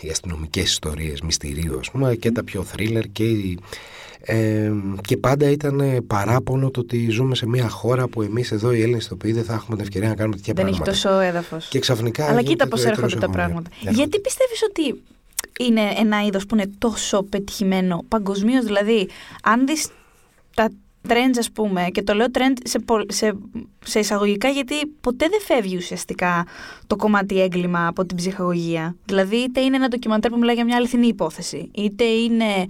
[0.00, 3.58] οι αστυνομικές ιστορίες μυστηρίου, ας πούμε, και τα πιο θρίλερ και οι,
[4.20, 8.82] ε, και πάντα ήταν παράπονο το ότι ζούμε σε μια χώρα που εμείς εδώ οι
[8.82, 10.84] Έλληνες ηθοποιοί δεν θα έχουμε την ευκαιρία να κάνουμε τέτοια δεν πράγματα.
[10.84, 11.68] Δεν έχει τόσο έδαφος.
[11.68, 12.28] Και ξαφνικά.
[12.28, 13.70] Αλλά κοίτα πώς έρχονται τα πράγματα.
[13.80, 15.02] Γιατί πιστεύεις ότι
[15.58, 19.08] είναι ένα είδος που είναι τόσο πετυχημένο παγκοσμίως, δηλαδή,
[19.42, 19.88] αν δεις
[20.54, 20.70] τα
[21.10, 23.38] trends, ας πούμε, και το λέω trend σε, σε,
[23.84, 26.46] σε εισαγωγικά γιατί ποτέ δεν φεύγει ουσιαστικά
[26.86, 28.96] το κομμάτι έγκλημα από την ψυχαγωγία.
[29.04, 32.64] Δηλαδή, είτε είναι ένα ντοκιμαντέρ που μιλάει για μια αληθινή υπόθεση, είτε είναι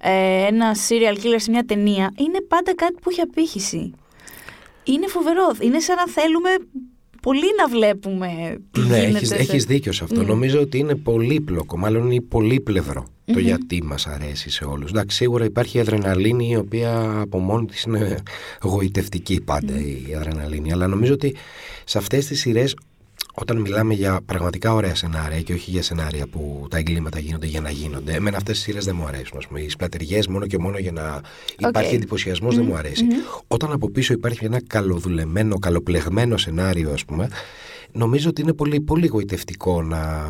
[0.00, 3.92] ε, ένα serial killer σε μια ταινία, είναι πάντα κάτι που έχει απήχηση.
[4.84, 5.50] Είναι φοβερό.
[5.60, 6.50] Είναι σαν να θέλουμε
[7.26, 9.16] πολύ να βλέπουμε τι ναι, γίνεται.
[9.16, 10.22] Έχεις, έχεις δίκιο σε αυτό.
[10.22, 14.90] Νομίζω ότι είναι πολύπλοκο, μάλλον είναι πολύπλευρο το γιατί μας αρέσει σε όλους.
[14.90, 18.22] Εντάξει, σίγουρα υπάρχει η αδρεναλίνη η οποία από μόνη της είναι
[18.62, 20.72] γοητευτική πάντα η αδρεναλίνη.
[20.72, 21.34] Αλλά νομίζω ότι
[21.84, 22.76] σε αυτές τις σειρές
[23.38, 27.60] όταν μιλάμε για πραγματικά ωραία σενάρια και όχι για σενάρια που τα εγκλήματα γίνονται για
[27.60, 29.38] να γίνονται, εμένα αυτές οι σειρές δεν μου αρέσουν.
[29.38, 29.60] Ας πούμε.
[29.60, 31.68] Οι σπλατεριές μόνο και μόνο για να okay.
[31.68, 33.04] υπάρχει εντυπωσιασμός δεν μου αρέσει.
[33.48, 37.28] Όταν από πίσω υπάρχει ένα καλοδουλεμένο, καλοπλεγμένο σενάριο, ας πούμε,
[37.92, 40.26] νομίζω ότι είναι πολύ, πολύ γοητευτικό να,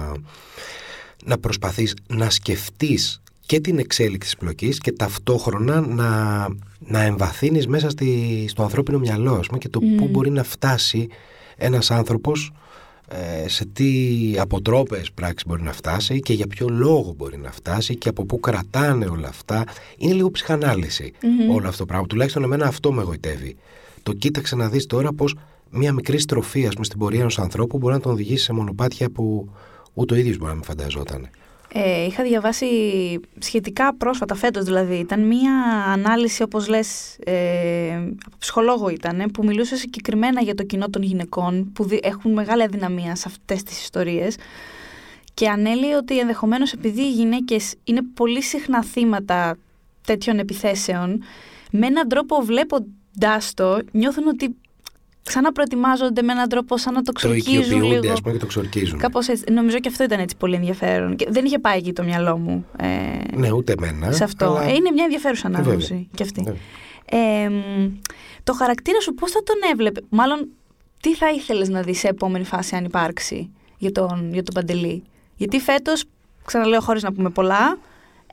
[1.25, 6.47] να προσπαθείς να σκεφτείς και την εξέλιξη της πλοκής και ταυτόχρονα να,
[6.79, 11.09] να εμβαθύνεις μέσα στη, στο ανθρώπινο μυαλό πούμε, και το πού μπορεί να φτάσει
[11.57, 12.65] ένας άνθρωπος ε,
[13.47, 18.09] σε τι αποτρόπες πράξεις μπορεί να φτάσει και για ποιο λόγο μπορεί να φτάσει και
[18.09, 19.65] από πού κρατάνε όλα αυτά.
[19.97, 21.13] Είναι λίγο ψυχανάλυση
[21.53, 22.07] όλο αυτό το πράγμα.
[22.07, 23.57] Τουλάχιστον εμένα αυτό με εγωιτεύει.
[24.03, 25.37] Το κοίταξε να δεις τώρα πως
[25.71, 29.11] μια μικρή στροφή ας πούμε, στην πορεία ενός ανθρώπου μπορεί να τον οδηγήσει σε μονοπάτια
[29.11, 29.49] που
[29.95, 31.29] ούτε ο ίδιος μπορεί να μην φανταζόταν.
[31.73, 32.67] Ε, είχα διαβάσει
[33.39, 35.53] σχετικά πρόσφατα, φέτος δηλαδή, ήταν μία
[35.87, 37.95] ανάλυση όπως λες, ε,
[38.27, 43.15] από ψυχολόγο ήταν, που μιλούσε συγκεκριμένα για το κοινό των γυναικών που έχουν μεγάλη αδυναμία
[43.15, 44.37] σε αυτές τις ιστορίες
[45.35, 49.57] και ανέλυε ότι ενδεχομένως επειδή οι γυναίκες είναι πολύ συχνά θύματα
[50.07, 51.23] τέτοιων επιθέσεων,
[51.71, 54.57] με έναν τρόπο βλέποντάς το νιώθουν ότι
[55.27, 57.81] ξαναπροετοιμάζονται με έναν τρόπο σαν να το ξορκίζουν.
[57.81, 58.13] Το λίγο.
[58.13, 58.99] ας πούμε, και το ξορκίζουν.
[58.99, 59.45] Κάπως έτσι.
[59.53, 61.17] Νομίζω και αυτό ήταν έτσι πολύ ενδιαφέρον.
[61.17, 62.67] Και δεν είχε πάει εκεί το μυαλό μου.
[62.77, 62.87] Ε,
[63.37, 64.13] ναι, ούτε εμένα.
[64.13, 64.45] Σε αυτό.
[64.45, 64.63] Αλλά...
[64.63, 66.55] Ε, είναι μια ενδιαφέρουσα ανάγνωση και αυτή.
[67.05, 67.51] Ε,
[68.45, 70.49] το χαρακτήρα σου πώς θα τον έβλεπε; Μάλλον,
[71.01, 75.03] τι θα ήθελες να δεις σε επόμενη φάση αν υπάρξει για τον, για τον Παντελή;
[75.37, 76.05] Γιατί φέτος,
[76.45, 77.79] ξαναλέω χωρίς να πούμε πολλά,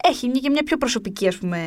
[0.06, 1.58] έχει και μια πιο προσωπική ας πούμε,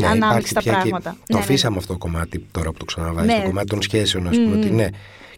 [0.00, 1.10] ναι, ανάμειξη στα πράγματα.
[1.10, 1.16] Και...
[1.26, 1.80] Το ναι, αφήσαμε ναι.
[1.80, 3.40] αυτό το κομμάτι τώρα που το ξαναβάζεις, ναι.
[3.40, 4.86] το κομμάτι των σχέσεων, ας πούμε, ότι ναι.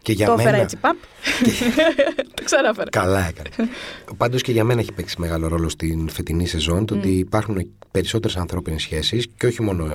[0.02, 0.48] Και για το μένα...
[0.48, 0.96] έφερα έτσι, παπ.
[2.34, 2.90] το ξαναφέρα.
[2.90, 3.70] Καλά έκανε.
[4.16, 8.36] Πάντως και για μένα έχει παίξει μεγάλο ρόλο στην φετινή σεζόν το ότι υπάρχουν περισσότερες
[8.36, 9.94] ανθρώπινες σχέσεις και όχι μόνο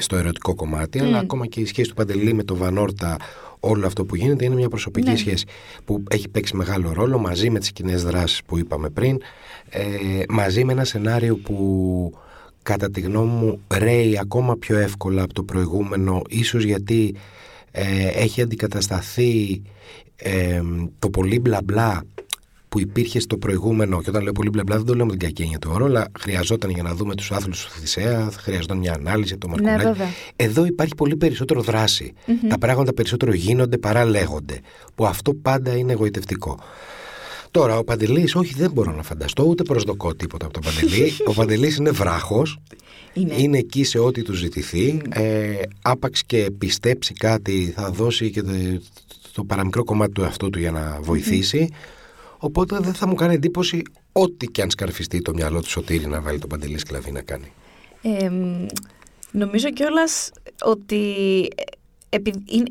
[0.00, 3.16] στο ερωτικό κομμάτι, αλλά ακόμα και η σχέση του Παντελή με τον Βανόρτα,
[3.60, 5.44] όλο αυτό που γίνεται είναι μια προσωπική σχέση
[5.84, 9.20] που έχει παίξει μεγάλο ρόλο μαζί με τις κοινές δράσεις που είπαμε πριν
[9.68, 9.82] ε,
[10.28, 12.12] μαζί με ένα σενάριο που
[12.62, 17.14] κατά τη γνώμη μου ρέει ακόμα πιο εύκολα από το προηγούμενο ίσως γιατί
[17.70, 19.62] ε, έχει αντικατασταθεί
[20.16, 20.62] ε,
[20.98, 22.02] το πολύ μπλα μπλα
[22.70, 25.20] που υπήρχε στο προηγούμενο, και όταν λέω πολύ μπλα μπλα δεν το λέω με την
[25.20, 28.92] κακή έννοια του όρο, αλλά χρειαζόταν για να δούμε τους άθλους του Θησέα, χρειαζόταν μια
[28.92, 29.84] ανάλυση, το Μαρκουλάκη.
[29.84, 31.62] Ναι, Εδώ υπάρχει πολύ περισσότερο
[32.48, 34.60] Τα πράγματα περισσότερο γίνονται παρά λέγονται.
[34.94, 36.58] Που αυτό πάντα είναι εγωιτευτικό.
[37.50, 41.12] Τώρα, ο Παντελής, όχι, δεν μπορώ να φανταστώ, ούτε προσδοκώ τίποτα από τον Παντελή.
[41.26, 42.58] ο Παντελής είναι βράχος.
[43.12, 43.34] Είναι.
[43.36, 45.00] είναι εκεί σε ό,τι του ζητηθεί.
[45.08, 45.52] Ε,
[45.82, 48.52] άπαξ και πιστέψει κάτι, θα δώσει και το,
[49.32, 51.68] το παραμικρό κομμάτι του εαυτού του για να βοηθήσει.
[52.42, 53.82] Οπότε δεν θα μου κάνει εντύπωση
[54.12, 57.52] ό,τι και αν σκαρφιστεί το μυαλό του Σωτήρη να βάλει τον Παντελή σκλαβή να κάνει.
[58.02, 58.30] Ε,
[59.30, 60.30] νομίζω κιόλας
[60.64, 61.04] ότι
[62.08, 62.18] ε,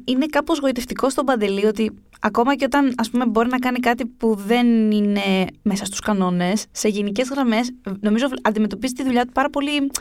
[0.05, 4.05] είναι κάπως γοητευτικό στον Παντελή ότι ακόμα και όταν ας πούμε μπορεί να κάνει κάτι
[4.05, 9.49] που δεν είναι μέσα στους κανόνες, σε γενικές γραμμές νομίζω αντιμετωπίζει τη δουλειά του πάρα
[9.49, 9.91] πολύ,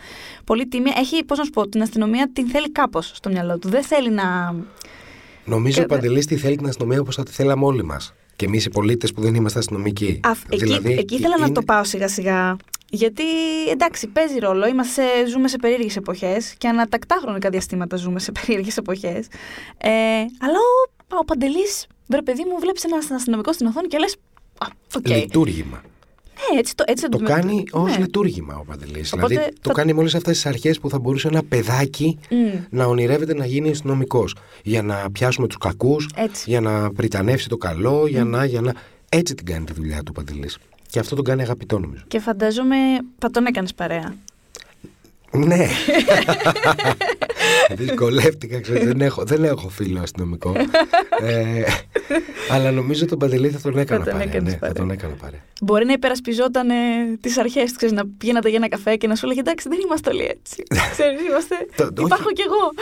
[0.45, 0.95] πολύ τίμια.
[0.97, 3.69] Έχει, πώς να σου πω, την αστυνομία την θέλει κάπως στο μυαλό του.
[3.69, 4.55] Δεν θέλει να...
[5.45, 5.85] Νομίζω και...
[5.85, 8.15] ο Παντελής τη θέλει την αστυνομία όπως θα τη θέλαμε όλοι μας.
[8.39, 10.21] Και εμείς οι πολίτες που δεν είμαστε αστυνομικοί.
[10.23, 11.47] Α, δηλαδή, εκεί, εκεί ήθελα είναι...
[11.47, 12.57] να το πάω σιγά σιγά.
[12.91, 13.25] Γιατί
[13.71, 14.67] εντάξει, παίζει ρόλο.
[14.67, 19.27] Είμαστε, ζούμε σε περίεργες εποχές και ανατακτά χρονικά διαστήματα ζούμε σε περίεργες εποχές.
[19.79, 19.91] Ε,
[20.39, 24.17] αλλά ο, ο Παντελής, βρε παιδί μου, βλέπεις ένα αστυνομικό στην οθόνη και λες.
[24.93, 25.11] Okay.
[25.11, 25.83] Λειτουργήμα.
[26.53, 27.99] Ναι, έτσι το, έτσι Το με- κάνει ως ναι.
[27.99, 29.13] λειτουργήμα ο Παντελής.
[29.13, 32.19] Οπότε Δηλαδή το θα- κάνει με όλες αυτές τις αρχές που θα μπορούσε ένα παιδάκι
[32.31, 32.37] Μμ.
[32.71, 34.35] να ονειρεύεται να γίνει αστυνομικός.
[34.63, 36.51] Για να πιάσουμε τους κακούς, Έτσι.
[36.51, 38.73] για να πριτανεύσει το καλό, για να, για να.
[39.09, 40.59] Έτσι την κάνει τη δουλειά του ο Παντελής.
[40.91, 42.03] Και αυτό τον κάνει αγαπητό νομίζω.
[42.09, 42.77] Και φαντάζομαι
[43.19, 44.15] θα τον έκανες παρέα.
[45.31, 45.67] Ναι.
[47.77, 50.53] Δυσκολεύτηκα, ξέρετε, δεν έχω, δεν έχω φίλο αστυνομικό.
[51.23, 51.63] ε,
[52.51, 54.29] αλλά νομίζω τον Παντελή θα τον έκανα τον παρέα.
[54.29, 54.75] έκανες Ναι, θα παρέα.
[54.75, 55.41] τον έκανα παρέα.
[55.63, 56.69] Μπορεί να υπερασπιζόταν
[57.21, 59.79] τις αρχές του, ξέρεις, να πηγαίνατε για ένα καφέ και να σου λέγε Εντάξει, δεν
[59.85, 60.63] είμαστε όλοι έτσι.
[60.93, 61.55] Ξέρεις, είμαστε.
[61.77, 62.73] Το- το- Υπάρχω κι εγώ.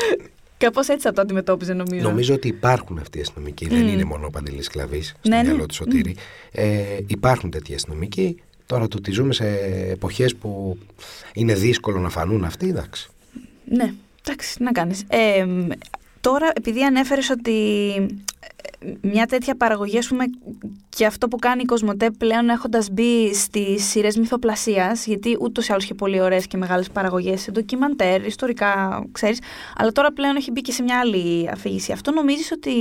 [0.58, 2.08] Κάπως έτσι θα το αντιμετώπιζε, νομίζω.
[2.08, 3.66] Νομίζω ότι υπάρχουν αυτοί οι αστυνομικοί.
[3.68, 3.88] Δεν Μμ.
[3.88, 5.42] είναι μόνο ο Παντελής Σκλαβής στο Ναι, ναι.
[5.48, 6.16] μυαλό του Σωτήρη.
[6.52, 6.66] Ε,
[7.06, 8.40] υπάρχουν τέτοιοι αστυνομικοί.
[8.66, 9.46] Τώρα το ότι ζούμε σε
[9.90, 10.78] εποχές που
[11.34, 13.08] είναι δύσκολο να φανούν αυτοί, εντάξει.
[13.64, 13.92] Ναι,
[14.26, 15.04] εντάξει, τι να κάνεις.
[15.08, 15.68] Ε, μ,
[16.20, 17.94] τώρα, επειδή ανέφερες ότι
[18.78, 20.24] ε, μια τέτοια παραγωγή, ας πούμε,
[20.88, 25.72] και αυτό που κάνει η Κοσμοτέ πλέον έχοντας μπει στις σειρές μυθοπλασίας, γιατί ούτως ή
[25.72, 29.38] άλλως είχε πολύ ωραίες και μεγάλες παραγωγές σε ντοκιμαντέρ, ιστορικά, ξέρεις,
[29.76, 31.92] αλλά τώρα πλέον έχει μπει και σε μια άλλη αφήγηση.
[31.92, 32.74] Αυτό νομίζεις ότι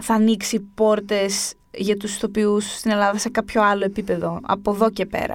[0.00, 5.06] θα ανοίξει πόρτες για τους ηθοποιούς στην Ελλάδα σε κάποιο άλλο επίπεδο, από εδώ και
[5.06, 5.34] πέρα.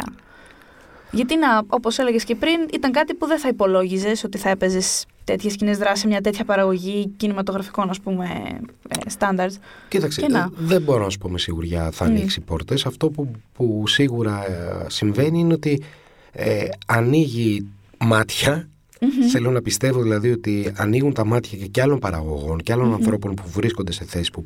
[1.12, 5.06] Γιατί να, όπως έλεγες και πριν, ήταν κάτι που δεν θα υπολόγιζες ότι θα έπαιζες
[5.24, 8.26] τέτοιες κοινέ δράσει σε μια τέτοια παραγωγή κινηματογραφικών, ας πούμε,
[8.88, 9.54] ε, standards.
[9.88, 10.40] Κοίταξε, Και να.
[10.40, 12.08] ε, δεν μπορώ να σου πω με σιγουριά θα Μμ.
[12.10, 12.86] ανοίξει πόρτες.
[12.86, 15.84] Αυτό που, που σίγουρα ε, συμβαίνει είναι ότι
[16.32, 17.68] ε, ανοίγει
[17.98, 18.70] μάτια.
[19.32, 23.34] Θέλω να πιστεύω δηλαδή ότι ανοίγουν τα μάτια και, και άλλων παραγωγών και άλλων ανθρώπων
[23.34, 24.46] που βρίσκονται σε θέσεις που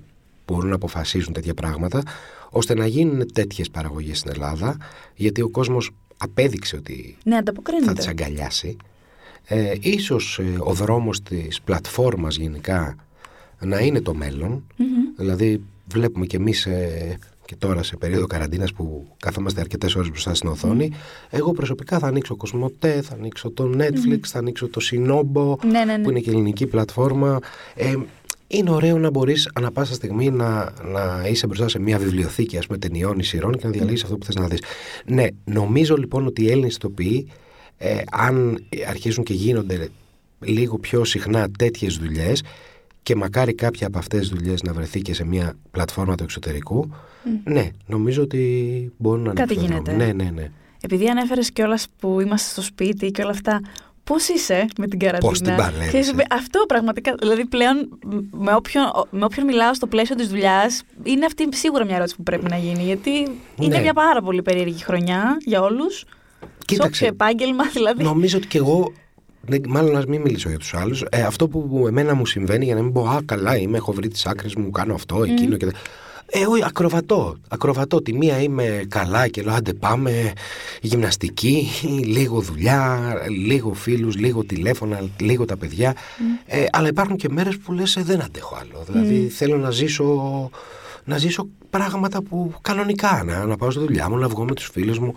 [0.52, 2.04] μπορούν να αποφασίζουν τέτοια πράγματα
[2.50, 4.78] ώστε να γίνουν τέτοιες παραγωγές στην Ελλάδα
[5.16, 7.94] γιατί ο κόσμος απέδειξε ότι Ναι, θα ανταποκρίνεται.
[7.94, 8.78] τις αγκαλιάσει.
[9.46, 12.96] Ε, ίσως ε, ο δρόμος της πλατφόρμας γενικά
[13.60, 14.64] να είναι το μέλλον.
[14.78, 14.88] Μμμ.
[15.18, 20.34] Δηλαδή βλέπουμε και εμείς ε, και τώρα σε περίοδο καραντίνας που καθόμαστε αρκετές ώρες μπροστά
[20.34, 20.92] στην οθόνη.
[21.30, 25.98] Εγώ προσωπικά θα ανοίξω Κοσμοτέ, θα ανοίξω το Netflix, θα ανοίξω το Sinobo Ναι, ναι,
[25.98, 26.04] ναι.
[26.04, 27.40] που είναι και ελληνική πλατφόρμα.
[28.52, 32.58] Ε, είναι ωραίο να μπορείς ανα πάσα στιγμή να, να είσαι μπροστά σε μια βιβλιοθήκη
[32.58, 34.62] ας πούμε, ταινιών ή σειρών και να διαλύσεις αυτό που θες να δεις.
[35.06, 37.28] Ναι, νομίζω λοιπόν ότι οι Έλληνες ηθοποιοί
[37.78, 39.90] ε, αν αρχίσουν και γίνονται
[40.40, 42.44] λίγο πιο συχνά τέτοιες δουλειές
[43.04, 46.90] και μακάρι κάποια από αυτές τις δουλειές να βρεθεί και σε μια πλατφόρμα του εξωτερικού,
[47.44, 49.92] ναι, νομίζω ότι μπορούν να Κάτι ανοίξουν γίνεται.
[49.96, 50.14] δρόμο.
[50.14, 50.52] Ναι, ναι, ναι.
[50.82, 53.62] Επειδή ανέφερες κιόλας που είμαστε στο σπίτι και όλα αυτά.
[54.10, 57.16] Πώς είσαι με την καραντίνα; Πώς την παλεύεις, Ξέρεις, ε; Αυτό πραγματικά.
[57.20, 57.90] Δηλαδή πλέον
[58.32, 62.24] με όποιον, με όποιον μιλάω στο πλαίσιο της δουλειάς, είναι αυτή σίγουρα μια ερώτηση που
[62.24, 62.84] πρέπει να γίνει.
[62.84, 63.10] Γιατί
[63.60, 63.82] είναι Ναι.
[63.82, 65.96] μια πάρα πολύ περίεργη χρονιά για όλους.
[65.98, 66.06] Σε
[66.66, 68.04] Κοίταξε, όποιο επάγγελμα δηλαδή.
[68.04, 68.94] Νομίζω ότι και εγώ.
[69.42, 71.02] δεν- Μάλλον να μην μιλήσω για τους άλλους.
[71.10, 74.08] Ε, αυτό που εμένα μου συμβαίνει, για να μην πω Α, καλά είμαι, έχω βρει
[74.08, 75.68] τις άκρες μου, κάνω αυτό, εκείνο και.
[76.32, 76.40] Τα-».
[76.40, 77.38] Ε, όχι, ακροβατώ.
[77.48, 78.02] Ακροβατώ.
[78.02, 80.34] Τη μία είμαι καλά και λέω άντε πάμε
[80.82, 81.68] γυμναστική,
[82.04, 85.96] λίγο δουλειά, λίγο φίλους, λίγο τηλέφωνα, λίγο τα παιδιά.
[86.46, 88.84] Ε, αλλά υπάρχουν και μέρες που λες ε, δεν αντέχω άλλο.
[88.88, 90.50] Δηλαδή θέλω να ζήσω,
[91.04, 94.70] να ζήσω πράγματα που κανονικά, να, να πάω στη δουλειά μου, να βγω με τους
[94.74, 95.14] φίλους μου.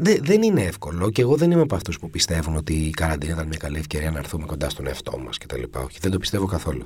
[0.00, 3.32] Δε- δεν είναι εύκολο και εγώ δεν είμαι από αυτούς που πιστεύουν ότι η καραντίνα
[3.32, 5.62] ήταν μια καλή ευκαιρία να έρθουμε κοντά στον εαυτό μας κτλ.
[5.84, 6.84] Όχι, δεν το πιστεύω καθόλου.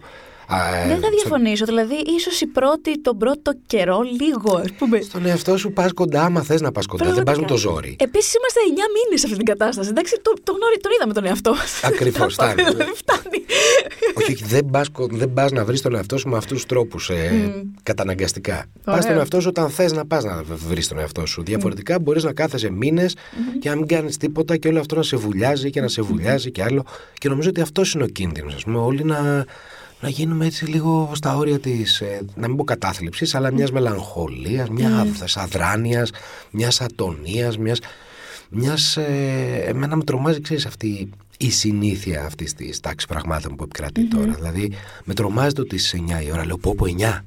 [0.55, 1.65] Α, ε, Δεν θα στο- διαφωνήσω.
[1.65, 5.01] Δηλαδή, ίσως η πρώτη, τον πρώτο καιρό, λίγο, ας πούμε.
[5.01, 7.13] Στον εαυτό σου πας κοντά, άμα θες να πας κοντά.
[7.13, 7.97] Δεν πας με το ζόρι.
[7.99, 9.89] Επίσης, είμαστε 9 μήνες σε αυτή την κατάσταση.
[9.89, 11.85] Εντάξει, το, το γνώρι, τον είδαμε τον εαυτό μας.
[11.85, 12.55] Ακριβώς, φτάνει.
[12.63, 13.45] δηλαδή, φτάνει.
[14.15, 17.11] όχι, όχι, δεν πας δεν πας να βρεις τον εαυτό σου με αυτούς τους τρόπους
[17.11, 18.65] ε, καταναγκαστικά.
[18.85, 19.19] Πας στον Ωραίο.
[19.19, 21.43] εαυτό σου όταν θες να πας να βρεις τον εαυτό σου.
[21.43, 23.17] Διαφορετικά μπορείς να κάθεσαι μήνες
[23.61, 26.51] και να μην κάνεις τίποτα και όλο αυτό να σε βουλιάζει και να σε βουλιάζει
[26.51, 26.85] και άλλο.
[27.19, 28.55] Και νομίζω ότι αυτός είναι ο κίνδυνος.
[28.55, 29.45] Α πούμε, όλοι να,
[30.03, 32.03] να γίνουμε έτσι λίγο στα όρια της,
[32.35, 36.11] να μην πω κατάθλιψης, αλλά μιας μελαγχολίας, μια αδράνειας,
[36.51, 37.79] μιας ατονίας, μιας.
[38.55, 44.05] Μιας, ε, εμένα με τρομάζει, ξέρεις, αυτή η συνήθεια αυτής της τάξης πραγμάτων που επικρατει
[44.09, 44.33] τώρα.
[44.33, 44.73] Δηλαδή,
[45.05, 47.23] με τρομάζει το ότι στι 9 η ώρα λέω: Πω, πω 9.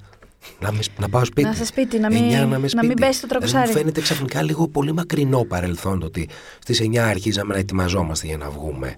[0.59, 1.41] Να, με, να πάω σπίτι.
[1.47, 2.93] Να είσαι σπίτι, να μην- 9 να, να είμαι μην σπίτι.
[2.93, 3.67] πέσει το Δηλαδή, τραπεζάρι.
[3.67, 8.38] μου φαίνεται ξαφνικά λίγο πολύ μακρινό παρελθόν το ότι στις 9 αρχίζαμε να ετοιμαζόμαστε για
[8.38, 8.95] να βγούμε.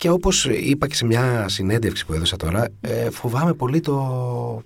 [0.00, 4.62] Και όπως είπα και σε μια συνέντευξη που έδωσα τώρα, ε, φοβάμαι πολύ το...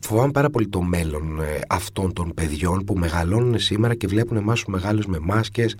[0.00, 4.58] Φοβάμαι πάρα πολύ το μέλλον ε, αυτών των παιδιών που μεγαλώνουν σήμερα και βλέπουν εμάς
[4.58, 5.76] τους μεγάλους με μάσκες,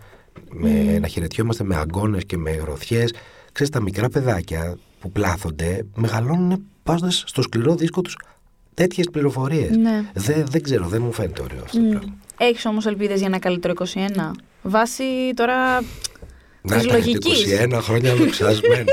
[0.51, 3.13] με, να χαιρετιόμαστε με αγκώνες και με γροθιές.
[3.53, 8.17] Ξέρεις, τα μικρά παιδάκια που πλάθονται μεγαλώνουν βάζοντας στο σκληρό δίσκο τους
[8.75, 9.77] τέτοιες πληροφορίες.
[9.77, 10.05] Ναι.
[10.15, 12.15] Δεν, δεν ξέρω, δεν μου φαίνεται ωραίο αυτό το πράγμα.
[12.37, 14.31] Έχεις όμως ελπίδες για ένα καλύτερο 21.
[14.63, 15.83] Βάσει τώρα.
[16.69, 17.45] Να της ήταν λογικής.
[17.61, 18.85] 21 χρόνια λοξασμένο.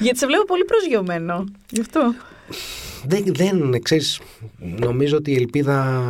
[0.00, 1.44] Γιατί σε βλέπω πολύ προσγειωμένο.
[1.70, 2.14] Γι' αυτό.
[3.04, 4.20] δεν, δεν ξέρεις,
[4.58, 6.04] νομίζω ότι η ελπίδα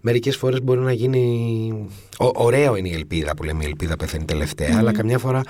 [0.00, 1.72] μερικές φορές μπορεί να γίνει...
[2.18, 5.40] Ω, ωραίο είναι η ελπίδα που λέμε η ελπίδα πεθαίνει τελευταία, αλλά καμιά φορά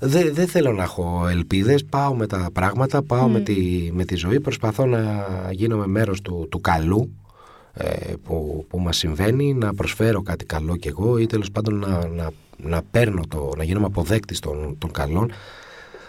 [0.00, 4.16] δεν δεν θέλω να έχω ελπίδες, πάω με τα πράγματα, πάω με, τη, με τη
[4.16, 7.23] ζωή, προσπαθώ να γίνομαι μέρος του, του καλού ε,
[8.22, 12.30] που, που μας συμβαίνει, να προσφέρω κάτι καλό κι εγώ ή τέλος πάντων να, να,
[12.56, 15.32] να παίρνω το, να γίνομαι αποδέκτης των, των καλών.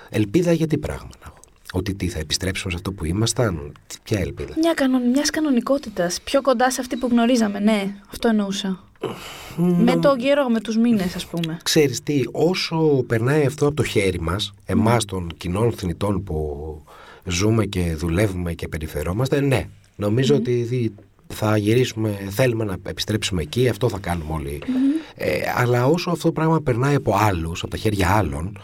[0.09, 1.33] Ελπίδα για τι πράγμα να έχω.
[1.73, 6.21] Ότι τι θα επιστρέψουμε σε αυτό που ήμασταν, τι- ποια ελπίδα; Μια κανον, μιας κανονικότητας,
[6.21, 8.79] πιο κοντά σε αυτή που γνωρίζαμε, ναι, αυτό εννοούσα.
[9.57, 11.57] Με τον καιρό, με τους μήνες ας πούμε.
[11.63, 16.81] Ξέρεις τι, όσο περνάει αυτό από το χέρι μας, εμάς των κοινών θνητών που
[17.25, 20.91] ζούμε και δουλεύουμε και περιφερόμαστε, ναι, νομίζω ότι δι-
[21.27, 24.61] θα γυρίσουμε, θέλουμε να επιστρέψουμε εκεί, αυτό θα κάνουμε όλοι.
[25.15, 28.57] Ε, αλλά όσο αυτό το πράγμα περνάει από άλλους, από τα χέρια άλλων,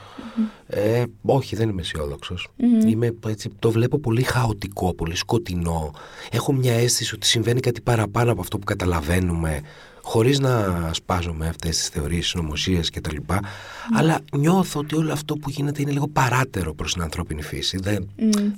[0.67, 2.47] ε, όχι, δεν είμαι αισιόδοξος.
[2.87, 5.91] Είμαι, έτσι, το βλέπω πολύ χαοτικό, πολύ σκοτεινό.
[6.31, 9.61] Έχω μια αίσθηση ότι συμβαίνει κάτι παραπάνω από αυτό που καταλαβαίνουμε,
[10.01, 13.15] χωρίς να σπάζομαι αυτές τις θεωρίες, συνωμοσίες κτλ.
[13.93, 17.77] Αλλά νιώθω ότι όλο αυτό που γίνεται είναι λίγο παράτερο προς την ανθρώπινη φύση.
[17.77, 18.09] Δεν,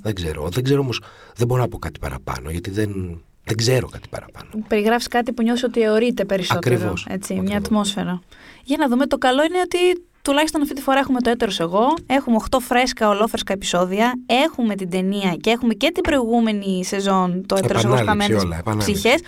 [0.02, 0.48] δεν ξέρω.
[0.48, 1.00] Δεν ξέρω όμως,
[1.36, 4.48] δεν μπορώ να πω κάτι παραπάνω, γιατί δεν, δεν ξέρω κάτι παραπάνω.
[4.68, 6.74] Περιγράφεις κάτι που νιώθω ότι αιωρείται περισσότερο.
[6.76, 7.58] Ακριβώς, Έτσι, μια ακριβώς.
[7.66, 8.20] ατμόσφαιρα.
[8.64, 9.78] Για να δούμε, το καλό είναι ότι
[10.22, 14.90] τουλάχιστον αυτή τη φορά έχουμε το έτερος εγώ, έχουμε 8 φρέσκα, ολόφρεσκα επεισόδια, έχουμε την
[14.90, 18.92] ταινία και έχουμε και την προηγούμενη σεζόν το έτερος εγώ Επανάληψη χαμένες όλα, επανάληψη.
[18.92, 19.20] ψυχές.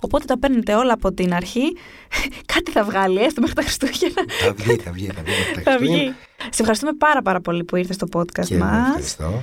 [0.00, 1.76] Οπότε τα παίρνετε όλα από την αρχή.
[2.54, 4.22] Κάτι θα βγάλει, έστω μέχρι τα Χριστούγεννα.
[4.40, 5.32] θα βγει, θα βγει, θα βγει.
[5.54, 5.86] από τα θα βγει.
[5.86, 6.14] Χριστούγεννα.
[6.50, 8.86] Σε ευχαριστούμε πάρα πάρα πολύ που ήρθες στο podcast Και εγώ μας.
[8.86, 9.42] ευχαριστώ.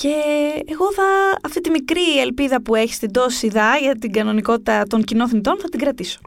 [0.00, 0.14] Και
[0.66, 5.04] εγώ θα, αυτή τη μικρή ελπίδα που έχεις στην τόση δά για την κανονικότητα των
[5.04, 6.20] κοινών θνητών θα την κρατήσω.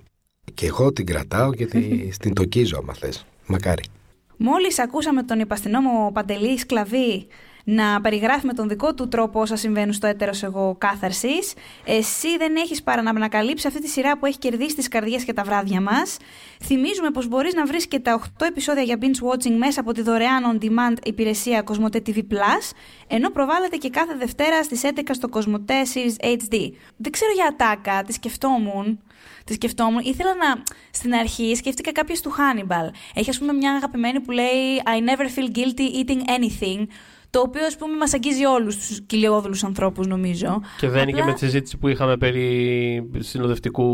[0.54, 3.26] Και εγώ την κρατάω και τη, την τοκίζω, άμα θες.
[3.46, 3.84] Μακάρι.
[4.38, 7.28] Μόλις ακούσαμε τον υπαστηνόμο Παντελή Σκλαβή
[7.64, 11.53] να περιγράφει με τον δικό του τρόπο όσα συμβαίνουν στο έτερος εγώ κάθαρσης,
[11.86, 15.34] εσύ δεν έχεις παρά να ανακαλύψει αυτή τη σειρά που έχει κερδίσει τις καρδιές και
[15.34, 16.18] τα βράδια μας.
[16.64, 20.01] Θυμίζουμε πως μπορείς να βρεις και τα 8 επεισόδια για binge watching μέσα από τη
[20.01, 22.72] δωρεάν on demand υπηρεσία Cosmote TV Plus,
[23.07, 26.72] ενώ προβάλλεται και κάθε Δευτέρα στις 11 στο Cosmote Series HD.
[26.97, 28.99] Δεν ξέρω για ατάκα, τη σκεφτόμουν.
[29.45, 30.01] Τη σκεφτόμουν.
[30.03, 30.64] Ήθελα να.
[30.91, 32.89] Στην αρχή σκέφτηκα κάποιες του Hannibal.
[33.14, 36.86] Έχει, ας πούμε, μια αγαπημένη που λέει I never feel guilty eating anything.
[37.34, 40.62] Το οποίο, ας πούμε, μας αγγίζει όλους τους κοιλιόδουλου ανθρώπους, νομίζω.
[40.80, 43.86] Και δεν είναι και Απλά- με τη συζήτηση που είχαμε περί συνοδευτικού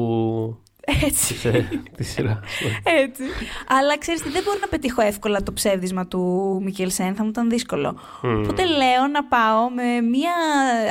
[1.05, 1.33] Έτσι.
[1.33, 2.39] της, ε, της σειράς.
[2.83, 3.23] Έτσι.
[3.67, 6.19] Αλλά ξέρεις τι, δεν μπορώ να πετύχω εύκολα το ψεύδισμα του
[6.63, 7.97] Μικέλ Σέν, θα μου ήταν δύσκολο.
[8.21, 8.39] Μμμ.
[8.41, 10.33] Οπότε λέω να πάω με μια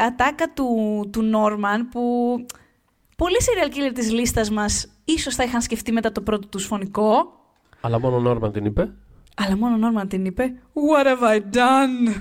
[0.07, 0.66] ατάκα του,
[1.12, 2.01] του Νόρμαν που
[3.16, 7.32] πολλοί serial killer της λίστας μας ίσως θα είχαν σκεφτεί μετά το πρώτο τους φωνικό.
[7.80, 8.90] Αλλά μόνο ο Νόρμαν την είπε.
[9.36, 12.20] Αλλά μόνο ο Νόρμαν την είπε What have I done?